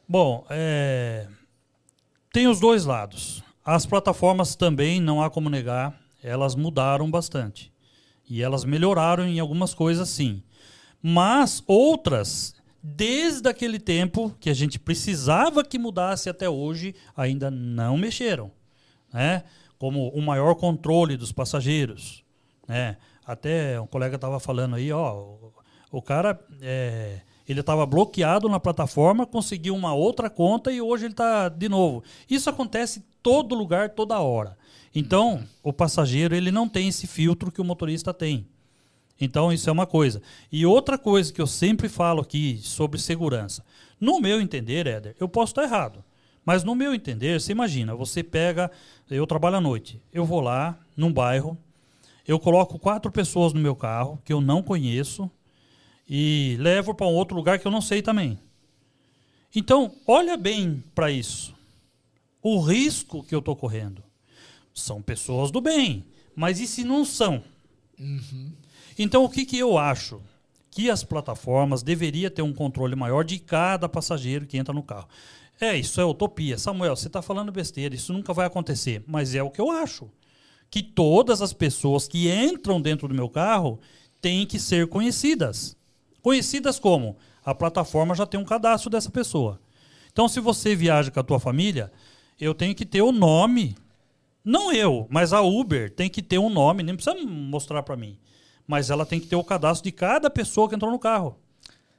[0.08, 1.28] Bom, é,
[2.32, 3.44] tem os dois lados.
[3.64, 7.72] As plataformas também, não há como negar, elas mudaram bastante.
[8.30, 10.42] E elas melhoraram em algumas coisas, sim.
[11.02, 17.98] Mas outras, desde aquele tempo que a gente precisava que mudasse até hoje, ainda não
[17.98, 18.52] mexeram.
[19.14, 19.44] Né?
[19.78, 22.24] Como o maior controle dos passageiros.
[22.68, 22.98] Né?
[23.26, 25.26] Até um colega estava falando aí, ó,
[25.92, 31.14] o, cara é, ele estava bloqueado na plataforma, conseguiu uma outra conta e hoje ele
[31.14, 32.04] está de novo.
[32.30, 34.58] Isso acontece em todo lugar, toda hora.
[34.94, 38.48] Então, o passageiro ele não tem esse filtro que o motorista tem.
[39.20, 40.22] Então, isso é uma coisa.
[40.52, 43.66] E outra coisa que eu sempre falo aqui sobre segurança.
[44.00, 46.04] No meu entender, Éder, eu posso estar errado.
[46.46, 48.72] Mas no meu entender, você imagina, você pega.
[49.10, 50.02] Eu trabalho à noite.
[50.12, 51.58] Eu vou lá, num bairro,
[52.28, 55.30] eu coloco quatro pessoas no meu carro, que eu não conheço,
[56.08, 58.40] e levo para um outro lugar que eu não sei também.
[59.56, 61.56] Então, olha bem para isso.
[62.42, 64.04] O risco que eu estou correndo.
[64.74, 66.06] São pessoas do bem,
[66.36, 67.44] mas e se não são?
[69.02, 70.22] Então, o que, que eu acho?
[70.70, 75.08] Que as plataformas deveriam ter um controle maior de cada passageiro que entra no carro.
[75.62, 76.58] É, isso é utopia.
[76.58, 79.02] Samuel, você está falando besteira, isso nunca vai acontecer.
[79.08, 80.12] Mas é o que eu acho.
[80.70, 83.80] Que todas as pessoas que entram dentro do meu carro
[84.20, 85.78] têm que ser conhecidas.
[86.22, 87.16] Conhecidas como?
[87.46, 89.62] A plataforma já tem um cadastro dessa pessoa.
[90.12, 91.90] Então, se você viaja com a tua família,
[92.38, 93.78] eu tenho que ter o nome.
[94.44, 98.20] Não eu, mas a Uber tem que ter um nome, nem precisa mostrar para mim.
[98.70, 101.36] Mas ela tem que ter o cadastro de cada pessoa que entrou no carro.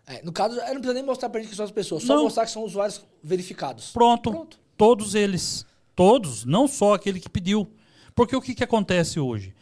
[0.07, 2.15] É, no caso, eu não precisa nem mostrar pra gente que são as pessoas, só
[2.15, 2.23] Não.
[2.23, 3.91] mostrar que são usuários verificados.
[3.91, 4.31] Pronto.
[4.31, 4.61] Pronto.
[4.77, 5.67] Todos eles.
[5.97, 7.69] Todos, não só aquele que pediu.
[8.15, 9.53] Porque o que, que acontece hoje?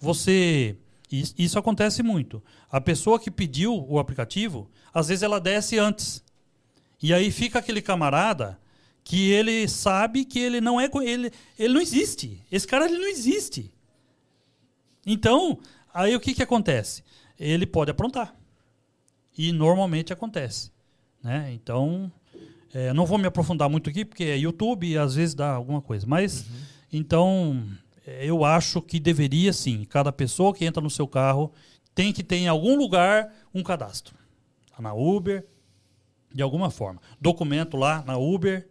[0.00, 0.76] Você.
[1.08, 2.42] is- Isso acontece muito.
[2.68, 6.20] A pessoa que pediu o aplicativo, às vezes ela desce antes.
[7.00, 8.58] E aí fica aquele camarada
[9.04, 10.90] que ele sabe que ele não é.
[11.04, 12.42] Ele, ele não existe.
[12.50, 13.70] Esse cara ele não existe.
[15.06, 15.58] Então,
[15.96, 17.02] aí o que, que acontece?
[17.38, 18.34] Ele pode aprontar.
[19.36, 20.70] E normalmente acontece.
[21.22, 21.52] Né?
[21.52, 22.12] Então,
[22.72, 25.80] é, não vou me aprofundar muito aqui, porque é YouTube e às vezes dá alguma
[25.80, 26.06] coisa.
[26.06, 26.46] Mas,
[26.92, 27.66] então,
[28.06, 31.52] é, eu acho que deveria sim, cada pessoa que entra no seu carro
[31.94, 34.14] tem que ter em algum lugar um cadastro.
[34.70, 35.46] Tá Na Uber,
[36.32, 37.00] de alguma forma.
[37.18, 38.68] Documento lá na Uber,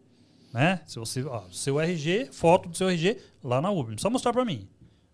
[0.53, 0.81] né?
[0.85, 3.87] Se você, ó, seu RG, foto do seu RG lá na Uber.
[3.87, 4.67] Não precisa mostrar para mim,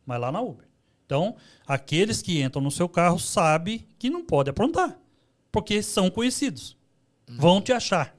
[0.06, 0.71] mas lá na Uber.
[1.12, 1.36] Então,
[1.68, 4.98] aqueles que entram no seu carro sabem que não pode aprontar,
[5.52, 6.78] porque são conhecidos.
[7.28, 8.16] Vão te achar.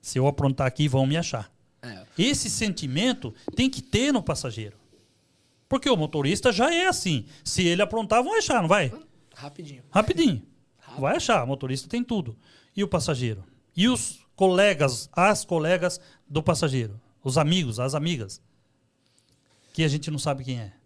[0.00, 1.48] Se eu aprontar aqui, vão me achar.
[1.80, 2.04] É.
[2.18, 4.76] Esse sentimento tem que ter no passageiro.
[5.68, 7.24] Porque o motorista já é assim.
[7.44, 8.92] Se ele aprontar, vão achar, não vai?
[9.32, 9.84] Rapidinho.
[9.88, 10.42] Rapidinho.
[10.98, 12.36] Vai achar, o motorista tem tudo.
[12.76, 13.44] E o passageiro?
[13.76, 17.00] E os colegas, as colegas do passageiro?
[17.22, 18.42] Os amigos, as amigas?
[19.72, 20.81] Que a gente não sabe quem é.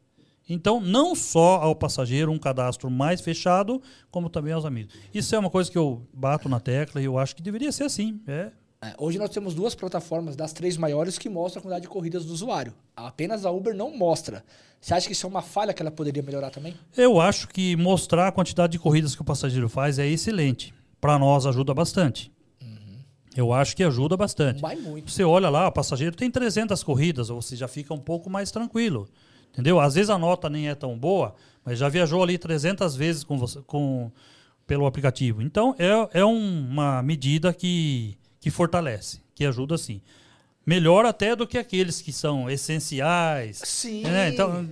[0.48, 4.94] Então, não só ao passageiro um cadastro mais fechado, como também aos amigos.
[5.12, 7.84] Isso é uma coisa que eu bato na tecla e eu acho que deveria ser
[7.84, 8.20] assim.
[8.26, 8.50] É,
[8.80, 12.24] É, hoje nós temos duas plataformas das três maiores que mostram a quantidade de corridas
[12.24, 12.74] do usuário.
[12.94, 14.44] Apenas a Uber não mostra.
[14.80, 16.74] Você acha que isso é uma falha que ela poderia melhorar também?
[16.96, 20.72] Eu acho que mostrar a quantidade de corridas que o passageiro faz é excelente.
[21.00, 22.30] Para nós ajuda bastante.
[23.36, 24.62] Eu acho que ajuda bastante.
[24.62, 25.10] Vai muito.
[25.10, 28.50] Você olha lá, o passageiro tem 300 corridas, ou você já fica um pouco mais
[28.50, 29.06] tranquilo.
[29.56, 29.80] Entendeu?
[29.80, 31.34] Às vezes a nota nem é tão boa,
[31.64, 34.10] mas já viajou ali 300 vezes com você, com,
[34.66, 35.40] pelo aplicativo.
[35.40, 40.00] Então, é, é um- uma medida que, que fortalece, que ajuda sim.
[40.66, 43.62] Melhor até do que aqueles que são essenciais.
[43.64, 44.02] Sim.
[44.02, 44.28] né?
[44.28, 44.68] Então,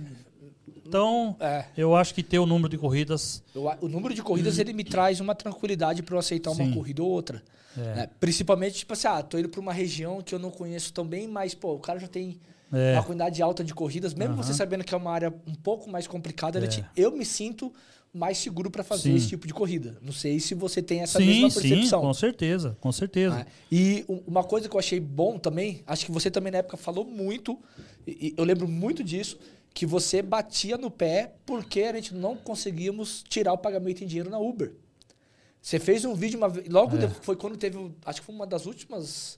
[0.85, 1.65] então É.
[1.75, 4.83] eu acho que ter o número de corridas Eu o número de corridas ele me
[4.83, 6.73] traz uma tranquilidade para eu aceitar uma Sim.
[6.73, 7.41] corrida ou outra.
[7.77, 7.81] É.
[7.95, 8.09] né?
[8.21, 11.27] Principalmente, tipo assim, ah, tô indo para uma região que eu não conheço tão bem,
[11.27, 12.39] mas, pô, o cara já tem
[12.73, 12.93] É.
[12.93, 14.13] uma quantidade alta de corridas.
[14.13, 14.43] Mesmo Aham.
[14.43, 16.67] você sabendo que é uma área um pouco mais complicada, É.
[16.67, 17.71] te- eu me sinto
[18.13, 19.15] mais seguro para fazer Sim.
[19.15, 19.97] esse tipo de corrida.
[20.01, 22.01] Não sei se você tem essa sim, mesma sim, percepção.
[22.01, 23.35] com certeza, com certeza.
[23.35, 23.45] né?
[23.71, 27.03] E uma coisa que eu achei bom também, acho que você também na época falou
[27.03, 27.59] muito,
[28.07, 29.37] e eu lembro muito disso,
[29.73, 34.29] que você batia no pé porque a gente não conseguíamos tirar o pagamento em dinheiro
[34.29, 34.73] na Uber.
[35.61, 36.99] Você fez um vídeo uma vez, logo É.
[36.99, 39.37] depois, foi quando teve, acho que foi uma das últimas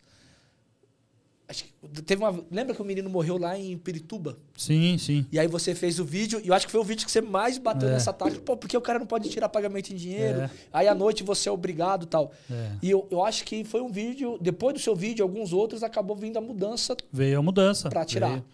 [1.49, 2.43] Acho que teve uma.
[2.51, 4.37] Lembra que o menino morreu lá em Pirituba?
[4.57, 5.25] Sim, sim.
[5.31, 7.21] E aí você fez o vídeo, e eu acho que foi o vídeo que você
[7.21, 7.93] mais bateu É.
[7.93, 8.37] nessa tacla.
[8.41, 10.41] Pô, porque o cara não pode tirar pagamento em dinheiro.
[10.41, 10.49] É.
[10.73, 12.33] Aí à noite você é obrigado e tal.
[12.51, 12.71] É.
[12.81, 16.17] E eu, eu acho que foi um vídeo, depois do seu vídeo, alguns outros, acabou
[16.17, 16.97] vindo a mudança.
[17.13, 17.87] Veio a mudança.
[17.87, 18.29] Pra tirar.
[18.31, 18.45] Veio,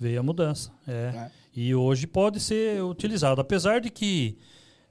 [0.00, 0.72] veio a mudança.
[0.86, 0.92] É.
[0.92, 1.30] É.
[1.54, 3.42] E hoje pode ser utilizado.
[3.42, 4.38] Apesar de que,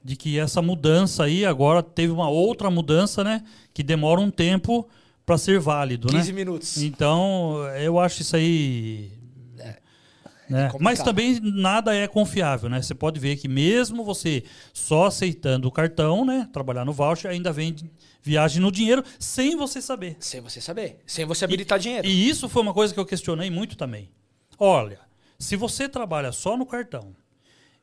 [0.04, 3.44] de que essa mudança aí agora teve uma outra mudança, né?
[3.74, 4.88] Que demora um tempo
[5.28, 6.36] para ser válido, 15 né?
[6.40, 6.82] minutos.
[6.82, 9.12] Então, eu acho isso aí.
[10.50, 10.70] né?
[10.70, 10.82] complicado.
[10.82, 12.82] Mas também nada é confiável, né?
[12.82, 16.48] Você pode ver que mesmo você só aceitando o cartão, né?
[16.54, 17.76] Trabalhar no voucher, ainda vem
[18.24, 20.16] viagem no dinheiro sem você saber.
[20.22, 21.02] Sem você saber.
[21.06, 22.08] Sem você habilitar dinheiro.
[22.08, 24.10] E isso foi uma coisa que eu questionei muito também.
[24.58, 25.02] Olha,
[25.38, 27.14] se você trabalha só no cartão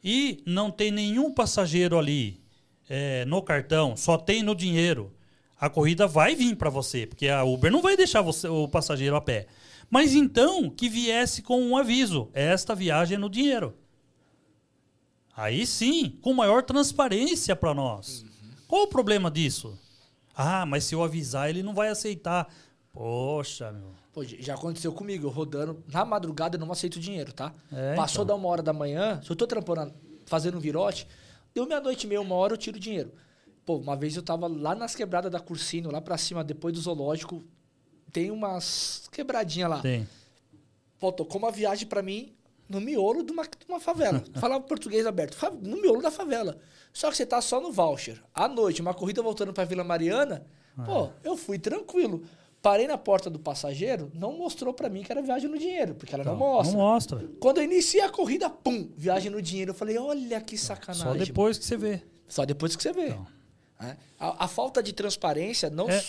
[0.02, 2.40] e não tem nenhum passageiro ali
[2.88, 5.13] é, no cartão, só tem no dinheiro,
[5.64, 9.16] a corrida vai vir para você, porque a Uber não vai deixar você, o passageiro
[9.16, 9.46] a pé.
[9.88, 13.74] Mas então que viesse com um aviso: esta viagem é no dinheiro.
[15.34, 18.24] Aí sim, com maior transparência para nós.
[18.68, 19.78] Qual o problema disso?
[20.36, 22.52] Ah, mas se eu avisar, ele não vai aceitar.
[22.92, 23.94] Poxa, meu.
[24.12, 25.82] Pô, já aconteceu comigo, eu rodando.
[25.90, 27.52] Na madrugada eu não aceito dinheiro, tá?
[27.72, 28.36] É, Passou então.
[28.36, 29.92] da uma hora da manhã, se eu tô trampando,
[30.26, 31.08] fazendo um virote,
[31.54, 33.12] deu meia-noite e meia, uma hora eu tiro dinheiro.
[33.64, 36.80] Pô, uma vez eu tava lá nas quebradas da Cursino, lá pra cima, depois do
[36.80, 37.42] zoológico,
[38.12, 39.80] tem umas quebradinhas lá.
[39.80, 40.06] Tem.
[40.98, 42.32] Pô, tocou uma viagem pra mim
[42.68, 44.22] no miolo de uma, de uma favela.
[44.36, 45.36] Falava português aberto.
[45.62, 46.58] No miolo da favela.
[46.92, 48.22] Só que você tá só no voucher.
[48.32, 50.46] À noite, uma corrida voltando pra Vila Mariana.
[50.84, 52.22] Pô, eu fui tranquilo.
[52.60, 56.14] Parei na porta do passageiro, não mostrou pra mim que era viagem no dinheiro, porque
[56.14, 56.72] ela não mostra.
[56.72, 57.28] Não mostra.
[57.38, 59.72] Quando eu iniciei a corrida, pum, viagem no dinheiro.
[59.72, 61.12] Eu falei, olha que sacanagem.
[61.12, 62.02] Só depois que você vê.
[62.26, 63.08] Só depois que você vê.
[63.08, 63.26] Então.
[63.80, 63.96] É.
[64.18, 65.88] A, a falta de transparência não.
[65.88, 66.02] É.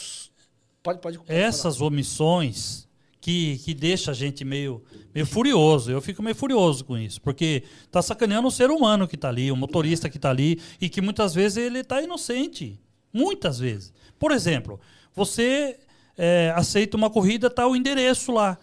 [0.82, 1.18] Pode, pode.
[1.18, 2.86] pode Essas omissões
[3.26, 4.84] que, que deixa a gente meio,
[5.14, 5.92] meio furioso.
[5.92, 7.20] Eu fico meio furioso com isso.
[7.22, 10.88] Porque tá sacaneando o ser humano que tá ali, o motorista que tá ali, e
[10.88, 12.80] que muitas vezes ele tá inocente.
[13.12, 13.92] Muitas vezes.
[14.20, 14.80] Por exemplo,
[15.12, 15.80] você
[16.16, 18.60] é, aceita uma corrida, tá o endereço lá.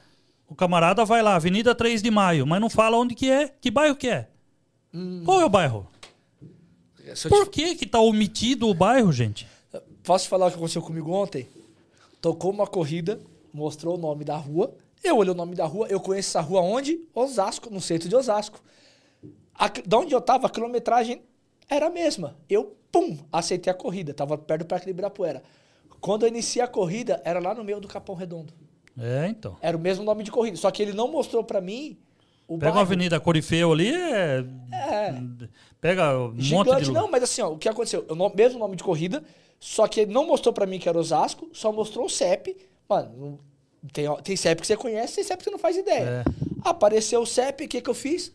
[0.46, 3.70] O camarada vai lá, Avenida 3 de Maio, mas não fala onde que é, que
[3.70, 4.28] bairro que é.
[5.24, 5.88] Qual é o bairro?
[7.14, 9.46] Te Por que que tá omitido o bairro, gente?
[10.02, 11.48] Posso falar o que aconteceu comigo ontem?
[12.20, 13.20] Tocou uma corrida,
[13.52, 14.74] mostrou o nome da rua.
[15.02, 17.00] Eu olhei o nome da rua, eu conheço essa rua onde?
[17.14, 18.60] Osasco, no centro de Osasco.
[19.54, 21.22] A, de onde eu tava, a quilometragem
[21.68, 22.36] era a mesma.
[22.48, 24.14] Eu, pum, aceitei a corrida.
[24.14, 25.42] Tava perto do Parque de Ibirapuera.
[26.00, 28.52] Quando eu iniciei a corrida, era lá no meio do Capão Redondo.
[28.98, 29.56] É, então.
[29.60, 30.56] Era o mesmo nome de corrida.
[30.56, 31.96] Só que ele não mostrou pra mim
[32.48, 32.80] o Pega bairro.
[32.86, 34.44] Avenida Corifeu ali, é.
[34.72, 35.14] É.
[35.80, 36.42] Pega um monte de.
[36.44, 38.04] Gigante, não, mas assim, ó, o que aconteceu?
[38.08, 39.22] O no- mesmo nome de corrida,
[39.58, 42.56] só que ele não mostrou pra mim que era Osasco, só mostrou o CEP.
[42.88, 43.40] Mano,
[43.92, 46.24] tem, tem CEP que você conhece, tem CEP que você não faz ideia.
[46.24, 46.24] É.
[46.64, 48.32] Apareceu o CEP, o que, que eu fiz?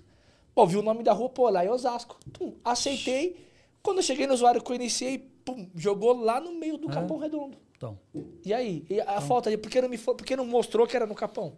[0.54, 2.18] Pô, vi o nome da rua, pô, lá em Osasco.
[2.34, 3.36] Pum, aceitei.
[3.84, 7.18] Quando eu cheguei no usuário que eu iniciei, pum, jogou lá no meio do Capão
[7.20, 7.58] Redondo.
[7.78, 7.98] Então.
[8.44, 8.84] E aí?
[8.90, 9.58] E a falta de.
[9.58, 11.54] Por que, não me, por que não mostrou que era no Capão?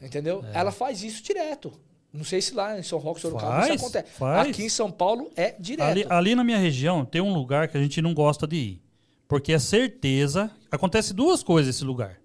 [0.00, 0.44] Entendeu?
[0.52, 0.58] É.
[0.58, 1.72] Ela faz isso direto.
[2.12, 4.10] Não sei se lá em São Roque, Sorocaba, Faz, isso acontece.
[4.12, 4.48] faz.
[4.48, 5.90] Aqui em São Paulo é direto.
[5.90, 8.82] Ali, ali na minha região tem um lugar que a gente não gosta de ir.
[9.28, 10.50] Porque é certeza.
[10.70, 12.18] Acontece duas coisas nesse lugar.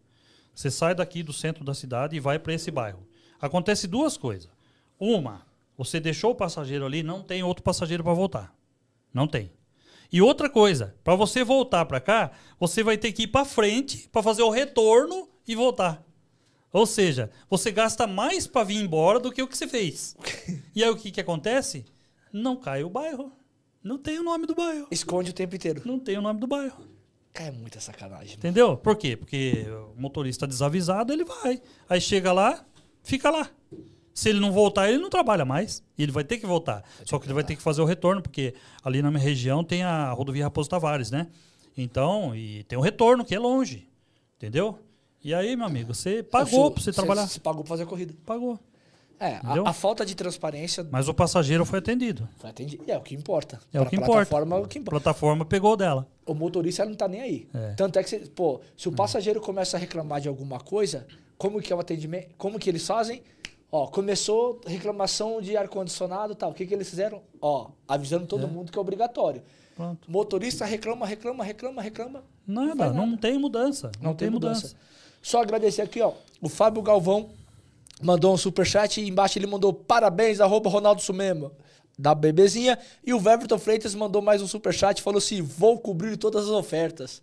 [0.53, 3.05] Você sai daqui do centro da cidade e vai para esse bairro.
[3.39, 4.49] Acontece duas coisas.
[4.99, 5.45] Uma,
[5.77, 8.53] você deixou o passageiro ali, não tem outro passageiro para voltar.
[9.13, 9.51] Não tem.
[10.11, 14.07] E outra coisa, para você voltar para cá, você vai ter que ir para frente
[14.09, 16.03] para fazer o retorno e voltar.
[16.71, 20.15] Ou seja, você gasta mais para vir embora do que o que você fez.
[20.73, 21.85] e aí o que, que acontece?
[22.31, 23.31] Não cai o bairro.
[23.83, 24.87] Não tem o nome do bairro.
[24.91, 25.81] Esconde o tempo inteiro.
[25.85, 26.85] Não tem o nome do bairro.
[27.33, 28.35] Cara, é muita sacanagem.
[28.35, 28.77] Entendeu?
[28.77, 29.17] Por quê?
[29.17, 29.65] Porque
[29.95, 31.61] o motorista desavisado, ele vai.
[31.89, 32.65] Aí chega lá,
[33.03, 33.49] fica lá.
[34.13, 35.83] Se ele não voltar, ele não trabalha mais.
[35.97, 36.83] E ele vai ter que voltar.
[37.05, 38.53] Só que ele vai ter que fazer o retorno, porque
[38.83, 41.27] ali na minha região tem a rodovia Raposo Tavares, né?
[41.75, 43.89] Então, e tem o retorno, que é longe.
[44.35, 44.77] Entendeu?
[45.23, 47.27] E aí, meu amigo, você pagou pra você trabalhar.
[47.27, 48.13] Você pagou pra fazer a corrida.
[48.25, 48.59] Pagou.
[49.19, 52.27] É, a, a falta de transparência Mas o passageiro foi atendido.
[52.37, 52.83] foi atendida.
[52.87, 53.59] É o que importa.
[53.71, 54.13] É o que importa.
[54.13, 54.99] plataforma é o que A importa.
[55.03, 56.07] plataforma pegou dela.
[56.25, 57.47] O motorista não tá nem aí.
[57.53, 57.73] É.
[57.73, 61.05] Tanto é que, você, pô, se o passageiro começa a reclamar de alguma coisa,
[61.37, 62.33] como que é o atendimento?
[62.35, 63.21] Como que eles fazem?
[63.71, 66.49] Ó, começou reclamação de ar-condicionado e tal.
[66.49, 67.21] O que, que eles fizeram?
[67.39, 69.43] Ó, avisando todo mundo que é obrigatório.
[69.75, 70.09] Pronto.
[70.11, 72.23] Motorista reclama, reclama, reclama, reclama.
[72.45, 73.91] Nada, faz não, tem mudança.
[74.01, 74.75] Não, tem mudança.
[75.21, 76.13] Só agradecer aqui, ó.
[76.41, 77.29] O Fábio Galvão
[78.01, 81.51] mandou um superchat e embaixo ele mandou parabéns, arroba Ronaldo Sumema,
[81.97, 82.79] da bebezinha.
[83.05, 86.51] E o Weverton Freitas mandou mais um superchat e falou assim: vou cobrir todas as
[86.51, 87.21] ofertas.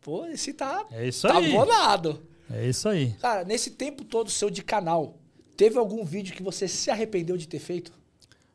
[0.00, 0.86] Pô, esse tá.
[0.90, 1.52] É isso tá aí.
[1.52, 2.22] bolado.
[2.50, 3.12] É isso aí.
[3.20, 5.18] Cara, nesse tempo todo seu de canal,
[5.56, 7.92] teve algum vídeo que você se arrependeu de ter feito?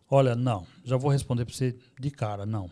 [0.10, 0.66] Olha, não.
[0.84, 2.46] Já vou responder para você de cara.
[2.46, 2.70] Não.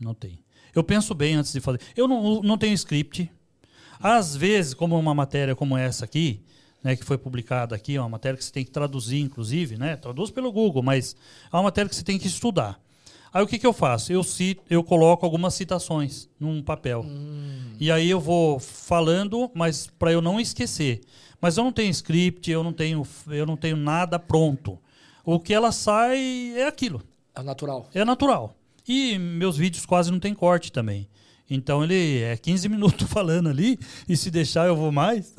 [0.00, 0.38] Não tem.
[0.74, 1.80] Eu penso bem antes de fazer.
[1.96, 3.30] Eu não, não tenho script.
[4.02, 6.40] Às vezes, como uma matéria como essa aqui,
[6.82, 9.96] né, que foi publicada aqui, é uma matéria que você tem que traduzir, inclusive, né?
[9.96, 11.14] Traduz pelo Google, mas
[11.52, 12.80] é uma matéria que você tem que estudar.
[13.32, 14.12] Aí o que, que eu faço?
[14.12, 17.02] Eu cito, eu coloco algumas citações num papel.
[17.06, 17.74] Hum.
[17.80, 21.00] E aí eu vou falando, mas para eu não esquecer.
[21.40, 24.78] Mas eu não tenho script, eu não tenho, eu não tenho nada pronto.
[25.24, 27.02] O que ela sai é aquilo.
[27.34, 27.88] É natural.
[27.94, 28.54] É natural.
[28.86, 31.08] E meus vídeos quase não tem corte também.
[31.48, 33.78] Então ele é 15 minutos falando ali,
[34.08, 35.34] e se deixar eu vou mais.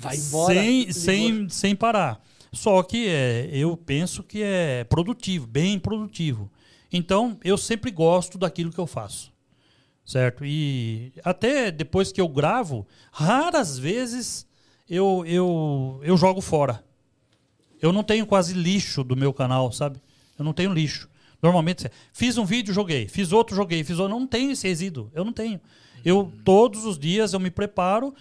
[0.00, 0.54] Vai embora.
[0.54, 2.20] sem, sem, sem parar.
[2.52, 6.50] Só que é, eu penso que é produtivo, bem produtivo.
[6.92, 9.32] Então, eu sempre gosto daquilo que eu faço.
[10.04, 10.44] Certo?
[10.44, 14.46] E até depois que eu gravo, raras vezes
[14.88, 16.84] eu, eu, eu jogo fora.
[17.82, 20.00] Eu não tenho quase lixo do meu canal, sabe?
[20.38, 21.08] Eu não tenho lixo.
[21.42, 23.08] Normalmente, fiz um vídeo, joguei.
[23.08, 23.84] Fiz outro, joguei.
[23.84, 24.18] Fiz outro.
[24.18, 25.10] Não tenho esse resíduo.
[25.14, 25.60] Eu não tenho.
[26.04, 28.14] Eu, todos os dias, eu me preparo,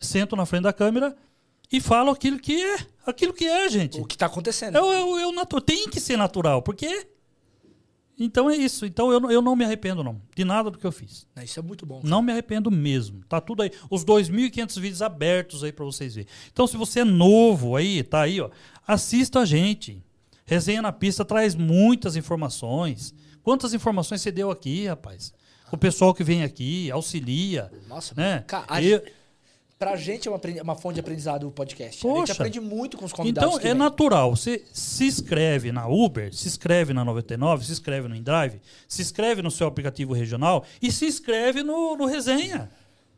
[0.00, 1.16] sento na frente da câmera
[1.70, 2.78] e falo aquilo que é.
[3.06, 4.00] Aquilo que é, gente.
[4.00, 4.76] O que está acontecendo.
[4.76, 7.06] Eu, eu, eu, tem que ser natural, porque
[8.18, 8.86] então é isso.
[8.86, 10.20] Então eu, eu não me arrependo, não.
[10.34, 11.26] De nada do que eu fiz.
[11.42, 11.96] Isso é muito bom.
[11.96, 12.08] Cara.
[12.08, 13.24] Não me arrependo mesmo.
[13.28, 13.70] Tá tudo aí.
[13.90, 16.30] Os 2.500 vídeos abertos aí para vocês verem.
[16.52, 18.50] Então, se você é novo aí, tá aí, ó.
[18.86, 20.02] Assista a gente.
[20.44, 23.14] Resenha na pista traz muitas informações.
[23.42, 25.32] Quantas informações você deu aqui, rapaz?
[25.72, 27.70] O pessoal que vem aqui auxilia.
[27.88, 28.44] Nossa, né?
[28.46, 29.02] Cara, eu,
[29.78, 32.00] Pra gente é uma, uma fonte de aprendizado o podcast.
[32.00, 32.14] Poxa.
[32.14, 33.50] A gente aprende muito com os convidados.
[33.50, 33.74] Então é vem.
[33.74, 34.34] natural.
[34.34, 39.42] Você se inscreve na Uber, se inscreve na 99, se inscreve no InDrive, se inscreve
[39.42, 42.70] no seu aplicativo regional e se inscreve no, no Resenha.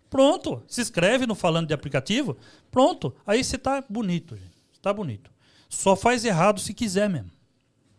[0.09, 0.63] Pronto.
[0.67, 2.37] Se inscreve no Falando de Aplicativo.
[2.71, 3.15] Pronto.
[3.27, 4.57] Aí você tá bonito, gente.
[4.81, 5.31] Tá bonito.
[5.77, 7.31] Só faz errado se quiser mesmo.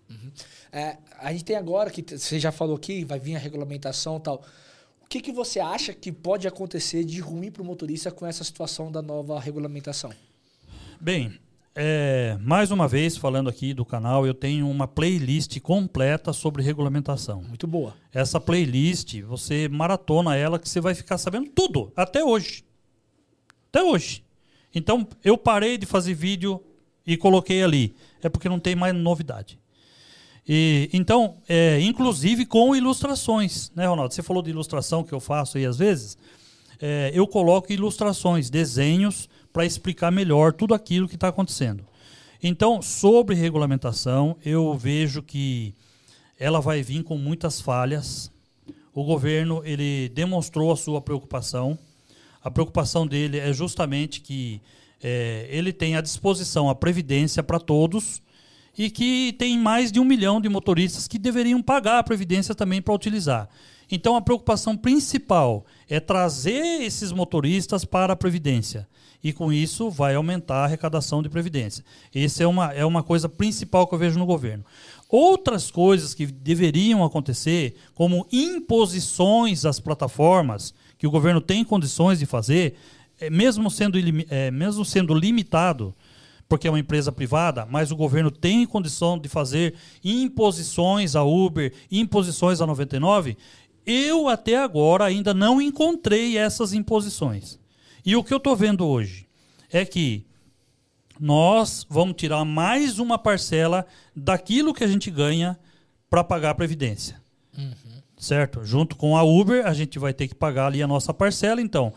[0.10, 0.32] Uhum.
[0.72, 4.20] É, a gente tem agora, que você já falou aqui, vai vir a regulamentação e
[4.20, 4.44] tal.
[5.00, 8.44] O que, que você acha que pode acontecer de ruim para o motorista com essa
[8.44, 10.12] situação da nova regulamentação?
[11.00, 11.40] Bem,
[11.76, 17.44] é, mais uma vez, falando aqui do canal, eu tenho uma playlist completa sobre regulamentação.
[17.44, 17.94] Muito boa.
[18.12, 22.66] Essa playlist, você maratona ela que você vai ficar sabendo tudo, até hoje.
[23.70, 24.24] Até hoje.
[24.74, 26.62] Então, eu parei de fazer vídeo
[27.08, 27.96] e coloquei ali.
[28.22, 29.58] É porque não tem mais novidade.
[30.48, 34.14] E, então, é, inclusive com ilustrações, né, Ronaldo?
[34.14, 36.18] Você falou de ilustração que eu faço aí às vezes.
[36.80, 41.84] É, eu coloco ilustrações, desenhos, para explicar melhor tudo aquilo que está acontecendo.
[42.42, 45.74] Então, sobre regulamentação, eu vejo que
[46.40, 48.32] ela vai vir com muitas falhas.
[48.94, 51.78] O governo ele demonstrou a sua preocupação.
[52.44, 54.62] A preocupação dele é justamente que
[55.02, 58.22] é, ele tem à disposição a previdência para todos
[58.78, 62.82] e que tem mais de um milhão de motoristas que deveriam pagar a Previdência também
[62.82, 63.50] para utilizar.
[63.90, 68.88] Então a preocupação principal é trazer esses motoristas para a Previdência.
[69.24, 71.84] E com isso vai aumentar a arrecadação de Previdência.
[72.14, 74.64] Essa é uma, é uma coisa principal que eu vejo no governo.
[75.10, 82.26] Outras coisas que deveriam acontecer, como imposições às plataformas, que o governo tem condições de
[82.26, 82.76] fazer,
[83.20, 83.98] é, mesmo, sendo,
[84.30, 85.94] é, mesmo sendo limitado,
[86.48, 89.74] porque é uma empresa privada, mas o governo tem condição de fazer
[90.04, 93.38] imposições a Uber, imposições a 99,
[93.86, 97.60] eu até agora ainda não encontrei essas imposições.
[98.06, 99.28] E o que eu estou vendo hoje
[99.72, 100.26] é que
[101.20, 103.86] nós vamos tirar mais uma parcela
[104.16, 105.58] daquilo que a gente ganha
[106.10, 107.22] para pagar a Previdência.
[107.58, 107.74] Uhum.
[108.18, 108.64] Certo?
[108.64, 111.62] Junto com a Uber, a gente vai ter que pagar ali a nossa parcela.
[111.62, 111.94] Então,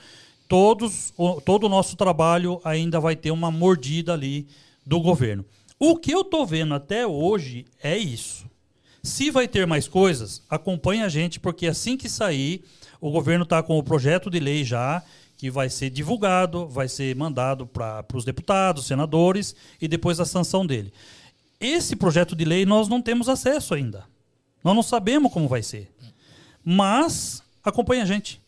[0.50, 1.14] todos,
[1.44, 4.48] todo o nosso trabalho ainda vai ter uma mordida ali
[4.84, 5.44] do governo.
[5.78, 8.50] O que eu estou vendo até hoje é isso.
[9.00, 12.64] Se vai ter mais coisas, acompanhe a gente, porque assim que sair,
[13.00, 15.00] o governo está com o projeto de lei já,
[15.38, 20.66] que vai ser divulgado, vai ser mandado para os deputados, senadores e depois a sanção
[20.66, 20.92] dele.
[21.60, 24.04] Esse projeto de lei nós não temos acesso ainda.
[24.64, 25.88] Nós não sabemos como vai ser.
[26.64, 28.39] Mas acompanhe a gente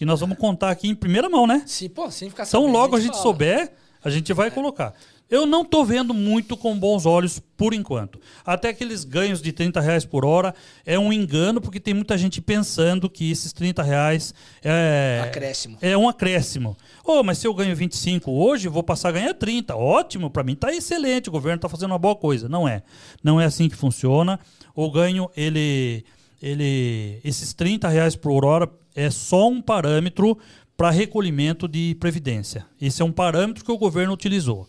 [0.00, 1.62] que nós vamos contar aqui em primeira mão, né?
[1.66, 3.70] Sim, pô, sem ficar Então, logo a gente, a gente souber,
[4.02, 4.50] a gente vai é.
[4.50, 4.94] colocar.
[5.28, 8.18] Eu não estou vendo muito com bons olhos por enquanto.
[8.42, 10.54] Até aqueles ganhos de 30 reais por hora
[10.86, 14.32] é um engano, porque tem muita gente pensando que esses 30 reais
[14.64, 15.76] é, acréscimo.
[15.82, 16.74] é um acréscimo.
[17.04, 19.76] Oh, mas se eu ganho 25 hoje, vou passar a ganhar 30.
[19.76, 22.48] Ótimo, para mim está excelente, o governo está fazendo uma boa coisa.
[22.48, 22.82] Não é.
[23.22, 24.40] Não é assim que funciona.
[24.74, 26.06] O ganho, ele,
[26.40, 30.38] ele esses 30 reais por hora é só um parâmetro
[30.76, 32.66] para recolhimento de previdência.
[32.80, 34.68] Esse é um parâmetro que o governo utilizou.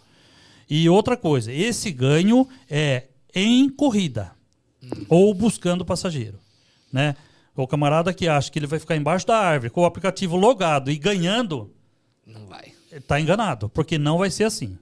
[0.70, 4.32] E outra coisa, esse ganho é em corrida
[4.84, 5.06] hum.
[5.10, 6.40] ou buscando passageiro,
[6.92, 7.16] né?
[7.56, 10.90] O camarada que acha que ele vai ficar embaixo da árvore com o aplicativo logado
[10.90, 11.70] e ganhando,
[12.26, 12.74] não vai.
[12.92, 14.78] Está enganado, porque não vai ser assim.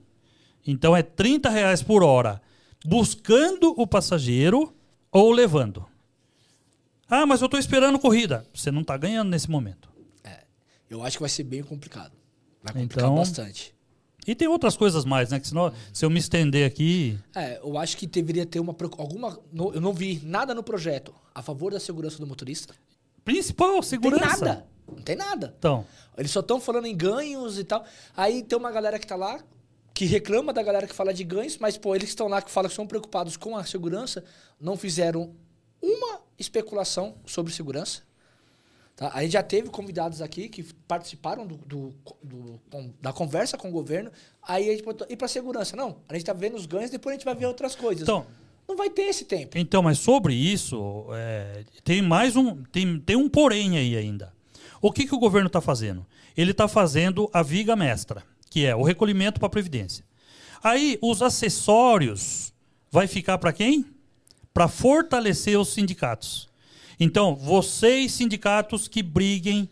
[0.66, 2.40] Então é 30 reais por hora
[2.84, 4.72] buscando o passageiro
[5.12, 5.84] ou levando.
[7.10, 8.46] Ah, mas eu estou esperando corrida.
[8.54, 9.90] Você não está ganhando nesse momento.
[10.22, 10.44] É,
[10.88, 12.12] eu acho que vai ser bem complicado.
[12.62, 13.74] Vai complicar então, bastante.
[14.26, 15.40] E tem outras coisas mais, né?
[15.40, 17.18] Que senão, se eu me estender aqui.
[17.34, 18.76] É, eu acho que deveria ter uma.
[18.96, 19.38] Alguma.
[19.74, 22.74] eu não vi nada no projeto a favor da segurança do motorista.
[23.24, 24.24] Principal, segurança.
[24.24, 24.66] Não tem nada.
[24.86, 25.54] Não tem nada.
[25.58, 25.86] Então.
[26.16, 27.84] Eles só estão falando em ganhos e tal.
[28.16, 29.40] Aí tem uma galera que tá lá
[29.94, 32.70] que reclama da galera que fala de ganhos, mas, pô, eles estão lá que falam
[32.70, 34.24] que são preocupados com a segurança,
[34.58, 35.34] não fizeram
[35.82, 38.02] uma especulação sobre segurança.
[38.96, 39.10] Tá?
[39.14, 42.60] A gente já teve convidados aqui que participaram do, do, do,
[43.00, 44.10] da conversa com o governo.
[44.42, 45.76] Aí a gente botou, e para segurança?
[45.76, 48.02] Não, a gente está vendo os ganhos, depois a gente vai ver outras coisas.
[48.02, 48.26] Então,
[48.68, 49.56] não vai ter esse tempo.
[49.56, 52.62] Então, mas sobre isso, é, tem mais um.
[52.64, 54.32] Tem, tem um porém aí ainda.
[54.82, 56.06] O que, que o governo está fazendo?
[56.36, 60.04] Ele está fazendo a viga mestra, que é o recolhimento para a Previdência.
[60.62, 62.52] Aí, os acessórios
[62.90, 63.84] vai ficar para quem?
[64.52, 66.48] Para fortalecer os sindicatos.
[66.98, 69.68] Então, vocês, sindicatos que briguem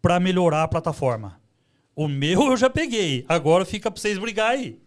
[0.00, 1.40] para melhorar a plataforma.
[1.94, 4.78] O meu eu já peguei, agora fica para vocês brigar aí.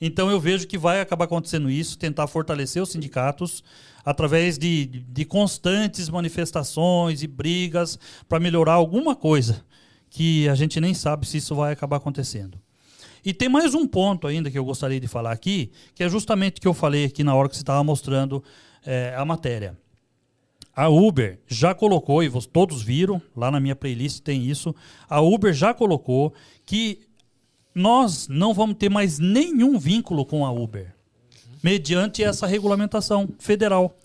[0.00, 3.64] Então eu vejo que vai acabar acontecendo isso, tentar fortalecer os sindicatos
[4.04, 7.98] através de, de constantes manifestações e brigas
[8.28, 9.64] para melhorar alguma coisa
[10.10, 12.58] que a gente nem sabe se isso vai acabar acontecendo.
[13.24, 16.58] E tem mais um ponto ainda que eu gostaria de falar aqui, que é justamente
[16.58, 18.44] o que eu falei aqui na hora que você estava mostrando
[18.86, 19.76] é, a matéria.
[20.74, 24.74] A Uber já colocou, e todos viram, lá na minha playlist tem isso,
[25.08, 26.34] a Uber já colocou
[26.64, 27.00] que
[27.74, 30.94] nós não vamos ter mais nenhum vínculo com a Uber,
[31.62, 33.98] mediante essa regulamentação federal.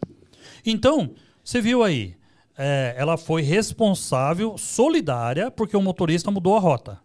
[0.65, 1.11] Então,
[1.43, 2.15] você viu aí,
[2.57, 6.99] é, ela foi responsável, solidária, porque o motorista mudou a rota.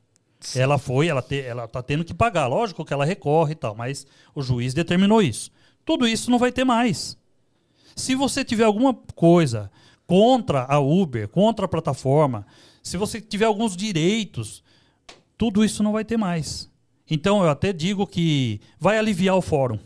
[0.55, 3.75] Ela foi, ela, te, ela tá tendo que pagar, lógico que ela recorre e tal,
[3.75, 5.51] mas o juiz determinou isso.
[5.85, 7.17] Tudo isso não vai ter mais.
[7.97, 9.71] Se você tiver alguma coisa
[10.07, 12.47] contra a Uber, contra a plataforma,
[12.83, 14.63] se você tiver alguns direitos,
[15.37, 16.71] tudo isso não vai ter mais.
[17.11, 19.79] Então eu até digo que vai aliviar o fórum.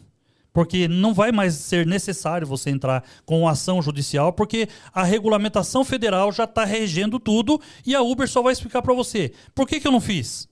[0.53, 6.33] Porque não vai mais ser necessário você entrar com ação judicial, porque a regulamentação federal
[6.33, 9.33] já está regendo tudo e a Uber só vai explicar para você.
[9.55, 10.49] Por que, que eu não fiz?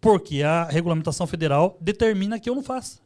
[0.00, 3.01] Porque a regulamentação federal determina que eu não faça.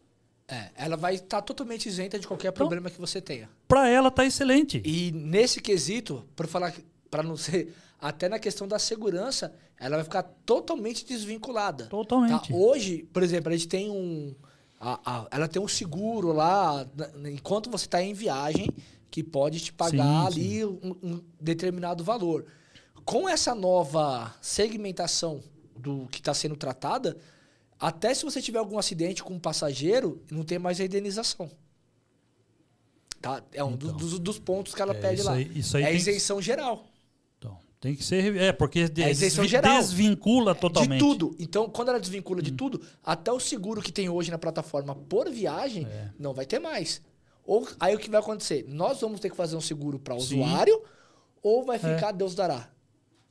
[0.48, 3.50] É, ela vai estar tá totalmente isenta de qualquer então, problema que você tenha.
[3.66, 4.80] Para ela tá excelente.
[4.84, 6.72] E nesse quesito, para falar
[7.10, 11.86] para não ser até na questão da segurança, ela vai ficar totalmente desvinculada.
[11.86, 12.48] Totalmente.
[12.48, 12.54] Tá?
[12.54, 14.34] Hoje, por exemplo, a gente tem um
[14.78, 16.86] a, a, ela tem um seguro lá
[17.24, 18.68] enquanto você está em viagem
[19.10, 20.64] que pode te pagar sim, ali sim.
[20.64, 22.44] Um, um determinado valor.
[23.04, 25.42] Com essa nova segmentação
[25.76, 27.16] do que está sendo tratada,
[27.78, 31.50] até se você tiver algum acidente com um passageiro, não tem mais a indenização.
[33.20, 33.42] Tá?
[33.52, 35.32] É um então, dos, dos, pontos que ela é, pede lá.
[35.32, 36.44] Aí, isso aí é isenção que...
[36.44, 36.86] geral.
[37.38, 38.36] Então, tem que ser.
[38.36, 39.78] É, porque des, é isenção geral.
[39.78, 40.92] desvincula totalmente.
[40.92, 41.36] De tudo.
[41.38, 42.42] Então, quando ela desvincula hum.
[42.42, 46.10] de tudo, até o seguro que tem hoje na plataforma por viagem é.
[46.18, 47.02] não vai ter mais.
[47.44, 48.64] Ou aí o que vai acontecer?
[48.68, 50.82] Nós vamos ter que fazer um seguro para usuário
[51.42, 51.78] ou vai é.
[51.78, 52.68] ficar Deus dará.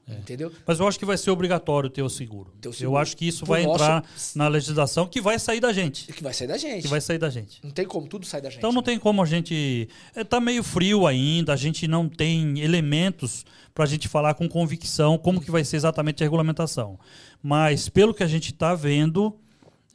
[0.07, 0.13] É.
[0.13, 0.51] Entendeu?
[0.65, 2.53] Mas eu acho que vai ser obrigatório ter o seguro.
[2.61, 2.95] Ter o seguro.
[2.95, 3.83] Eu acho que isso vai nosso...
[3.83, 4.03] entrar
[4.35, 6.13] na legislação que vai sair da gente.
[6.13, 6.83] Que vai sair da gente.
[6.83, 7.59] Que vai sair da gente.
[7.63, 8.59] Não tem como, tudo sai da gente.
[8.59, 8.85] Então não né?
[8.85, 9.89] tem como a gente.
[10.15, 14.47] Está é, meio frio ainda, a gente não tem elementos para a gente falar com
[14.47, 16.99] convicção como que vai ser exatamente a regulamentação.
[17.41, 19.35] Mas pelo que a gente está vendo,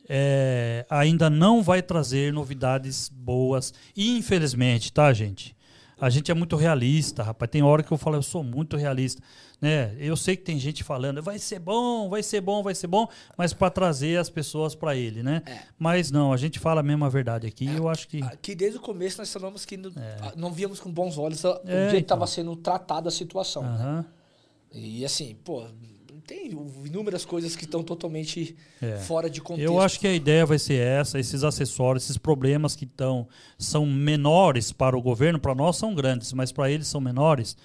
[0.08, 3.72] é, ainda não vai trazer novidades boas.
[3.96, 5.54] Infelizmente, tá, gente?
[6.00, 7.50] A gente é muito realista, rapaz.
[7.50, 9.22] Tem hora que eu falo, eu sou muito realista.
[9.60, 9.94] Né?
[9.98, 13.06] Eu sei que tem gente falando, vai ser bom, vai ser bom, vai ser bom,
[13.36, 15.42] mas para trazer as pessoas para ele, né?
[15.44, 15.60] É.
[15.78, 17.68] Mas não, a gente fala a mesma verdade aqui.
[17.68, 20.32] É, eu acho que aqui desde o começo nós falamos que não, é.
[20.34, 22.26] não víamos com bons olhos o é, jeito que estava então.
[22.26, 23.62] sendo tratada a situação.
[23.62, 23.96] Uhum.
[23.96, 24.04] Né?
[24.72, 25.66] E assim, pô,
[26.20, 26.50] tem
[26.84, 28.96] inúmeras coisas que estão totalmente é.
[28.98, 29.66] fora de contexto.
[29.66, 33.26] Eu acho que a ideia vai ser essa, esses acessórios, esses problemas que estão
[33.58, 37.56] são menores para o governo, para nós são grandes, mas para eles são menores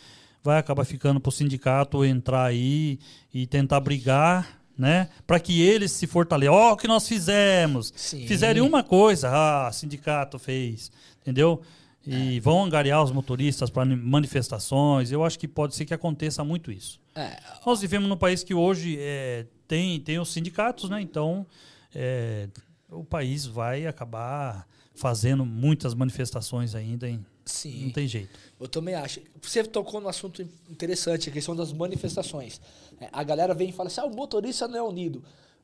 [0.45, 2.99] vai acabar ficando para o sindicato entrar aí
[3.34, 5.10] e tentar brigar, né?
[5.26, 6.53] Para que eles se fortaleçam.
[6.53, 7.91] Ó, oh, o que nós fizemos.
[7.95, 8.27] Sim.
[8.27, 11.64] Fizeram uma coisa, ah, sindicato fez, entendeu?
[12.06, 12.40] E é.
[12.40, 15.11] vão angariar os motoristas para manifestações.
[15.11, 16.99] Eu acho que pode ser que aconteça muito isso.
[17.15, 17.38] É.
[17.65, 21.02] Nós vivemos num país que hoje é, tem, tem os sindicatos, né?
[21.02, 21.45] Então
[21.94, 22.48] é,
[22.90, 27.10] o país vai acabar fazendo muitas manifestações ainda.
[27.10, 27.86] Em, Sim.
[27.86, 28.38] Não tem jeito.
[28.60, 29.22] Eu também acho.
[29.41, 32.60] Você tocou num assunto interessante, a questão das manifestações.
[32.99, 35.23] É, a galera vem e fala assim: ah, o motorista não é unido.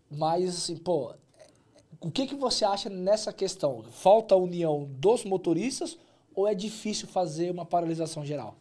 [0.09, 1.13] Mas, assim, pô,
[1.99, 3.84] o que, que você acha nessa questão?
[3.91, 5.97] Falta a união dos motoristas
[6.41, 8.57] ou é difícil fazer uma paralisação geral?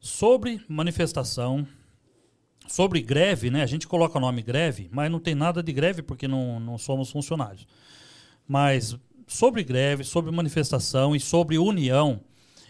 [0.00, 1.66] Sobre manifestação,
[2.66, 3.62] sobre greve, né?
[3.62, 6.76] A gente coloca o nome greve, mas não tem nada de greve porque não, não
[6.76, 7.66] somos funcionários.
[8.46, 12.20] Mas sobre greve, sobre manifestação e sobre união,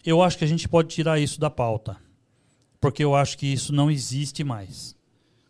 [0.05, 1.97] eu acho que a gente pode tirar isso da pauta.
[2.79, 4.95] Porque eu acho que isso não existe mais.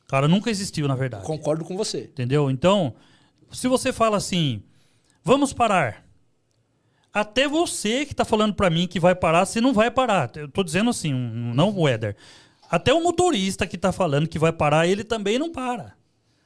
[0.06, 1.26] Cara, nunca existiu, na verdade.
[1.26, 2.04] Concordo com você.
[2.04, 2.48] Entendeu?
[2.48, 2.94] Então,
[3.50, 4.62] se você fala assim,
[5.24, 6.05] vamos parar.
[7.16, 10.30] Até você que está falando para mim que vai parar, você não vai parar.
[10.36, 12.14] Eu tô dizendo assim, não o Éder.
[12.70, 15.94] Até o motorista que está falando que vai parar, ele também não para.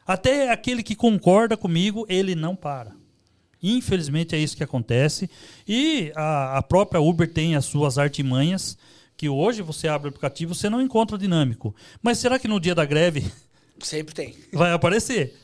[0.07, 2.93] Até aquele que concorda comigo, ele não para.
[3.61, 5.29] Infelizmente é isso que acontece.
[5.67, 8.79] E a, a própria Uber tem as suas artimanhas,
[9.17, 11.75] que hoje você abre o aplicativo, você não encontra dinâmico.
[12.01, 13.29] Mas será que no dia da greve.
[13.81, 14.37] Sempre tem.
[14.53, 15.37] Vai aparecer?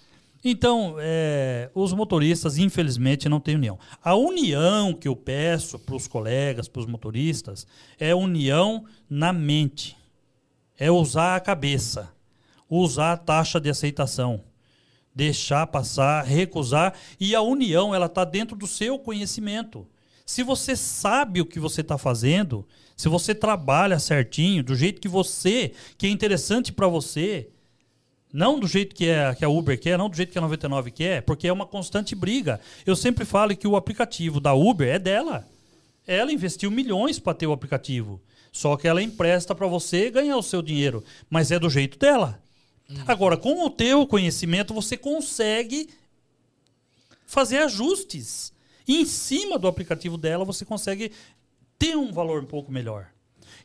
[0.48, 3.76] Então, é, os motoristas, infelizmente, não têm união.
[4.00, 7.66] A união que eu peço para os colegas, para os motoristas,
[7.98, 9.96] é união na mente.
[10.78, 12.12] É usar a cabeça,
[12.70, 14.44] usar a taxa de aceitação,
[15.12, 16.94] deixar passar, recusar.
[17.18, 19.84] E a união, ela está dentro do seu conhecimento.
[20.24, 22.64] Se você sabe o que você está fazendo,
[22.96, 27.50] se você trabalha certinho, do jeito que você, que é interessante para você,
[28.32, 30.90] não do jeito que, é, que a Uber quer, não do jeito que a 99
[30.90, 32.60] quer, porque é uma constante briga.
[32.84, 35.46] Eu sempre falo que o aplicativo da Uber é dela.
[36.06, 38.20] Ela investiu milhões para ter o aplicativo.
[38.52, 41.04] Só que ela empresta para você ganhar o seu dinheiro.
[41.28, 42.40] Mas é do jeito dela.
[42.88, 42.96] Hum.
[43.06, 45.88] Agora, com o teu conhecimento, você consegue
[47.26, 48.52] fazer ajustes.
[48.86, 51.12] E em cima do aplicativo dela, você consegue
[51.78, 53.08] ter um valor um pouco melhor.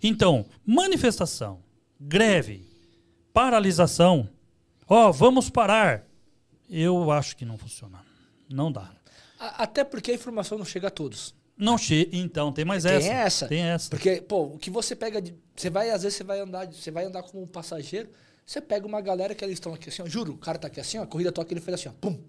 [0.02, 1.60] Então, manifestação,
[2.00, 2.66] greve,
[3.32, 4.28] paralisação
[4.94, 6.06] Ó, oh, vamos parar.
[6.70, 8.04] Eu acho que não funciona.
[8.50, 8.92] Não dá.
[9.40, 11.34] Até porque a informação não chega a todos.
[11.58, 12.14] Não chega.
[12.14, 13.08] Então, tem mais tem essa.
[13.08, 13.48] Tem essa.
[13.48, 13.90] Tem essa.
[13.90, 15.34] Porque, pô, o que você pega de.
[15.56, 18.10] Você vai, às vezes, você vai andar, você vai andar como um passageiro,
[18.46, 20.82] você pega uma galera que eles estão aqui assim, ó, juro, o cara tá aqui
[20.82, 22.20] assim, ó, a corrida toca, ele fez assim, ó, pum.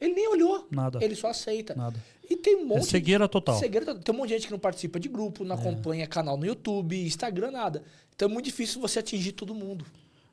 [0.00, 0.68] Ele nem olhou.
[0.70, 1.02] Nada.
[1.02, 1.74] Ele só aceita.
[1.74, 2.00] Nada.
[2.30, 2.82] E tem um monte.
[2.82, 3.58] É cegueira total.
[3.58, 4.00] Cegueira total.
[4.00, 5.58] Tem um monte de gente que não participa de grupo, não é.
[5.58, 7.82] acompanha canal no YouTube, Instagram, nada.
[8.14, 9.84] Então é muito difícil você atingir todo mundo.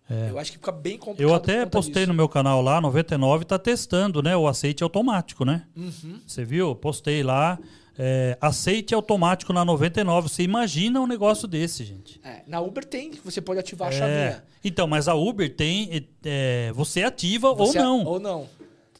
[0.10, 0.30] É.
[0.30, 1.30] Eu acho que fica bem complicado.
[1.30, 2.08] Eu até postei disso.
[2.08, 4.38] no meu canal lá, 99, tá testando, né?
[4.38, 5.66] O aceite automático, né?
[5.76, 6.20] Uhum.
[6.26, 6.74] Você viu?
[6.76, 7.60] Postei lá.
[8.00, 10.30] É, aceite automático na 99.
[10.30, 12.22] Você imagina um negócio desse, gente.
[12.24, 13.98] É, na Uber tem, você pode ativar a é.
[13.98, 14.44] chavinha.
[14.64, 16.08] Então, mas a Uber tem.
[16.24, 18.06] É, você ativa você ou não.
[18.06, 18.50] Ou não.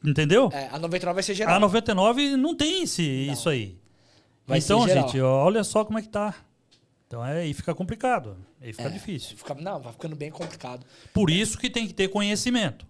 [0.04, 0.50] Entendeu?
[0.52, 1.56] É, a 99 vai ser geral.
[1.56, 3.34] A 99 não tem esse, não.
[3.34, 3.78] isso aí.
[4.46, 6.34] Vai então, gente, olha só como é que tá.
[7.08, 9.38] Então é, aí fica complicado, aí fica é, difícil.
[9.38, 10.86] Fica, não, vai ficando bem complicado.
[11.14, 12.86] Por isso que tem que ter conhecimento.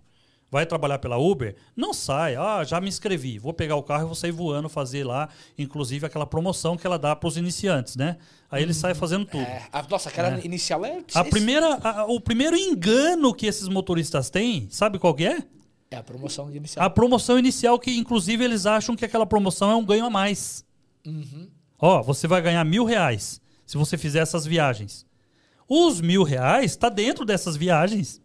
[0.50, 1.56] Vai trabalhar pela Uber?
[1.76, 2.36] Não sai.
[2.36, 3.38] Ah, já me inscrevi.
[3.38, 5.28] Vou pegar o carro e vou sair voando, fazer lá,
[5.58, 8.18] inclusive aquela promoção que ela dá para os iniciantes, né?
[8.50, 9.44] Aí ele hum, sai fazendo tudo.
[9.44, 10.46] É, a, nossa, aquela é.
[10.46, 11.04] inicial é.
[11.14, 15.44] A primeira, a, o primeiro engano que esses motoristas têm, sabe qual que é?
[15.92, 16.86] É a promoção inicial.
[16.86, 20.66] A promoção inicial, que inclusive eles acham que aquela promoção é um ganho a mais.
[21.06, 21.50] Uhum.
[21.78, 25.06] Ó, você vai ganhar mil reais se você fizer essas viagens.
[25.68, 28.22] Os mil reais está dentro dessas viagens.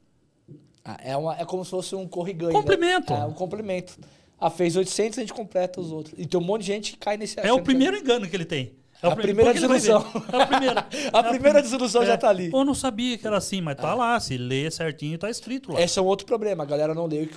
[0.85, 2.53] Ah, é, uma, é como se fosse um corriganho.
[2.53, 2.59] Né?
[2.59, 3.13] Complemento.
[3.13, 3.21] Né?
[3.21, 3.99] É um complemento.
[4.41, 6.15] Ah, fez 800, a gente completa os outros.
[6.19, 7.39] E tem um monte de gente que cai nesse...
[7.39, 8.73] É o primeiro engano que ele tem.
[9.03, 10.05] É a primeira desilusão.
[10.33, 10.87] É a primeira.
[11.13, 12.07] a é primeira desilusão é.
[12.07, 12.51] já tá ali.
[12.53, 13.95] Eu não sabia que era assim, mas tá é.
[13.95, 14.21] lá.
[14.21, 15.81] Se lê certinho, tá escrito lá.
[15.81, 16.63] Esse é um outro problema.
[16.63, 17.29] A galera não lê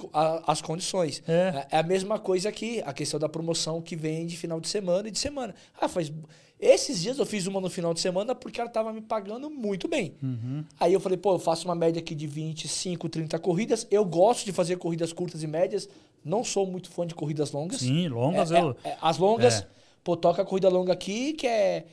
[0.46, 1.24] as condições.
[1.28, 1.66] É.
[1.72, 2.84] é a mesma coisa aqui.
[2.86, 5.56] A questão da promoção que vem de final de semana e de semana.
[5.82, 6.12] Ah, faz...
[6.60, 9.88] Esses dias eu fiz uma no final de semana porque ela tava me pagando muito
[9.88, 10.16] bem.
[10.24, 10.64] Uhum.
[10.80, 13.86] Aí eu falei, pô, eu faço uma média aqui de 25, 30 corridas.
[13.92, 15.90] Eu gosto de fazer corridas curtas e médias.
[16.24, 17.82] Não sou muito fã de corridas longas.
[17.82, 18.76] Sim, longas é, eu...
[18.84, 19.68] É, as longas, é.
[20.04, 21.86] pô, toca a corrida longa aqui que é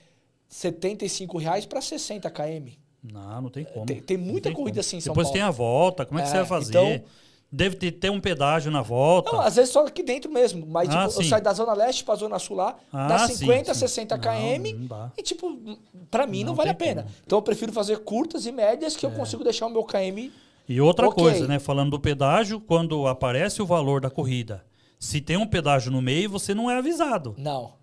[0.48, 2.68] 75 reais para 60 km.
[3.02, 3.84] Não, não tem como.
[3.84, 4.80] Tem, tem muita tem corrida como.
[4.80, 5.34] assim em São Depois Paulo.
[5.34, 6.70] tem a volta, como é que você vai é, fazer?
[6.70, 7.05] Então,
[7.55, 9.31] Deve ter, ter um pedágio na volta.
[9.31, 10.66] Não, às vezes só aqui dentro mesmo.
[10.66, 13.74] Mas ah, tipo, eu saio da Zona Leste pra Zona Sul lá, ah, dá 50,
[13.74, 14.29] sim, 60 km.
[14.89, 15.77] Não, não e, tipo,
[16.11, 17.03] pra mim não, não vale a pena.
[17.03, 17.15] Como.
[17.27, 19.09] Então eu prefiro fazer curtas e médias que é.
[19.09, 20.33] eu consigo deixar o meu KM.
[20.66, 21.23] E outra okay.
[21.23, 21.59] coisa, né?
[21.59, 24.65] Falando do pedágio, quando aparece o valor da corrida,
[24.99, 27.35] se tem um pedágio no meio, você não é avisado.
[27.37, 27.74] Não.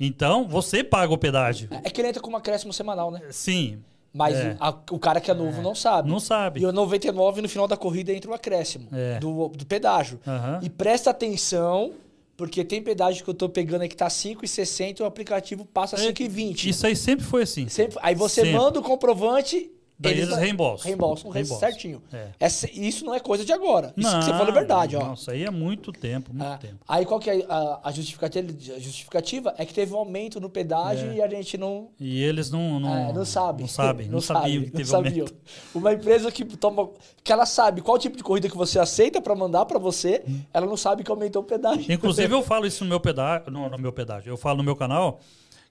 [0.00, 1.68] Então, você paga o pedágio.
[1.70, 3.20] É que ele entra com uma acréscimo semanal, né?
[3.30, 3.78] Sim.
[4.16, 4.56] Mas É.
[4.60, 6.08] a- o cara que é novo não sabe.
[6.08, 6.60] Não sabe.
[6.60, 9.18] E o 99 no final da corrida entra o acréscimo É.
[9.18, 10.20] do, do pedágio.
[10.24, 10.60] Aham.
[10.62, 11.90] E presta atenção,
[12.36, 15.96] porque tem pedágio que eu tô pegando aí que tá 5,60 e o aplicativo passa
[15.96, 16.68] 5,20.
[16.68, 17.68] Isso aí sempre foi assim.
[17.68, 18.52] Sempre, aí você Sempre.
[18.56, 19.68] manda o comprovante.
[19.96, 20.86] Daí eles reembolsam.
[20.88, 21.58] Reembolsam, Reembolsam.
[21.68, 22.02] certinho.
[22.12, 22.28] É.
[22.40, 23.94] Essa- isso não é coisa de agora.
[23.96, 25.04] Isso não, que você falou é verdade, ó.
[25.04, 26.76] Não, isso aí é muito tempo, muito Ah, tempo.
[26.88, 28.48] aí qual que é a, a justificativa?
[28.74, 31.14] A justificativa é que teve um aumento no pedágio É.
[31.14, 33.62] e a gente não, E eles não, não, é, não sabe.
[33.62, 35.12] Não sabem, não, sabe, sabiam que não teve sabiam.
[35.26, 35.34] aumento.
[35.74, 36.88] Uma empresa que toma.
[37.22, 40.40] que ela sabe qual tipo de corrida que você aceita pra mandar pra você, Hum.
[40.52, 41.90] ela não sabe que aumentou o pedágio.
[41.90, 44.30] Inclusive, eu falo isso no meu pedágio, no, no meu pedágio.
[44.30, 45.20] Eu falo no meu canal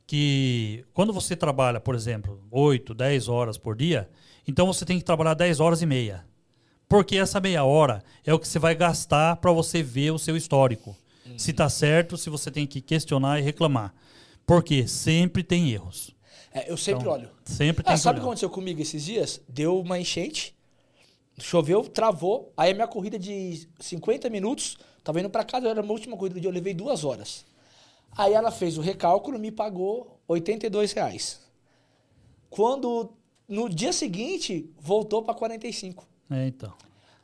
[0.06, 4.10] que quando você trabalha, por exemplo, 8, 10 horas por dia,
[4.48, 6.26] então você tem que trabalhar 10 horas e meia.
[6.88, 10.38] Porque essa meia hora é o que você vai gastar para você ver o seu
[10.38, 10.96] histórico.
[11.38, 13.94] Se tá certo, se você tem que questionar e reclamar.
[14.46, 16.14] Porque sempre tem erros.
[16.54, 17.30] É, eu sempre Então, olho.
[17.46, 19.42] Sempre tem Ah, sabe o que aconteceu comigo esses dias?
[19.48, 20.54] Deu uma enchente,
[21.40, 22.54] choveu, travou.
[22.56, 26.16] Aí a minha corrida de 50 minutos, tava indo pra casa, era a minha última
[26.16, 27.46] corrida do dia, eu levei duas horas.
[28.18, 31.40] Aí ela fez o recálculo, me pagou 82 reais.
[32.50, 33.12] Quando
[33.48, 36.06] no dia seguinte voltou pra 45.
[36.32, 36.74] É, então.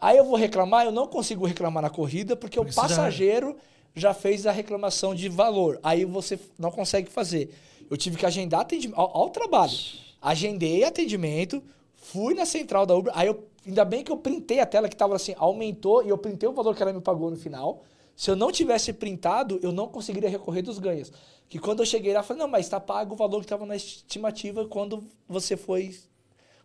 [0.01, 3.55] Aí eu vou reclamar, eu não consigo reclamar na corrida porque, Porque o já- passageiro
[3.95, 4.13] já...
[4.13, 5.79] fez a reclamação de valor.
[5.83, 7.53] Aí você não consegue fazer.
[7.89, 8.97] Eu tive que agendar atendimento.
[8.99, 9.73] Olha o trabalho.
[10.21, 11.61] Agendei atendimento,
[11.95, 13.11] fui na central da Uber.
[13.15, 16.17] Aí eu, ainda bem que eu printei a tela que tava assim, aumentou e eu
[16.17, 17.83] printei o valor que ela me pagou no final.
[18.19, 21.09] Se eu não tivesse printado, eu não conseguiria recorrer dos ganhos.
[21.47, 23.65] Que quando eu cheguei lá, eu falei, não, mas está pago o valor que estava
[23.65, 25.97] na estimativa quando você foi.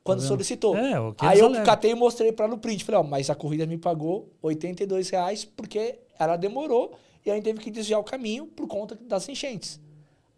[0.02, 0.26] Quando vendo?
[0.26, 0.76] solicitou.
[0.76, 1.64] É, Aí eu alegam.
[1.64, 2.82] catei e mostrei para no print.
[2.82, 7.44] Falei, ó, mas a corrida me pagou 82 reais porque ela demorou e a gente
[7.44, 9.80] teve que desviar o caminho por conta das enchentes.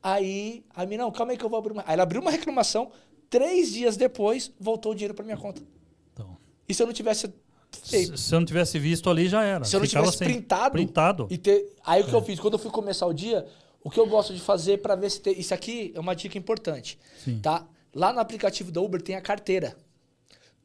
[0.02, 1.82] Aí, a mim, não, calma aí que eu vou abrir uma.
[1.86, 2.90] Aí ela abriu uma reclamação,
[3.30, 5.62] três dias depois, voltou o dinheiro para minha conta.
[6.12, 6.36] então.
[6.68, 7.32] E se eu não tivesse?
[7.82, 9.64] Se, se eu não tivesse visto ali, já era.
[9.64, 11.26] Se eu não Ficava tivesse printado, Printado.
[11.30, 11.74] E ter...
[11.84, 12.40] Aí o que eu fiz?
[12.40, 13.46] Quando eu fui começar o dia,
[13.82, 15.38] o que eu gosto de fazer para ver se tem.
[15.38, 16.98] Isso aqui é uma dica importante.
[17.24, 17.38] Sim.
[17.40, 17.66] Tá?
[17.94, 19.76] Lá no aplicativo da Uber tem a carteira.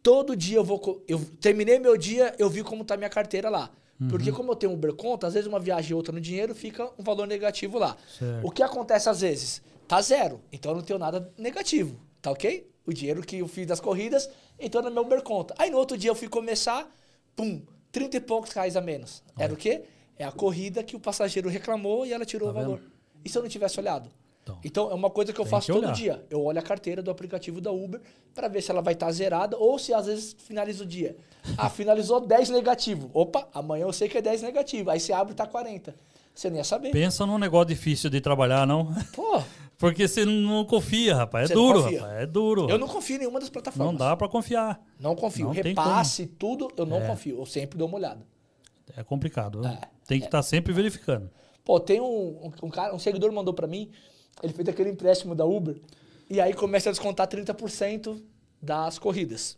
[0.01, 1.03] Todo dia eu vou.
[1.07, 3.69] Eu terminei meu dia, eu vi como tá minha carteira lá.
[3.99, 4.07] Uhum.
[4.07, 6.89] Porque como eu tenho Uber conta, às vezes uma viagem e outra no dinheiro fica
[6.97, 7.95] um valor negativo lá.
[8.17, 8.47] Certo.
[8.47, 9.61] O que acontece às vezes?
[9.88, 10.41] Tá zero.
[10.51, 11.99] Então eu não tenho nada negativo.
[12.19, 12.67] Tá ok?
[12.85, 14.27] O dinheiro que eu fiz das corridas
[14.59, 15.53] entrou na minha Uber conta.
[15.57, 16.89] Aí no outro dia eu fui começar,
[17.41, 17.61] pum,
[17.91, 19.23] 30 e poucos reais a menos.
[19.38, 19.84] Era o quê?
[20.18, 22.77] É a corrida que o passageiro reclamou e ela tirou Tá o valor.
[22.80, 22.91] vendo?
[23.26, 24.09] E se eu não tivesse olhado?
[24.43, 24.57] Então.
[24.63, 26.26] Então, é uma coisa que eu faço que todo dia.
[26.30, 28.01] Eu olho a carteira do aplicativo da Uber
[28.34, 31.15] para ver se ela vai estar zerada ou se às vezes finaliza o dia.
[31.57, 33.09] Ah, finalizou 10 negativo.
[33.13, 34.89] Opa, amanhã eu sei que é 10 negativo.
[34.89, 35.95] Aí você abre e tá 40.
[36.34, 36.91] Você nem ia saber.
[36.91, 38.93] Pensa num negócio difícil de trabalhar, não?
[39.13, 39.41] Pô,
[39.82, 41.45] Porque você não confia, rapaz.
[41.45, 42.22] É Você duro, rapaz.
[42.22, 42.70] É duro.
[42.70, 43.91] eu não confio em nenhuma das plataformas.
[43.91, 44.80] Não dá pra confiar.
[44.99, 45.45] Não confio.
[45.48, 47.08] Não Repasse, tudo, eu não É.
[47.08, 47.40] confio.
[47.40, 48.26] Eu sempre dou uma olhada.
[48.95, 49.66] É complicado.
[49.66, 49.82] É.
[50.08, 51.30] Tem que estar sempre verificando.
[51.66, 52.06] Pô, tem um,
[52.48, 53.91] um, um cara, um seguidor mandou pra mim,
[54.44, 55.80] ele fez aquele empréstimo da Uber,
[56.30, 58.22] e aí começa a descontar 30%
[58.62, 59.58] das corridas.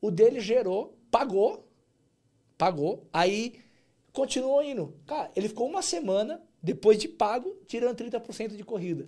[0.00, 1.66] O dele gerou, pagou,
[2.58, 3.60] pagou, aí
[4.12, 4.94] continuou indo.
[5.06, 9.06] Cara, ele ficou uma semana, depois de pago, tirando 30% de corrida.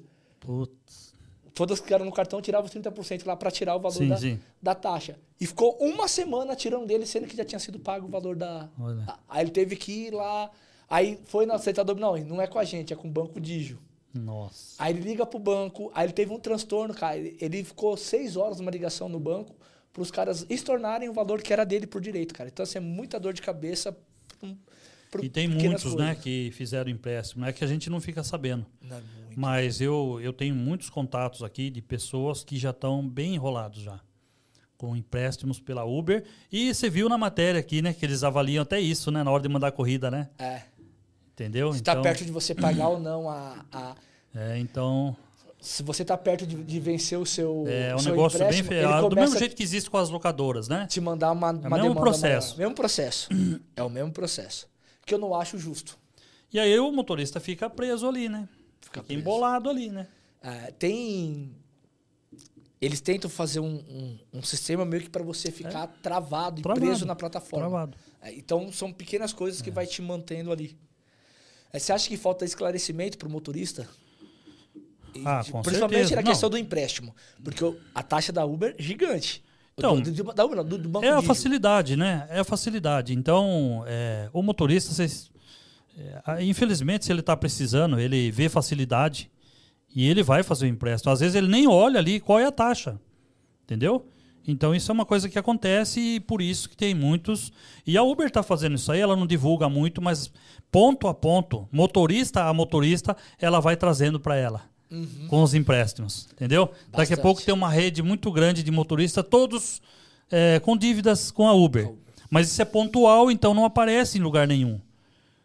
[0.48, 1.12] Putz.
[1.52, 4.16] Todas que eram no cartão tiravam os 30% lá pra tirar o valor Sim, da,
[4.16, 4.40] sim.
[4.62, 5.18] da taxa.
[5.38, 8.66] E ficou uma semana tirando dele, sendo que já tinha sido pago o valor da.
[8.80, 9.04] Olha.
[9.28, 10.50] Aí ele teve que ir lá.
[10.88, 13.78] Aí foi na aceitador, não, não é com a gente, é com o Banco Digio.
[14.14, 14.82] Nossa.
[14.82, 17.18] Aí ele liga pro banco, aí ele teve um transtorno, cara.
[17.18, 19.54] Ele, ficou seis horas numa ligação no banco
[19.92, 22.48] para os caras estornarem o valor que era dele por direito, cara.
[22.48, 23.94] Então, assim, é muita dor de cabeça.
[24.38, 24.56] Pro,
[25.10, 26.22] pro E tem muitos, né, coisas.
[26.22, 27.44] que fizeram empréstimo.
[27.44, 28.64] É que a gente não fica sabendo.
[28.80, 28.96] Não.
[29.38, 34.00] Mas eu, eu tenho muitos contatos aqui de pessoas que já estão bem enrolados já.
[34.76, 36.24] Com empréstimos pela Uber.
[36.50, 37.92] E você viu na matéria aqui, né?
[37.92, 39.22] Que eles avaliam até isso, né?
[39.22, 40.28] Na hora de mandar a corrida, né?
[40.40, 40.62] É.
[41.32, 41.72] Entendeu?
[41.72, 43.64] Se tá perto de você pagar ou não a.
[43.70, 43.94] a-
[44.34, 45.16] É, então,
[45.60, 47.64] se você tá perto de, de vencer o seu.
[47.68, 49.08] é o um seu negócio bem feio.
[49.08, 50.88] Do mesmo jeito que existe com as locadoras, né?
[50.88, 52.56] te mandar uma, uma mesmo processo.
[52.56, 52.58] maior.
[52.58, 53.28] Mesmo processo.
[53.76, 54.68] é o mesmo processo.
[55.06, 55.96] Que eu não acho justo.
[56.52, 58.48] E aí o motorista fica preso ali, né?
[58.80, 59.20] Fica preso.
[59.20, 60.06] embolado ali, né?
[60.42, 61.54] É, tem.
[62.80, 66.62] Eles tentam fazer um, um, um sistema meio que para você ficar travado e É.
[66.62, 66.80] Travado.
[66.86, 67.66] preso na plataforma.
[67.68, 67.96] Travado.
[68.22, 70.78] É, então são pequenas coisas que vai te mantendo ali.
[71.72, 73.88] É, você acha que falta esclarecimento para o motorista?
[75.24, 76.16] Ah, de- com Principalmente certeza.
[76.16, 76.30] na Não.
[76.30, 77.14] questão do empréstimo.
[77.42, 77.64] Porque
[77.94, 79.42] a taxa da Uber é gigante.
[79.76, 82.26] Então, do, do- não, do, É a facilidade, né?
[82.30, 83.12] É a facilidade.
[83.14, 85.30] Então, é, o motorista, vocês,
[86.26, 89.30] é, infelizmente, se ele está precisando, ele vê facilidade
[89.94, 91.12] E ele vai fazer o empréstimo.
[91.12, 93.00] Às vezes ele nem olha ali qual é a taxa.
[93.64, 94.06] Entendeu?
[94.46, 97.52] Então isso é uma coisa que acontece e por isso que tem muitos.
[97.86, 100.32] E a Uber está fazendo isso aí, ela não divulga muito, mas
[100.72, 104.62] ponto a ponto, motorista a motorista, ela vai trazendo para ela.
[104.90, 105.26] Uhum.
[105.28, 106.66] Com os empréstimos, entendeu?
[106.66, 106.96] Bastante.
[106.96, 109.82] Daqui a pouco tem uma rede muito grande de motoristas, todos
[110.30, 111.92] é, com dívidas com a Uber.
[112.30, 114.80] Mas isso é pontual, então não aparece em lugar nenhum.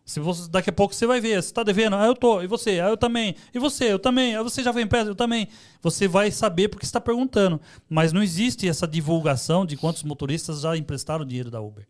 [0.05, 2.47] Se você, daqui a pouco você vai ver, você está devendo, ah, eu tô, e
[2.47, 5.47] você, ah, eu também, e você, eu também, ah, você já foi empréstimo, eu também.
[5.81, 7.59] Você vai saber porque está perguntando.
[7.89, 11.85] Mas não existe essa divulgação de quantos motoristas já emprestaram dinheiro da Uber.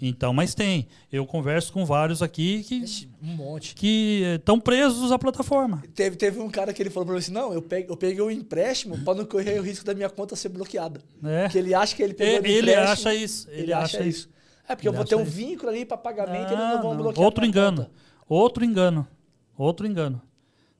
[0.00, 0.86] Então, mas tem.
[1.10, 3.08] Eu converso com vários aqui que.
[3.22, 3.74] Um monte.
[3.74, 5.82] Que estão presos à plataforma.
[5.94, 8.22] Teve, teve um cara que ele falou pra mim assim: não, eu peguei, eu peguei
[8.22, 11.00] um empréstimo para não correr o risco da minha conta ser bloqueada.
[11.24, 11.48] É.
[11.48, 13.48] Que ele acha que ele pegou é, Ele acha isso.
[13.50, 14.30] Ele, ele acha, acha, isso.
[14.68, 16.94] É, porque eu vou ter um vínculo ali para pagamento ah, e eles não vão
[16.94, 17.02] não.
[17.02, 17.24] bloquear.
[17.24, 17.84] Outro engano.
[17.84, 17.90] Conta.
[18.28, 19.08] Outro engano.
[19.56, 20.22] Outro engano.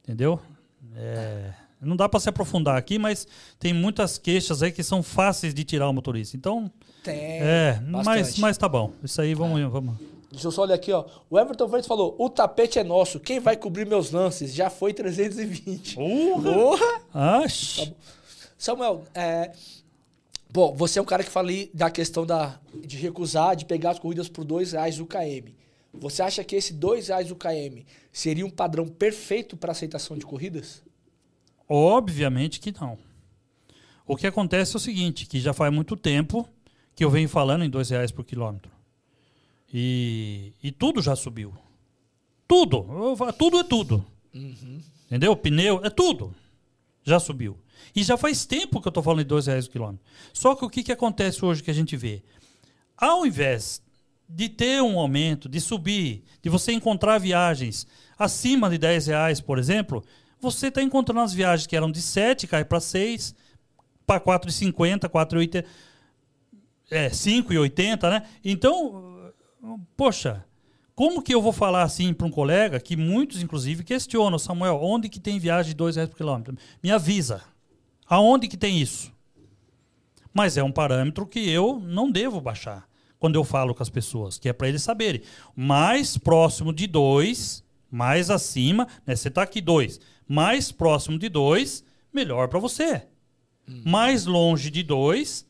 [0.03, 0.39] Entendeu?
[0.95, 1.53] É.
[1.81, 3.27] Não dá para se aprofundar aqui, mas
[3.59, 6.37] tem muitas queixas aí que são fáceis de tirar o motorista.
[6.37, 6.71] Então,
[7.03, 7.17] tem.
[7.17, 8.93] É, mas, mas tá bom.
[9.03, 9.67] Isso aí vamos, é.
[9.67, 9.97] vamos.
[10.31, 11.05] Deixa eu só olhar aqui, ó.
[11.31, 13.19] O Everton Freitas falou: o tapete é nosso.
[13.21, 14.53] Quem vai cobrir meus lances?
[14.53, 15.95] Já foi 320.
[15.95, 16.53] Porra!
[16.53, 17.01] Porra!
[17.13, 17.43] Tá
[18.59, 19.53] Samuel, é,
[20.51, 23.99] bom, você é um cara que fala da questão da, de recusar, de pegar as
[23.99, 25.55] corridas por dois reais o KM.
[25.93, 30.25] Você acha que esse dois reais o KM seria um padrão perfeito para aceitação de
[30.25, 30.83] corridas?
[31.69, 32.99] Obviamente que não.
[34.07, 36.49] O que acontece é o seguinte, que já faz muito tempo
[36.95, 38.71] que eu venho falando em dois reais por quilômetro.
[39.73, 41.55] E, e tudo já subiu.
[42.47, 42.87] Tudo.
[43.39, 44.05] Tudo é tudo.
[44.35, 44.81] Uhum.
[45.07, 45.37] Entendeu?
[45.37, 46.35] Pneu, é tudo.
[47.05, 47.59] Já subiu.
[47.95, 50.05] E já faz tempo que eu estou falando de dois reais por quilômetro.
[50.33, 52.23] Só que o que, que acontece hoje que a gente vê?
[52.97, 53.83] Ao invés
[54.29, 57.87] de ter um aumento, de subir, de você encontrar viagens
[58.19, 60.05] acima de 10 reais, por exemplo,
[60.41, 63.35] você está encontrando as viagens que eram de 7, cai para 6,
[64.07, 65.65] para 4,50, 4,80
[66.91, 68.23] é, 5,80, né?
[68.45, 69.33] Então,
[69.97, 70.45] poxa,
[70.95, 75.09] como que eu vou falar assim para um colega que muitos, inclusive, questionam, Samuel, onde
[75.09, 76.57] que tem viagem de 2 reais por quilômetro?
[76.83, 77.43] Me avisa.
[78.09, 79.13] Aonde que tem isso?
[80.33, 84.39] Mas é um parâmetro que eu não devo baixar quando eu falo com as pessoas,
[84.39, 85.23] que é para eles saberem.
[85.55, 89.17] Mais próximo de 2, mais acima, né?
[89.17, 93.07] Você está aqui 2, mais próximo de 2, melhor para você.
[93.69, 93.83] Hum.
[93.85, 95.47] Mais longe de 2,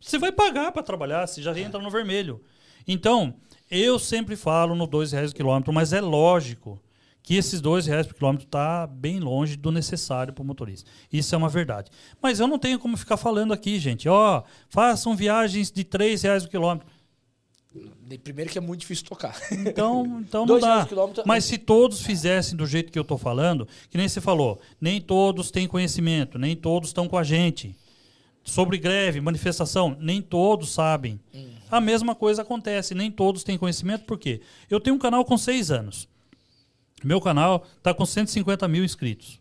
[0.00, 2.42] você vai pagar para trabalhar, você já entra no vermelho.
[2.86, 3.34] Então,
[3.70, 6.80] eu sempre falo no dois reais por quilômetro, mas é lógico
[7.26, 10.88] que esses dois reais por quilômetro está bem longe do necessário para o motorista.
[11.12, 11.90] Isso é uma verdade.
[12.22, 14.08] Mas eu não tenho como ficar falando aqui, gente.
[14.08, 16.86] Ó, oh, façam viagens de três reais por quilômetro.
[18.22, 19.36] Primeiro que é muito difícil tocar.
[19.50, 20.86] Então, então não dá.
[21.26, 25.00] Mas se todos fizessem do jeito que eu estou falando, que nem você falou, nem
[25.00, 27.74] todos têm conhecimento, nem todos estão com a gente
[28.44, 31.18] sobre greve, manifestação, nem todos sabem.
[31.34, 31.50] Uhum.
[31.68, 34.40] A mesma coisa acontece, nem todos têm conhecimento, por quê?
[34.70, 36.08] Eu tenho um canal com seis anos.
[37.04, 39.40] Meu canal está com 150 mil inscritos.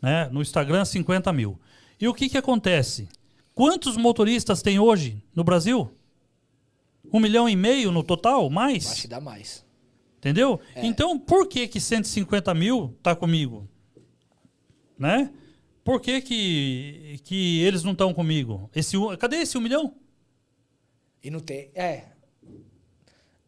[0.00, 0.28] Né?
[0.30, 1.58] No Instagram, 50 mil.
[2.00, 3.08] E o que, que acontece?
[3.54, 5.90] Quantos motoristas tem hoje no Brasil?
[7.12, 8.48] Um milhão e meio no total?
[8.48, 8.92] Mais?
[8.92, 9.64] Acho que dá mais.
[10.18, 10.60] Entendeu?
[10.74, 10.86] É.
[10.86, 13.68] Então, por que que 150 mil está comigo?
[14.98, 15.32] Né?
[15.84, 18.68] Por que, que, que eles não estão comigo?
[18.74, 19.94] Esse, cadê esse um milhão?
[21.22, 21.70] E não tem.
[21.74, 22.04] É.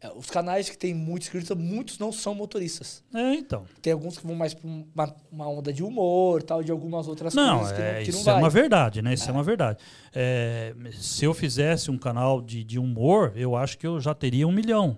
[0.01, 3.03] é os canais que tem muitos inscritos, muitos não são motoristas.
[3.13, 3.65] É, então.
[3.81, 7.35] Tem alguns que vão mais para uma, uma, onda de humor, tal, de algumas outras
[7.35, 9.13] não, coisas que é, não, que isso não é uma verdade, né?
[9.13, 9.77] Isso é, é uma verdade.
[10.11, 14.47] É, se eu fizesse um canal de, de humor, eu acho que eu já teria
[14.47, 14.97] um milhão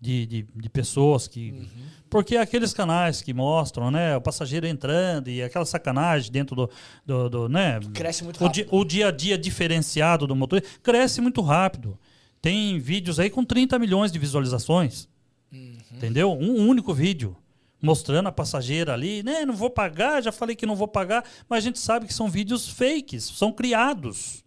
[0.00, 1.52] de, de, de pessoas que.
[1.52, 1.66] Uhum.
[2.10, 6.70] Porque aqueles canais que mostram, né, o passageiro entrando e aquela sacanagem dentro do.
[7.06, 8.68] do, do né, cresce muito rápido.
[8.72, 11.96] O, o, dia a dia diferenciado do motor cresce muito rápido.
[12.44, 15.08] Tem vídeos aí com 30 milhões de visualizações.
[15.50, 15.78] Uhum.
[15.92, 16.30] Entendeu?
[16.30, 17.34] Um único vídeo
[17.80, 19.46] mostrando a passageira ali, né?
[19.46, 22.28] Não vou pagar, já falei que não vou pagar, mas a gente sabe que são
[22.28, 24.44] vídeos fakes, são criados,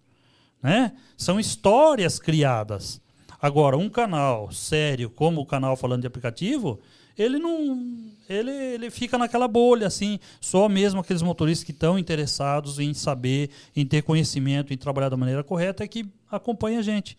[0.61, 0.93] né?
[1.17, 3.01] São histórias criadas.
[3.41, 6.79] Agora, um canal sério, como o canal falando de aplicativo,
[7.17, 8.13] ele não.
[8.29, 13.49] Ele, ele fica naquela bolha, assim, só mesmo aqueles motoristas que estão interessados em saber,
[13.75, 17.17] em ter conhecimento, em trabalhar da maneira correta, é que acompanha a gente.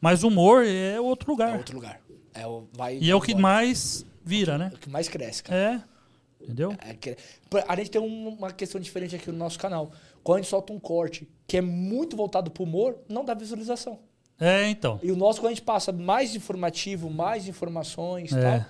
[0.00, 1.54] Mas humor é outro lugar.
[1.54, 2.00] É outro lugar.
[2.34, 4.70] É o, vai, e é o que mais vira, é né?
[4.72, 5.84] É o que mais cresce, cara.
[5.84, 5.98] É.
[6.40, 6.72] Entendeu?
[6.80, 9.90] É, a gente tem uma questão diferente aqui no nosso canal.
[10.22, 13.34] Quando a gente solta um corte que é muito voltado para o humor, não dá
[13.34, 13.98] visualização.
[14.40, 15.00] É, então.
[15.02, 18.40] E o nosso, quando a gente passa mais informativo, mais informações e é.
[18.40, 18.66] tal,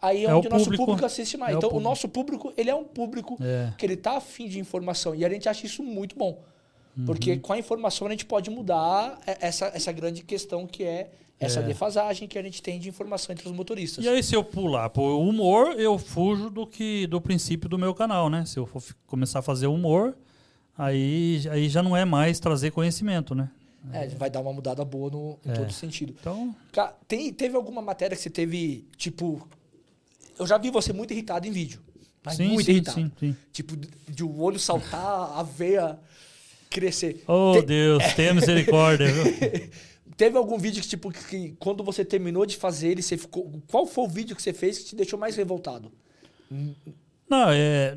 [0.00, 1.54] aí é, é onde o, nosso público, público assiste mais.
[1.54, 3.72] É então, o, o, nosso público, ele é um público é.
[3.76, 5.14] que ele tá afim de informação.
[5.14, 6.40] E a gente acha isso muito bom.
[6.98, 7.04] Uhum.
[7.04, 11.60] Porque com a informação a gente pode mudar essa, essa grande questão que é essa
[11.60, 11.62] é.
[11.62, 14.04] defasagem que a gente tem de informação entre os motoristas.
[14.04, 17.94] E aí, se eu pular pro humor, eu fujo do que do princípio do meu
[17.94, 18.44] canal, né?
[18.44, 20.16] Se eu for começar a fazer humor,
[20.76, 23.48] aí, aí já não é mais trazer conhecimento, né?
[23.92, 25.54] É, vai dar uma mudada boa no, em é.
[25.54, 26.12] todo sentido.
[26.20, 26.54] Então...
[27.06, 29.46] Tem, teve alguma matéria que você teve, tipo...
[30.36, 31.80] Eu já vi você muito irritado em vídeo.
[32.24, 33.00] Mas sim, muito sim, irritado.
[33.00, 33.36] Sim, sim.
[33.52, 35.98] Tipo, de o olho saltar, a veia
[36.68, 37.22] crescer.
[37.26, 37.66] Oh, Te...
[37.66, 39.06] Deus, tenha misericórdia.
[39.10, 39.70] Viu?
[40.16, 43.62] Teve algum vídeo que, tipo, que quando você terminou de fazer ele, você ficou.
[43.68, 45.92] Qual foi o vídeo que você fez que te deixou mais revoltado?
[47.28, 47.96] Não, é.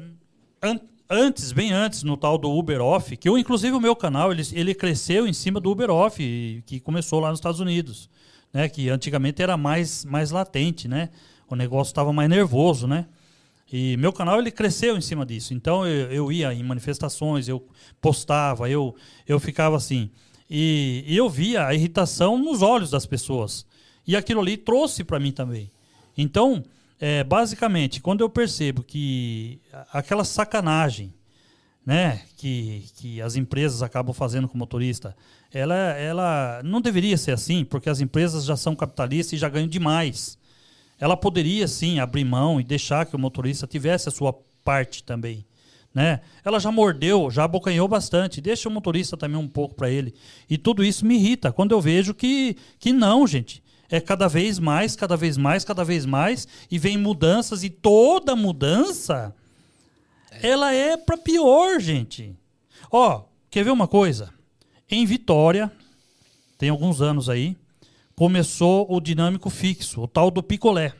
[0.62, 0.80] An
[1.12, 4.44] antes, bem antes, no tal do Uber Off, que eu, inclusive, o meu canal, ele,
[4.54, 8.10] ele cresceu em cima do Uber Off, que começou lá nos Estados Unidos.
[8.54, 8.70] Né?
[8.70, 11.10] Que antigamente era mais, mais latente, né?
[11.50, 13.08] O negócio estava mais nervoso, né?
[13.72, 15.54] E meu canal ele cresceu em cima disso.
[15.54, 17.66] Então eu, eu ia em manifestações, eu
[18.02, 18.96] postava, eu,
[19.28, 20.10] eu ficava assim.
[20.50, 23.66] E, e eu via a irritação nos olhos das pessoas.
[24.06, 25.72] E aquilo ali trouxe para mim também.
[26.18, 26.64] Então,
[27.00, 29.62] é, basicamente, quando eu percebo que
[29.94, 31.14] aquela sacanagem
[31.86, 35.16] né, que, que as empresas acabam fazendo com o motorista,
[35.52, 39.68] ela, ela não deveria ser assim, porque as empresas já são capitalistas e já ganham
[39.68, 40.38] demais.
[41.02, 44.34] Ela poderia sim abrir mão e deixar que o motorista tivesse a sua
[44.64, 45.46] parte também
[45.94, 46.22] né?
[46.44, 48.42] Ela já mordeu, já abocanhou bastante.
[48.42, 50.14] Deixa o motorista também um pouco para ele.
[50.50, 53.62] E tudo isso me irrita quando eu vejo que, que não, gente.
[53.90, 56.48] É cada vez mais, cada vez mais, cada vez mais.
[56.70, 59.36] E vem mudanças, e toda mudança
[60.42, 62.34] ela é para pior, gente.
[62.90, 64.34] Ó, quer ver uma coisa?
[64.90, 65.70] Em Vitória,
[66.58, 67.58] tem alguns anos aí,
[68.16, 70.94] começou o dinâmico fixo, o tal do picolé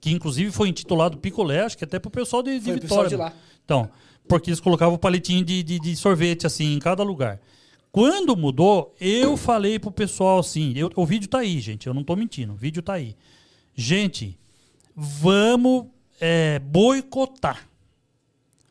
[0.00, 3.04] que inclusive foi intitulado Picolé, acho que até pro pessoal de, de foi Vitória.
[3.04, 3.32] Pessoal de lá.
[3.64, 3.90] Então,
[4.26, 7.40] porque eles colocavam o palitinho de, de, de, sorvete assim em cada lugar.
[7.90, 12.04] Quando mudou, eu falei pro pessoal assim, eu, o vídeo tá aí, gente, eu não
[12.04, 13.16] tô mentindo, o vídeo tá aí.
[13.74, 14.38] Gente,
[14.94, 15.86] vamos
[16.20, 17.68] é, boicotar.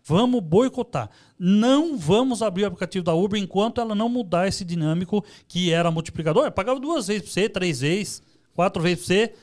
[0.05, 1.09] Vamos boicotar.
[1.39, 5.91] Não vamos abrir o aplicativo da Uber enquanto ela não mudar esse dinâmico que era
[5.91, 6.45] multiplicador.
[6.45, 8.23] Eu pagava duas vezes para você, três vezes,
[8.55, 9.33] quatro vezes para você.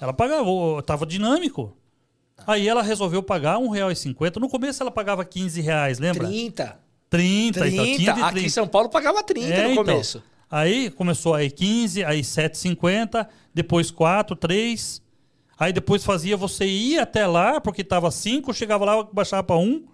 [0.00, 0.46] Ela pagava,
[0.84, 1.76] tava dinâmico.
[2.46, 4.36] Aí ela resolveu pagar R$1,50.
[4.36, 6.26] No começo ela pagava 15 reais, lembra?
[6.26, 6.78] 30.
[7.10, 7.76] 30, 30.
[7.76, 8.26] Então, 30.
[8.26, 9.84] Aqui em São Paulo pagava 30 é, no então.
[9.84, 10.18] começo.
[10.18, 15.02] Então, aí começou aí 15, aí 7,50, depois 4, 3.
[15.58, 19.84] Aí depois fazia você ir até lá, porque tava 5, chegava lá, baixava para 1.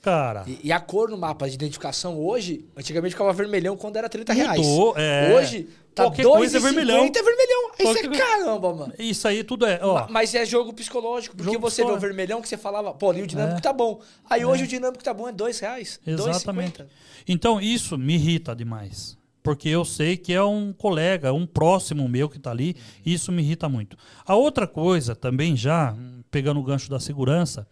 [0.00, 0.44] Cara.
[0.46, 4.32] E, e, a cor no mapa de identificação hoje, antigamente ficava vermelhão quando era 30
[4.32, 4.66] reais.
[4.66, 5.34] Mudou, é.
[5.34, 5.68] Hoje
[5.98, 7.04] Tá Qualquer coisa é vermelhão.
[7.04, 7.70] é vermelhão.
[7.78, 8.14] Isso Qualquer...
[8.14, 8.92] é caramba, mano.
[8.98, 9.80] Isso aí tudo é.
[9.82, 10.06] Ó.
[10.08, 11.36] Mas é jogo psicológico.
[11.36, 13.60] Porque jogo você vê o vermelhão que você falava, pô, ali o dinâmico é.
[13.60, 14.00] tá bom.
[14.30, 14.46] Aí é.
[14.46, 15.98] hoje o dinâmico tá bom é dois reais.
[16.06, 16.84] Exatamente.
[17.26, 19.18] Então isso me irrita demais.
[19.42, 22.76] Porque eu sei que é um colega, um próximo meu que tá ali.
[23.04, 23.96] E isso me irrita muito.
[24.24, 25.96] A outra coisa também já,
[26.30, 27.66] pegando o gancho da segurança,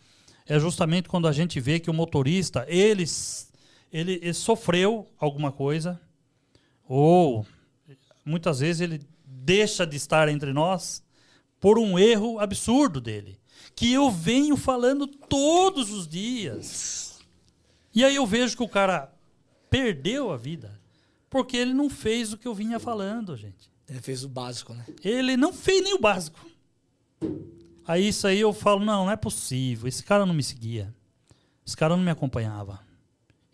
[0.47, 3.05] é justamente quando a gente vê que o motorista, ele,
[3.93, 6.01] ele, ele sofreu alguma coisa,
[6.89, 7.47] ou
[8.25, 11.03] muitas vezes ele deixa de estar entre nós
[11.61, 13.39] por um erro absurdo dele,
[13.75, 17.19] que eu venho falando todos os dias.
[17.95, 19.13] E aí eu vejo que o cara
[19.71, 20.81] perdeu a vida
[21.29, 23.71] porque ele não fez o que eu vinha falando, gente.
[23.89, 24.85] Ele fez o básico, né?
[25.05, 26.39] Ele não fez nem o básico.
[27.87, 29.89] Aí isso aí eu falo, não, não é possível.
[29.89, 30.93] Esse cara não me seguia.
[31.67, 32.81] Esse cara não me acompanhava.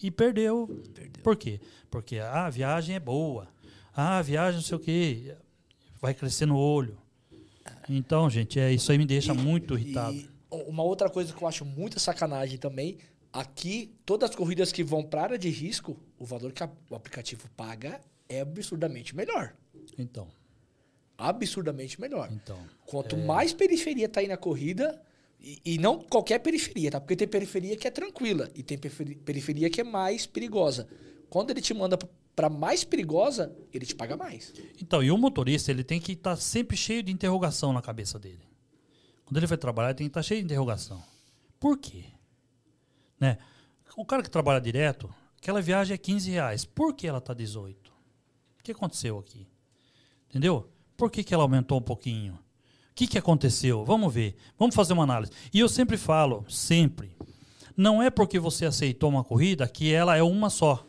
[0.03, 0.67] E perdeu.
[0.95, 1.23] perdeu.
[1.23, 1.61] Por quê?
[1.91, 3.49] Porque ah, a viagem é boa.
[3.95, 5.37] Ah, viagem, não sei o quê.
[6.01, 6.99] Vai crescer no olho.
[7.89, 10.29] Então, gente, é, isso aí me deixa e, muito irritado.
[10.51, 12.99] uma outra coisa que eu acho muita sacanagem também,
[13.33, 16.71] aqui, todas as corridas que vão para a área de risco, o valor que a,
[16.91, 19.55] o aplicativo paga é absurdamente melhor.
[19.99, 20.29] Então.
[21.28, 22.28] Absurdamente melhor.
[22.32, 22.59] Então.
[22.86, 23.24] Quanto é...
[23.24, 25.01] mais periferia tá aí na corrida,
[25.40, 27.01] e, e, não qualquer periferia, tá?
[27.01, 30.86] Porque tem periferia que é tranquila e tem periferia que é mais perigosa.
[31.28, 31.99] Quando ele te manda
[32.36, 34.53] para mais perigosa, ele te paga mais.
[34.81, 38.19] Então, e o motorista, ele tem que estar tá sempre cheio de interrogação na cabeça
[38.19, 38.47] dele.
[39.24, 41.03] Quando ele vai trabalhar, ele tem que estar tá cheio de interrogação.
[41.59, 42.05] Por quê?
[43.19, 43.39] Né?
[43.97, 46.65] O cara que trabalha direto, aquela viagem é 15 reais.
[46.65, 47.90] Por que ela está 18?
[47.90, 49.47] O que aconteceu aqui?
[50.31, 50.72] Entendeu?
[51.03, 52.35] Por que, que ela aumentou um pouquinho?
[52.35, 52.39] O
[52.95, 53.85] que, que aconteceu?
[53.85, 54.37] Vamos ver.
[54.57, 55.33] Vamos fazer uma análise.
[55.53, 57.16] E eu sempre falo, sempre,
[57.77, 60.87] não é porque você aceitou uma corrida que ela é uma só.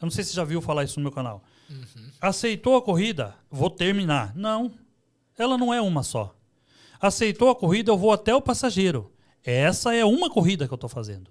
[0.00, 1.44] Eu não sei se você já viu falar isso no meu canal.
[1.68, 2.10] Uhum.
[2.18, 4.34] Aceitou a corrida, vou terminar.
[4.34, 4.72] Não.
[5.36, 6.34] Ela não é uma só.
[6.98, 9.12] Aceitou a corrida, eu vou até o passageiro.
[9.44, 11.30] Essa é uma corrida que eu estou fazendo.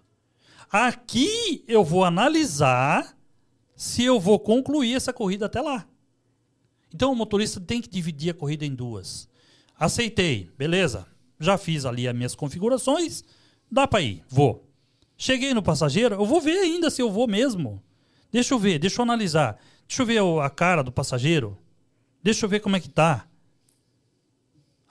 [0.71, 3.17] Aqui eu vou analisar
[3.75, 5.87] se eu vou concluir essa corrida até lá.
[6.93, 9.27] Então o motorista tem que dividir a corrida em duas.
[9.77, 11.07] Aceitei, beleza.
[11.39, 13.23] Já fiz ali as minhas configurações,
[13.71, 14.67] dá para ir, vou.
[15.17, 17.81] Cheguei no passageiro, eu vou ver ainda se eu vou mesmo.
[18.31, 19.59] Deixa eu ver, deixa eu analisar.
[19.87, 21.57] Deixa eu ver a cara do passageiro.
[22.21, 23.27] Deixa eu ver como é que tá.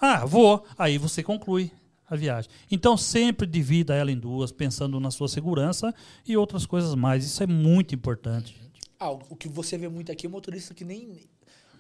[0.01, 0.65] Ah, vou.
[0.77, 1.71] Aí você conclui
[2.09, 2.51] a viagem.
[2.71, 5.95] Então sempre divida ela em duas, pensando na sua segurança
[6.27, 7.25] e outras coisas mais.
[7.25, 8.57] Isso é muito importante.
[8.99, 11.21] Ah, o que você vê muito aqui é o motorista que nem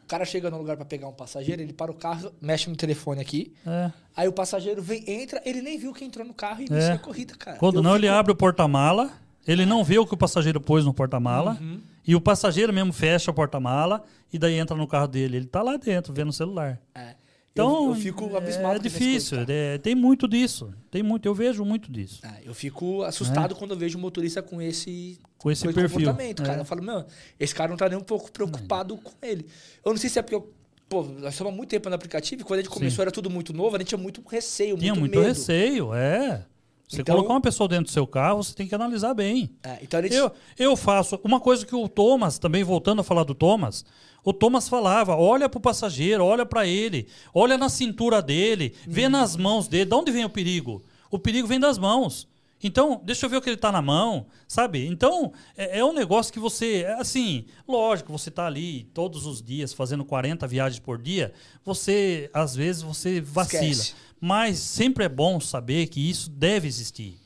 [0.09, 3.21] cara chega no lugar para pegar um passageiro, ele para o carro, mexe no telefone
[3.21, 3.53] aqui.
[3.67, 3.93] É.
[4.17, 6.95] Aí o passageiro vem, entra, ele nem viu que entrou no carro e inicia é.
[6.95, 7.59] a corrida, cara.
[7.59, 8.05] Quando Eu não, fico...
[8.05, 9.11] ele abre o porta-mala,
[9.47, 11.59] ele não vê o que o passageiro pôs no porta-mala.
[11.61, 11.81] Uhum.
[12.07, 14.03] E o passageiro mesmo fecha o porta-mala
[14.33, 15.37] e daí entra no carro dele.
[15.37, 16.81] Ele tá lá dentro, vendo o celular.
[16.95, 17.15] É.
[17.53, 18.77] Então, eu, eu fico abismado.
[18.77, 20.73] É difícil, é, tem muito disso.
[20.91, 22.21] Tem muito, eu vejo muito disso.
[22.25, 23.59] É, eu fico assustado é.
[23.59, 26.07] quando eu vejo um motorista com esse, com esse, com esse perfil.
[26.07, 26.59] comportamento, cara.
[26.59, 26.61] É.
[26.61, 27.05] Eu falo, meu,
[27.39, 29.47] esse cara não tá nem um pouco preocupado com ele.
[29.85, 30.53] Eu não sei se é porque eu,
[30.89, 33.03] Pô, nós estamos há muito tempo no aplicativo e quando a gente começou Sim.
[33.03, 35.29] era tudo muito novo, a gente tinha muito receio, tinha muito, muito medo.
[35.29, 36.47] receio, é.
[36.89, 39.51] Você então, colocar uma pessoa dentro do seu carro, você tem que analisar bem.
[39.63, 40.15] É, então gente...
[40.15, 41.21] eu, eu faço.
[41.23, 43.85] Uma coisa que o Thomas, também voltando a falar do Thomas,
[44.29, 49.07] o Thomas falava: olha para o passageiro, olha para ele, olha na cintura dele, vê
[49.07, 49.11] hum.
[49.11, 49.87] nas mãos dele.
[49.87, 50.83] De onde vem o perigo?
[51.11, 52.29] O perigo vem das mãos.
[52.63, 54.85] Então, deixa eu ver o que ele está na mão, sabe?
[54.87, 59.41] Então, é, é, um negócio que você, é assim, lógico, você está ali todos os
[59.41, 61.33] dias fazendo 40 viagens por dia,
[61.65, 63.65] você, às vezes, você vacila.
[63.65, 63.95] Esquece.
[64.21, 67.17] Mas sempre é bom saber que isso deve existir.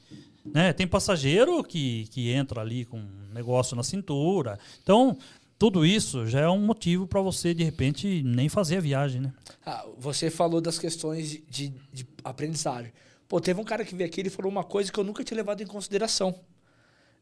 [0.44, 0.72] Né?
[0.72, 4.58] Tem passageiro que, que entra ali com um negócio na cintura.
[4.82, 5.16] Então,
[5.62, 9.20] tudo isso já é um motivo para você, de repente, nem fazer a viagem.
[9.20, 9.32] Né?
[9.64, 12.93] Ah, você falou das questões de, de, de aprendizagem.
[13.28, 15.36] Pô, teve um cara que veio aqui e falou uma coisa que eu nunca tinha
[15.36, 16.34] levado em consideração.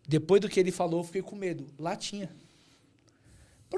[0.09, 1.67] Depois do que ele falou, eu fiquei com medo.
[1.79, 2.29] Latinha.
[2.29, 2.35] Por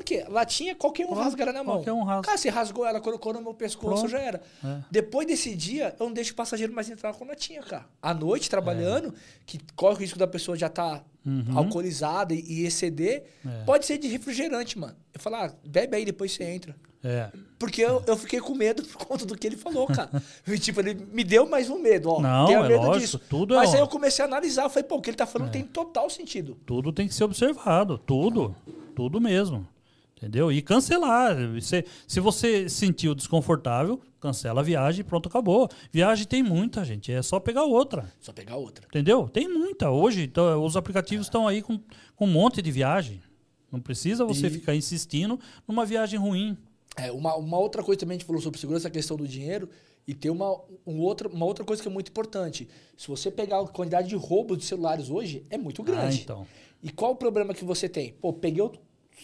[0.03, 0.25] quê?
[0.29, 1.77] Latinha, qualquer um rasga ela na mão.
[1.77, 2.23] Qualquer um rasga.
[2.23, 4.09] Cara, você rasgou ela, colocou no meu pescoço, Pronto.
[4.09, 4.43] já era.
[4.65, 4.79] É.
[4.91, 7.85] Depois desse dia, eu não deixo o passageiro mais entrar com latinha, cara.
[8.01, 9.13] À noite, trabalhando, é.
[9.45, 11.59] que corre o risco da pessoa já estar tá uhum.
[11.59, 13.65] alcoolizada e, exceder, é.
[13.65, 14.97] pode ser de refrigerante, mano.
[15.13, 16.75] Eu falo, ah, bebe aí, depois você entra.
[17.05, 17.31] É.
[17.59, 20.11] Porque eu, eu fiquei com medo por conta do que ele falou, cara.
[20.59, 22.21] tipo, ele me deu mais um medo, ó.
[22.21, 23.19] Não, tenho é medo lógico, disso.
[23.29, 23.77] Tudo é Mas é...
[23.77, 25.53] aí eu comecei a analisar, eu falei, pô, o que ele tá falando é.
[25.53, 26.57] tem total sentido.
[26.65, 28.55] Tudo tem que ser observado, tudo.
[28.95, 29.67] Tudo mesmo.
[30.23, 30.53] Entendeu?
[30.53, 31.37] E cancelar.
[31.61, 35.69] Se, se você sentiu desconfortável, cancela a viagem e pronto, acabou.
[35.91, 37.11] Viagem tem muita, gente.
[37.11, 38.09] É só pegar outra.
[38.21, 38.87] Só pegar outra.
[38.87, 39.29] Entendeu?
[39.29, 39.91] Tem muita.
[39.91, 41.81] Hoje, então, os aplicativos estão aí com,
[42.15, 43.21] com um monte de viagem.
[43.71, 44.51] Não precisa você e...
[44.51, 46.57] ficar insistindo numa viagem ruim.
[46.97, 49.69] É, uma, uma outra coisa também a gente falou sobre segurança, a questão do dinheiro.
[50.07, 52.69] E tem uma, um outra, uma outra coisa que é muito importante.
[52.97, 56.19] Se você pegar a quantidade de roubos de celulares hoje, é muito grande.
[56.19, 56.47] Ah, então.
[56.81, 58.13] E qual o problema que você tem?
[58.13, 58.73] Pô, peguei o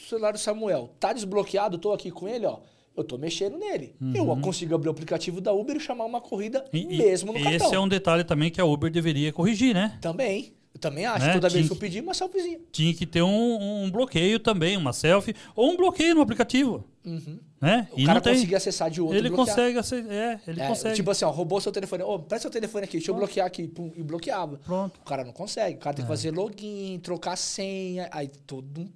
[0.08, 0.90] celular do Samuel.
[0.98, 2.58] Tá desbloqueado, tô aqui com ele, ó.
[2.96, 3.94] Eu tô mexendo nele.
[4.00, 4.12] Uhum.
[4.14, 7.42] Eu consigo abrir o aplicativo da Uber e chamar uma corrida e, mesmo no e
[7.44, 7.66] cartão.
[7.66, 9.96] Esse é um detalhe também que a Uber deveria corrigir, né?
[10.00, 10.52] Também.
[10.74, 11.24] Eu também acho.
[11.24, 11.32] Né?
[11.32, 12.58] Toda Tinha vez que eu pedir, uma selfiezinha.
[12.72, 15.34] Tinha que ter um, um, bloqueio também, uma selfie.
[15.54, 16.84] Ou um bloqueio no aplicativo.
[17.04, 17.38] Uhum.
[17.60, 17.88] Né?
[17.92, 20.12] O e cara conseguir acessar de outro Ele consegue acessar.
[20.12, 20.94] É, ele é, consegue.
[20.96, 22.02] Tipo assim, ó, roubou seu telefone.
[22.02, 23.66] Ô, oh, presta seu telefone aqui, deixa eu bloquear aqui.
[23.66, 24.58] Pum, e bloqueava.
[24.58, 25.00] Pronto.
[25.00, 25.76] O cara não consegue.
[25.76, 26.14] O cara tem que é.
[26.14, 28.08] fazer login, trocar senha.
[28.12, 28.88] Aí todo um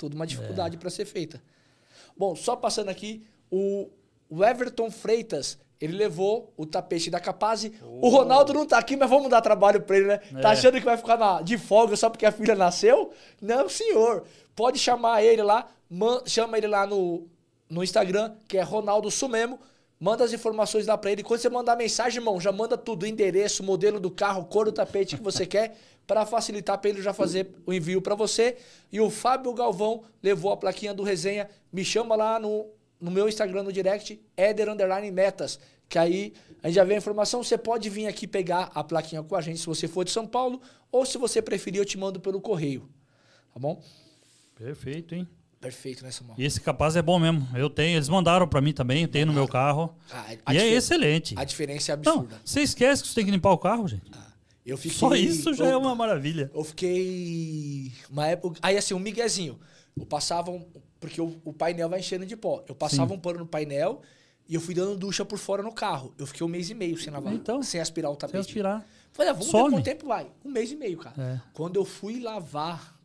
[0.00, 0.78] Toda uma dificuldade é.
[0.78, 1.42] para ser feita.
[2.16, 3.90] Bom, só passando aqui, o,
[4.30, 7.70] o Everton Freitas, ele levou o tapete da Capaz.
[7.82, 8.06] Oh.
[8.06, 10.16] O Ronaldo não tá aqui, mas vamos dar trabalho para ele, né?
[10.16, 10.40] Tá é.
[10.40, 13.12] Tá achando que vai ficar na, de folga só porque a filha nasceu?
[13.42, 14.24] Não, senhor.
[14.56, 17.28] Pode chamar ele lá, man, chama ele lá no,
[17.68, 19.60] no Instagram, que é Ronaldo Sumemo.
[20.00, 21.22] Manda as informações lá para ele.
[21.22, 25.14] Quando você mandar mensagem, irmão, já manda tudo: endereço, modelo do carro, cor do tapete
[25.18, 28.56] que você quer para facilitar para ele já fazer o envio para você.
[28.90, 31.50] E o Fábio Galvão levou a plaquinha do resenha.
[31.70, 32.66] Me chama lá no,
[32.98, 35.60] no meu Instagram no direct, Eder Underline Metas.
[35.86, 36.32] Que aí
[36.62, 37.42] a gente já vê a informação.
[37.42, 40.26] Você pode vir aqui pegar a plaquinha com a gente se você for de São
[40.26, 40.62] Paulo.
[40.90, 42.88] Ou se você preferir, eu te mando pelo correio.
[43.52, 43.82] Tá bom?
[44.56, 45.28] Perfeito, hein?
[45.60, 46.36] Perfeito, né, Samuel?
[46.38, 47.46] E esse capaz é bom mesmo.
[47.54, 49.94] Eu tenho, eles mandaram para mim também, eu tenho no meu carro.
[50.10, 51.34] Ah, e é excelente.
[51.36, 52.36] A diferença é absurda.
[52.36, 54.10] Não, você esquece que você tem que limpar o carro, gente.
[54.12, 54.30] Ah.
[54.64, 56.50] Eu fiquei, Só isso já eu, é uma maravilha.
[56.54, 57.92] Eu fiquei.
[58.08, 58.58] Uma época.
[58.62, 59.58] Aí assim, um miguezinho.
[59.98, 60.50] Eu passava.
[60.50, 60.64] Um,
[60.98, 62.62] porque o, o, painel vai enchendo de pó.
[62.68, 63.16] Eu passava Sim.
[63.16, 64.02] um pano no painel
[64.48, 66.14] e eu fui dando ducha por fora no carro.
[66.18, 67.32] Eu fiquei um mês e meio sem lavar.
[67.34, 68.32] Então, sem aspirar o tapete.
[68.32, 68.86] Sem aspirar.
[69.12, 69.64] Falei, ah, vamos Some.
[69.64, 70.30] ver quanto tempo vai.
[70.44, 71.20] Um mês e meio, cara.
[71.20, 71.40] É.
[71.52, 72.99] Quando eu fui lavar.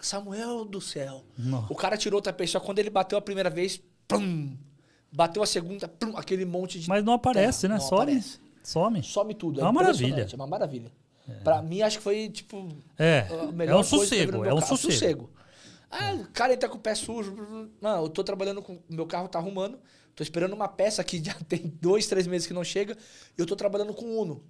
[0.00, 1.24] Samuel do céu.
[1.36, 1.66] Não.
[1.68, 2.50] O cara tirou o tapete.
[2.50, 3.80] Só quando ele bateu a primeira vez.
[4.06, 4.56] Pum,
[5.10, 6.88] bateu a segunda, plum, aquele monte de.
[6.88, 7.74] Mas não aparece, terra.
[7.74, 7.80] né?
[7.80, 8.02] Não Some.
[8.02, 8.38] aparece.
[8.62, 9.02] Some.
[9.02, 9.60] Some tudo.
[9.60, 10.28] É uma maravilha.
[10.30, 10.92] É uma maravilha.
[11.42, 12.68] Pra mim, acho que foi, tipo.
[12.98, 14.76] É, a é melhor um vi no sossego, é um carro.
[14.76, 15.30] sossego.
[15.90, 17.34] Ah, o cara entra com o pé sujo.
[17.80, 18.78] Não, eu tô trabalhando com.
[18.88, 19.78] Meu carro tá arrumando.
[20.14, 22.96] Tô esperando uma peça que já tem dois, três meses que não chega.
[23.36, 24.42] E eu tô trabalhando com Uno.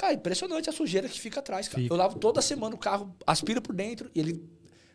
[0.00, 1.82] Cara, impressionante a sujeira que fica atrás, cara.
[1.82, 1.92] Fica.
[1.92, 4.42] Eu lavo toda semana o carro, aspira por dentro e ele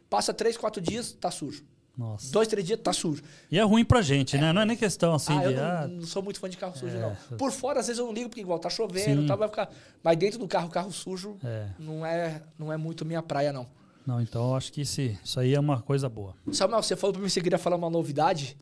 [0.09, 1.63] passa três, quatro dias, tá sujo.
[1.95, 2.31] Nossa.
[2.31, 3.21] Dois, três dias, tá sujo.
[3.51, 4.51] E é ruim pra gente, né?
[4.51, 5.45] Não é nem questão assim ah, de.
[5.45, 6.99] eu não, ah, não sou muito fã de carro sujo, É.
[6.99, 7.37] não.
[7.37, 9.27] Por fora, às vezes eu não ligo, porque igual tá chovendo Sim.
[9.27, 9.69] tal, vai ficar.
[10.01, 11.67] Mas dentro do carro, carro sujo É.
[11.77, 13.67] não, é, não é muito minha praia, não.
[14.07, 16.33] Não, então eu acho que esse, isso aí é uma coisa boa.
[16.51, 18.57] Samuel, você falou pra mim que você queria falar uma novidade.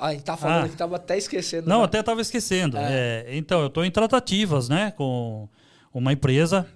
[0.00, 0.66] A gente tá falando Ah.
[0.66, 1.68] aqui, tava até esquecendo.
[1.68, 1.84] Não, já.
[1.84, 2.76] até estava esquecendo.
[2.76, 5.48] É, então, eu estou em tratativas, né, com
[5.92, 6.66] uma empresa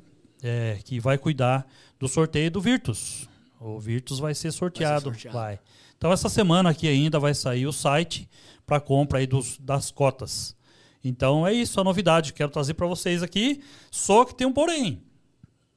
[0.43, 1.67] é, que vai cuidar
[1.99, 3.29] do sorteio do Virtus.
[3.61, 5.21] O Virtus vai ser sorteado, vai.
[5.21, 5.59] sorteado.
[5.97, 8.29] Então, essa semana aqui ainda vai sair o site
[8.67, 10.55] para compra aí dos, das cotas.
[11.03, 13.63] Então, é isso a novidade que quero trazer para vocês aqui.
[13.91, 15.03] Só que tem um porém.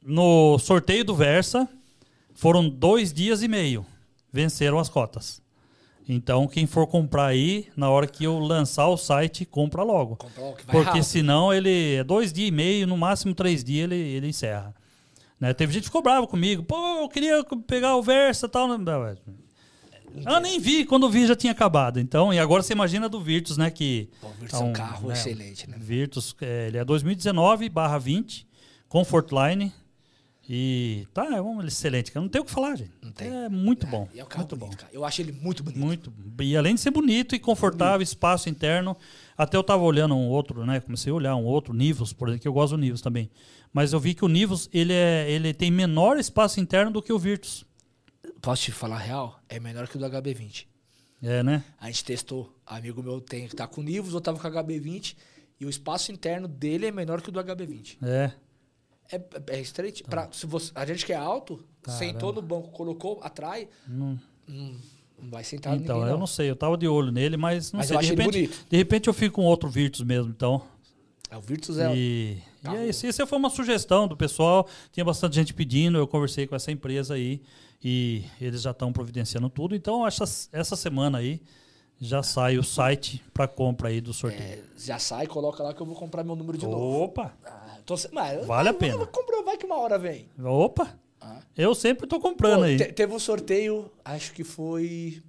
[0.03, 1.67] No sorteio do Versa,
[2.33, 3.85] foram dois dias e meio.
[4.31, 5.41] Venceram as cotas.
[6.09, 10.15] Então, quem for comprar aí, na hora que eu lançar o site, compra logo.
[10.15, 11.03] Compra logo, Porque rápido.
[11.03, 14.73] senão ele é dois dias e meio, no máximo três dias, ele, ele encerra.
[15.39, 15.53] Né?
[15.53, 16.63] Teve gente que ficou brava comigo.
[16.63, 18.67] Pô, eu queria pegar o Versa e tal.
[18.67, 19.17] Não, não,
[20.25, 21.99] Eu nem vi, quando vi já tinha acabado.
[21.99, 23.69] Então, e agora você imagina do Virtus, né?
[23.69, 25.77] Que o Virtus é um carro né, excelente, né?
[25.77, 28.47] Virtus, é, ele é 2019 barra 20,
[28.87, 29.73] Comfortline.
[30.49, 32.23] E tá, é um excelente, cara.
[32.23, 32.91] Não tem o que falar, gente.
[33.01, 33.27] Não tem.
[33.27, 34.07] É muito bom.
[34.13, 34.67] E é um muito bom.
[34.67, 34.93] bonito, cara.
[34.93, 35.79] Eu acho ele muito bonito.
[35.79, 36.13] Muito.
[36.41, 38.95] E além de ser bonito e confortável, espaço interno.
[39.37, 40.79] Até eu tava olhando um outro, né?
[40.79, 43.29] Comecei a olhar um outro, Nivus, por exemplo, que eu gosto do Nivus também.
[43.73, 47.11] Mas eu vi que o Nivus, ele, é, ele tem menor espaço interno do que
[47.11, 47.65] o Virtus.
[48.41, 49.39] Posso te falar a real?
[49.49, 50.65] É menor que o do HB20.
[51.21, 51.63] É, né?
[51.79, 52.55] A gente testou.
[52.65, 55.15] Amigo meu tem que tá com o Nivus, eu tava com o HB20.
[55.59, 57.97] E o espaço interno dele é menor que o do HB20.
[58.01, 58.31] É.
[59.11, 60.03] É, é estreito.
[60.03, 62.03] Pra, se você, a gente que é alto, Caramba.
[62.05, 64.19] sentou no banco, colocou, atrai, Não-
[64.49, 64.77] hum,
[65.19, 66.27] não vai sentar então, ninguém, eu não.
[66.27, 66.49] sei.
[66.49, 67.97] Eu tava de olho nele, mas não Mas sei.
[67.97, 68.65] eu de, repente, bonito.
[68.69, 70.61] de repente eu fico com outro Virtus mesmo, então.
[71.29, 71.93] É, o Virtus é...
[71.95, 72.77] E, e Carro.
[72.77, 73.05] é isso.
[73.05, 74.67] Isso foi uma sugestão do pessoal.
[74.93, 75.97] Tinha bastante gente pedindo.
[75.97, 77.41] Eu conversei com essa empresa aí
[77.83, 79.75] e eles já estão providenciando tudo.
[79.75, 80.23] Então, essa,
[80.53, 81.41] essa semana aí
[81.99, 84.41] já sai o site para compra aí do sorteio.
[84.41, 87.03] é, já sai, coloca lá que eu vou comprar meu número de novo.
[87.03, 87.33] Opa!
[87.87, 88.97] Ah, tô, mas, Vale a pena.
[88.97, 90.27] mas Comprou, vai que uma hora vem.
[90.43, 90.97] Opa!
[91.21, 91.39] Ah.
[91.57, 92.77] Eu sempre tô comprando Pô, aí.
[92.77, 95.21] te- teve um sorteio, acho que foi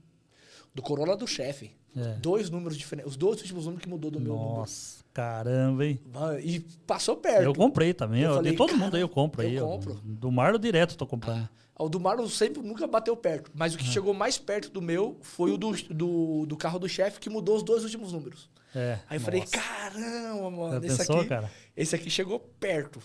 [0.75, 1.71] do Corolla do chefe.
[1.97, 2.15] É.
[2.21, 3.11] Dois números diferentes.
[3.13, 4.57] Os dois últimos números que mudou do meu número.
[4.59, 5.99] Nossa, caramba, hein?
[6.45, 7.43] E passou perto.
[7.43, 8.23] Eu comprei também.
[8.23, 9.55] Eu Eu falei, de todo mundo aí eu compro eu aí.
[9.57, 9.95] eu- compro.
[10.05, 11.49] do Marlo direto eu tô comprando.
[11.79, 13.51] O do Marlon sempre nunca bateu perto.
[13.55, 13.77] Mas Ah.
[13.77, 17.21] o que chegou mais perto do meu foi o do, do, do carro do chefe,
[17.21, 18.51] que mudou os dois últimos números.
[18.75, 18.99] É.
[19.09, 21.51] Aí eu falei, caramba, mano, Já esse pensou, aqui, cara?
[21.77, 23.01] esse aqui chegou perto.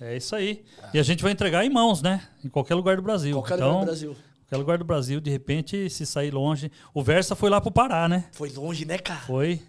[0.00, 0.64] É isso aí.
[0.92, 2.26] E a gente vai entregar em mãos, né?
[2.44, 3.34] Em qualquer lugar do Brasil.
[3.36, 4.16] Qualquer então, lugar do Brasil.
[4.40, 6.70] Qualquer lugar do Brasil, de repente, se sair longe.
[6.94, 8.28] O Versa foi lá pro Pará, né?
[8.32, 9.20] Foi longe, né, cara?
[9.20, 9.60] Foi.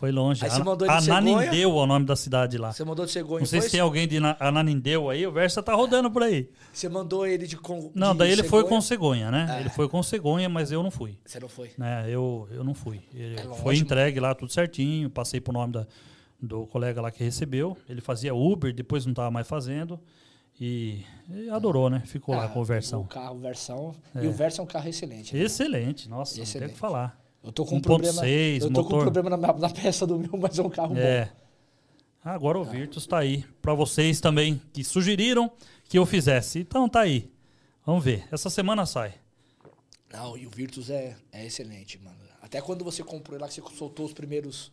[0.00, 0.42] Foi longe.
[0.42, 2.72] Aí você mandou de Ananindeu é o nome da cidade lá.
[2.72, 3.68] Você mandou de cegonha, Não sei foi?
[3.68, 6.48] se tem alguém de Na- Ananindeu aí, o Versa tá rodando por aí.
[6.72, 8.68] Você mandou ele de com, Não, de daí ele foi cegonha?
[8.76, 9.56] com cegonha, né?
[9.56, 9.60] É.
[9.60, 11.18] Ele foi com cegonha, mas eu não fui.
[11.24, 11.70] Você não foi.
[11.76, 12.06] Né?
[12.08, 13.02] Eu, eu não fui.
[13.14, 15.86] Ele É longe, foi entregue lá tudo certinho, passei pro nome da,
[16.40, 17.76] do colega lá que recebeu.
[17.86, 20.00] Ele fazia Uber, depois não tava mais fazendo.
[20.58, 22.02] E, e adorou, né?
[22.06, 23.02] Ficou lá Ah, com o Versão.
[23.02, 23.94] O carro, versão.
[24.14, 24.24] É.
[24.24, 25.34] E o Versa é um carro excelente.
[25.36, 25.42] né?
[25.42, 26.72] Excelente, nossa, não tem o Excelente.
[26.72, 27.19] que falar.
[27.42, 28.22] Eu tô com um problema.
[28.22, 29.12] 1.6, Eu tô com um motor.
[29.12, 31.30] problema na, na peça do meu, mas é um carro É.
[32.22, 35.50] Agora o Virtus tá aí para vocês também que sugeriram
[35.88, 36.58] que eu fizesse.
[36.58, 37.30] Então tá aí.
[37.84, 38.24] Vamos ver.
[38.30, 39.14] Essa semana sai.
[39.64, 39.70] bom.
[40.12, 42.16] Não, e o Virtus é, é excelente, mano.
[42.42, 44.70] Até quando você comprou ele lá, que você soltou os primeiros.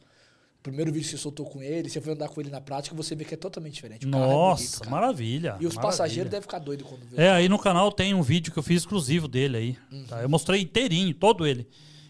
[0.60, 2.94] O primeiro vídeo que você soltou com ele, você foi andar com ele na prática,
[2.94, 4.06] você vê que é totalmente diferente.
[4.06, 5.50] O carro é Nossa, bonito, maravilha.
[5.62, 5.82] E os maravilha.
[5.82, 7.22] passageiros devem ficar doidos quando vê.
[7.22, 9.78] É, aí no canal tem um vídeo que eu fiz exclusivo dele aí.
[9.90, 10.06] Uhum.
[10.06, 10.22] tá?
[10.22, 11.66] Eu mostrei inteirinho, todo ele.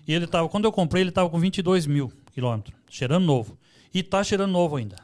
[0.07, 3.57] E ele tava, quando eu comprei, ele tava com 22 mil quilômetros, cheirando novo.
[3.93, 4.95] E tá cheirando novo ainda.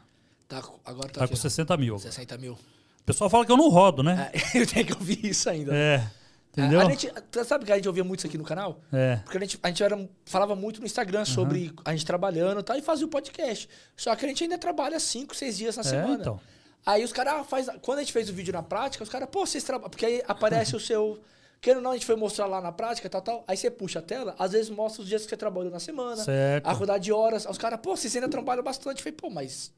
[0.48, 1.98] Tá, agora tá, Tá com ó, 60 mil.
[1.98, 2.52] 60 mil.
[2.52, 4.30] O pessoal fala que eu não rodo, né?
[4.32, 5.74] É, eu tenho que ouvir isso ainda.
[5.74, 6.06] É.
[6.52, 6.80] Entendeu?
[6.80, 7.12] A, gente,
[7.44, 8.80] sabe que a gente ouvia muito isso aqui no canal?
[8.92, 9.16] É.
[9.16, 12.62] Porque a gente, a gente era, falava muito no Instagram sobre a gente trabalhando e
[12.62, 13.68] tal, e fazia o podcast.
[13.96, 16.14] Só que a gente ainda trabalha 5, 6 dias na É, semana.
[16.20, 16.40] então.
[16.86, 19.44] Aí os caras faz Quando a gente fez o vídeo na prática, os caras, pô,
[19.44, 19.90] vocês trabalham.
[19.90, 21.18] Porque aí aparece o seu.
[21.64, 23.42] Querendo ou não, a gente foi mostrar lá na prática, tal, tal.
[23.48, 26.22] Aí você puxa a tela, às vezes mostra os dias que você trabalhou na semana,
[26.22, 26.66] Certo.
[26.66, 27.46] a rodar de horas.
[27.46, 28.98] Os caras, pô, vocês ainda trabalham bastante.
[28.98, 29.72] Eu falei, pô, mas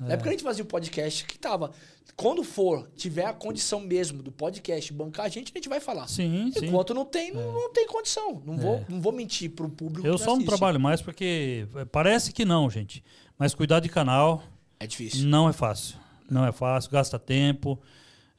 [0.00, 1.70] Na época a gente fazia o podcast que tava.
[2.16, 6.08] Quando for, tiver a condição mesmo do podcast bancar a gente, a gente vai falar.
[6.08, 6.66] Sim, sim.
[6.66, 8.42] Enquanto não tem, não, não tem condição.
[8.44, 10.04] Não, vou, não vou mentir pro público.
[10.04, 13.04] Eu só não trabalho mais porque é, parece que não, gente.
[13.38, 14.42] Mas cuidar de canal
[14.80, 15.24] É difícil.
[15.28, 15.96] não é fácil.
[16.28, 17.78] Não é fácil, gasta tempo.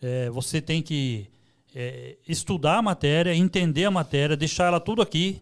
[0.02, 1.30] É, você tem que
[1.76, 5.42] é, estudar a matéria, entender a matéria, deixar ela tudo aqui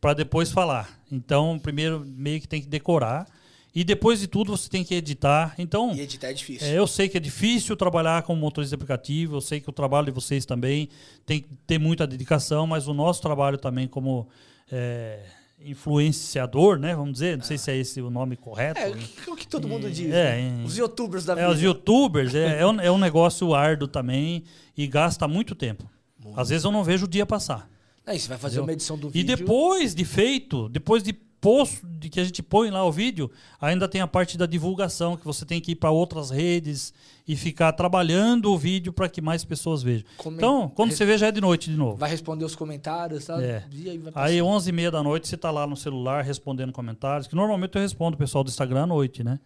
[0.00, 1.00] para depois falar.
[1.10, 3.26] Então, primeiro meio que tem que decorar
[3.74, 5.54] e depois de tudo você tem que editar.
[5.58, 6.66] Então, E editar é difícil.
[6.66, 9.72] é, eu sei que é difícil trabalhar como motorista de aplicativo, eu sei que o
[9.72, 10.88] trabalho de vocês também
[11.24, 14.28] tem que ter muita dedicação, mas o nosso trabalho também como
[14.70, 15.20] é,
[15.66, 16.94] influenciador, né?
[16.94, 18.78] Vamos dizer, não sei se é esse o nome correto.
[18.80, 19.02] É, o né?
[19.24, 20.12] que, o que todo mundo diz.
[20.12, 20.40] É, né?
[20.40, 21.50] em- Os youtubers da É, vida.
[21.50, 24.44] os youtubers é, é, um, é um negócio árduo também
[24.76, 25.88] e gasta muito tempo.
[26.36, 27.68] Às vezes eu não vejo o dia passar.
[28.06, 28.64] Aí você vai fazer Entendeu?
[28.64, 29.36] uma edição do E vídeo.
[29.36, 33.28] depois de feito, depois de posto, de que a gente põe lá o vídeo,
[33.60, 36.94] ainda tem a parte da divulgação, que você tem que ir para outras redes
[37.26, 40.06] e ficar trabalhando o vídeo para que mais pessoas vejam.
[40.16, 41.96] Comen- Então, quando você vê, já é de noite de novo.
[41.96, 43.42] Vai responder os comentários, tá?
[43.42, 43.64] É.
[43.72, 44.42] Aí Aí, passar.
[44.42, 47.82] 11 e meia da noite, você tá lá no celular respondendo comentários, que normalmente eu
[47.82, 49.40] respondo o pessoal do Instagram à noite, né?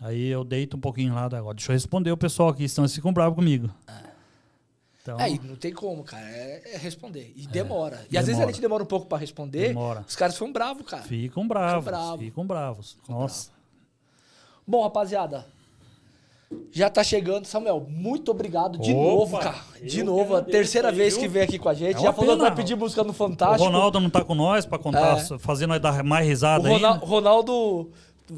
[0.00, 2.94] Aí eu deito um pouquinho lá, agora deixa eu responder o pessoal aqui, senão eles
[2.94, 3.68] ficam bravos comigo.
[5.02, 6.22] Então, É, não tem como, cara.
[6.28, 7.32] É, é responder.
[7.34, 8.04] E demora.
[8.10, 8.52] E às vezes a demora.
[8.52, 9.68] gente demora um pouco pra responder.
[9.68, 10.04] Demora.
[10.06, 11.02] Os caras ficam bravos, cara.
[11.02, 12.24] ficam bravos, bravos.
[12.24, 12.98] ficam bravos.
[13.08, 13.50] Nossa.
[14.66, 15.46] Bom, rapaziada.
[16.72, 17.46] Já tá chegando.
[17.46, 19.58] Samuel, muito obrigado de Opa, novo, cara.
[19.82, 20.36] De novo.
[20.36, 21.96] A terceira vez que vem aqui com a gente.
[21.96, 22.56] É Já falou que vai pena.
[22.56, 23.64] pedir música no O Fantástico.
[23.64, 25.38] Ronaldo não tá com nós para contar, É.
[25.38, 27.06] fazer nós dar mais O risada Ronal- ainda.
[27.06, 27.90] Ronaldo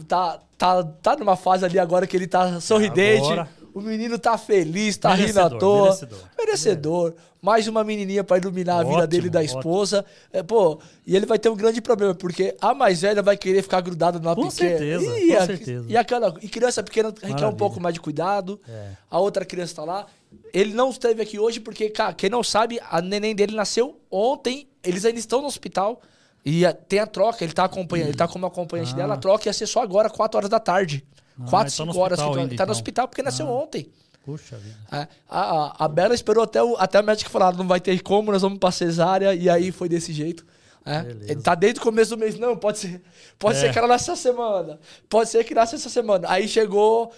[0.07, 3.25] tá, tá, tá numa fase ali agora que ele tá sorridente.
[3.33, 3.49] Agora.
[3.75, 5.85] O menino tá feliz, tá rindo à Merecedor, toa.
[5.85, 6.19] merecedor.
[6.39, 7.15] Merecedor.
[7.41, 9.59] Mais uma menininha pra iluminar a vida Ótimo, dele e da ótimo.
[9.59, 10.05] esposa.
[10.33, 13.63] É, pô, e ele vai ter um grande problema, porque a mais velha vai querer
[13.63, 14.51] ficar grudada na Com pequena.
[14.79, 15.85] certeza, e, com a- certeza.
[15.89, 17.57] E, aquela, e criança pequena requer um Maravilha.
[17.57, 18.61] pouco mais de cuidado.
[18.69, 18.91] É.
[19.11, 20.07] A outra criança tá lá.
[20.55, 24.69] Ele não esteve aqui hoje porque, cara, quem não sabe, a neném dele nasceu ontem.
[24.85, 26.01] Eles ainda estão no hospital.
[26.45, 28.97] E a- tem a troca, ele tá acompanhando, ele tá como acompanhante Ah.
[28.97, 29.15] dela.
[29.15, 31.05] A troca ia ser só agora, 4 horas da tarde.
[31.41, 32.19] Ah, 4, ele tá 5 horas.
[32.19, 32.71] hospital ainda, tá no então.
[32.71, 33.89] hospital porque nasceu ontem.
[34.25, 34.77] Puxa vida.
[34.93, 38.01] É, A, a, a Bela esperou até, o, até a médica falar, não vai ter
[38.03, 40.47] como, nós vamos pra cesárea, e aí foi desse jeito.
[40.85, 40.99] É.
[41.31, 43.01] Ele tá desde o começo do mês, não, pode ser.
[43.39, 43.61] Pode É.
[43.61, 44.81] ser que ela nasça essa semana.
[45.09, 46.27] Pode ser que nasça essa semana.
[46.29, 47.13] Aí chegou.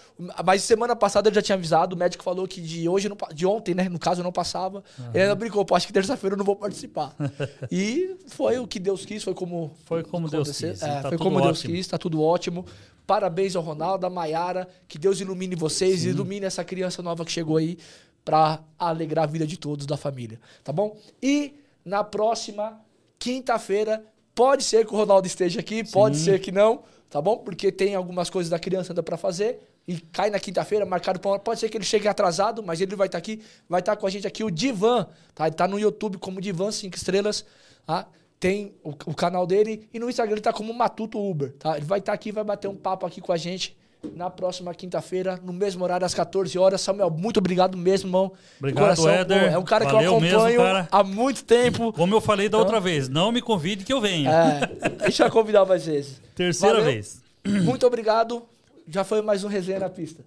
[0.45, 3.47] Mas semana passada ele já tinha avisado, o médico falou que de hoje, não de
[3.47, 3.89] ontem, né?
[3.89, 4.85] No caso, não passava.
[5.15, 7.15] Ele ainda brincou, pô, acho que terça-feira eu não vou participar.
[7.73, 9.74] e foi o que Deus quis, foi como.
[9.86, 10.73] Foi como Deus aconteceu.
[10.73, 11.74] quis, É, tá foi como Deus ótimo.
[11.74, 12.66] quis, tá tudo ótimo.
[13.07, 14.69] Parabéns ao Ronaldo, à Maiara.
[14.89, 17.79] Que Deus ilumine vocês e ilumine essa criança nova que chegou aí
[18.25, 20.41] pra alegrar a vida de todos da família.
[20.63, 20.97] Tá bom?
[21.23, 21.55] E
[21.85, 22.81] na próxima
[23.19, 24.05] quinta-feira,
[24.35, 27.39] pode ser que o Ronaldo esteja aqui, pode ser que não, tá bom?
[27.39, 29.71] Porque tem algumas coisas da criança ainda pra fazer.
[29.87, 31.39] E cai na quinta-feira, marcado pra uma.
[31.39, 33.43] Pode ser que ele chegue atrasado, mas ele vai estar aqui.
[33.69, 35.47] Vai estar com a gente aqui o Divan, tá?
[35.47, 37.45] Ele tá no YouTube como Divan 5 estrelas,
[37.85, 38.07] tá?
[38.40, 41.77] Tem o, o canal dele e no Instagram ele tá como Matuto Uber, tá?
[41.77, 43.77] Ele vai estar aqui, vai bater um papo aqui com a gente
[44.15, 46.82] na próxima quinta-feira, no mesmo horário, às 14 horas.
[46.82, 48.32] Samuel, muito obrigado mesmo, irmão.
[48.59, 49.51] Obrigado, Éder.
[49.55, 50.89] é um cara que eu Valeu mesmo, acompanho cara.
[50.93, 51.90] há muito tempo.
[51.90, 54.31] Como eu falei da Então- outra vez, não me convide que eu venha.
[54.31, 56.20] É, a gente vai convidar mais vezes.
[56.36, 56.93] Terceira Valeu.
[56.93, 57.23] vez.
[57.47, 58.43] Muito obrigado.
[58.86, 60.23] Já foi mais um resenha na pista.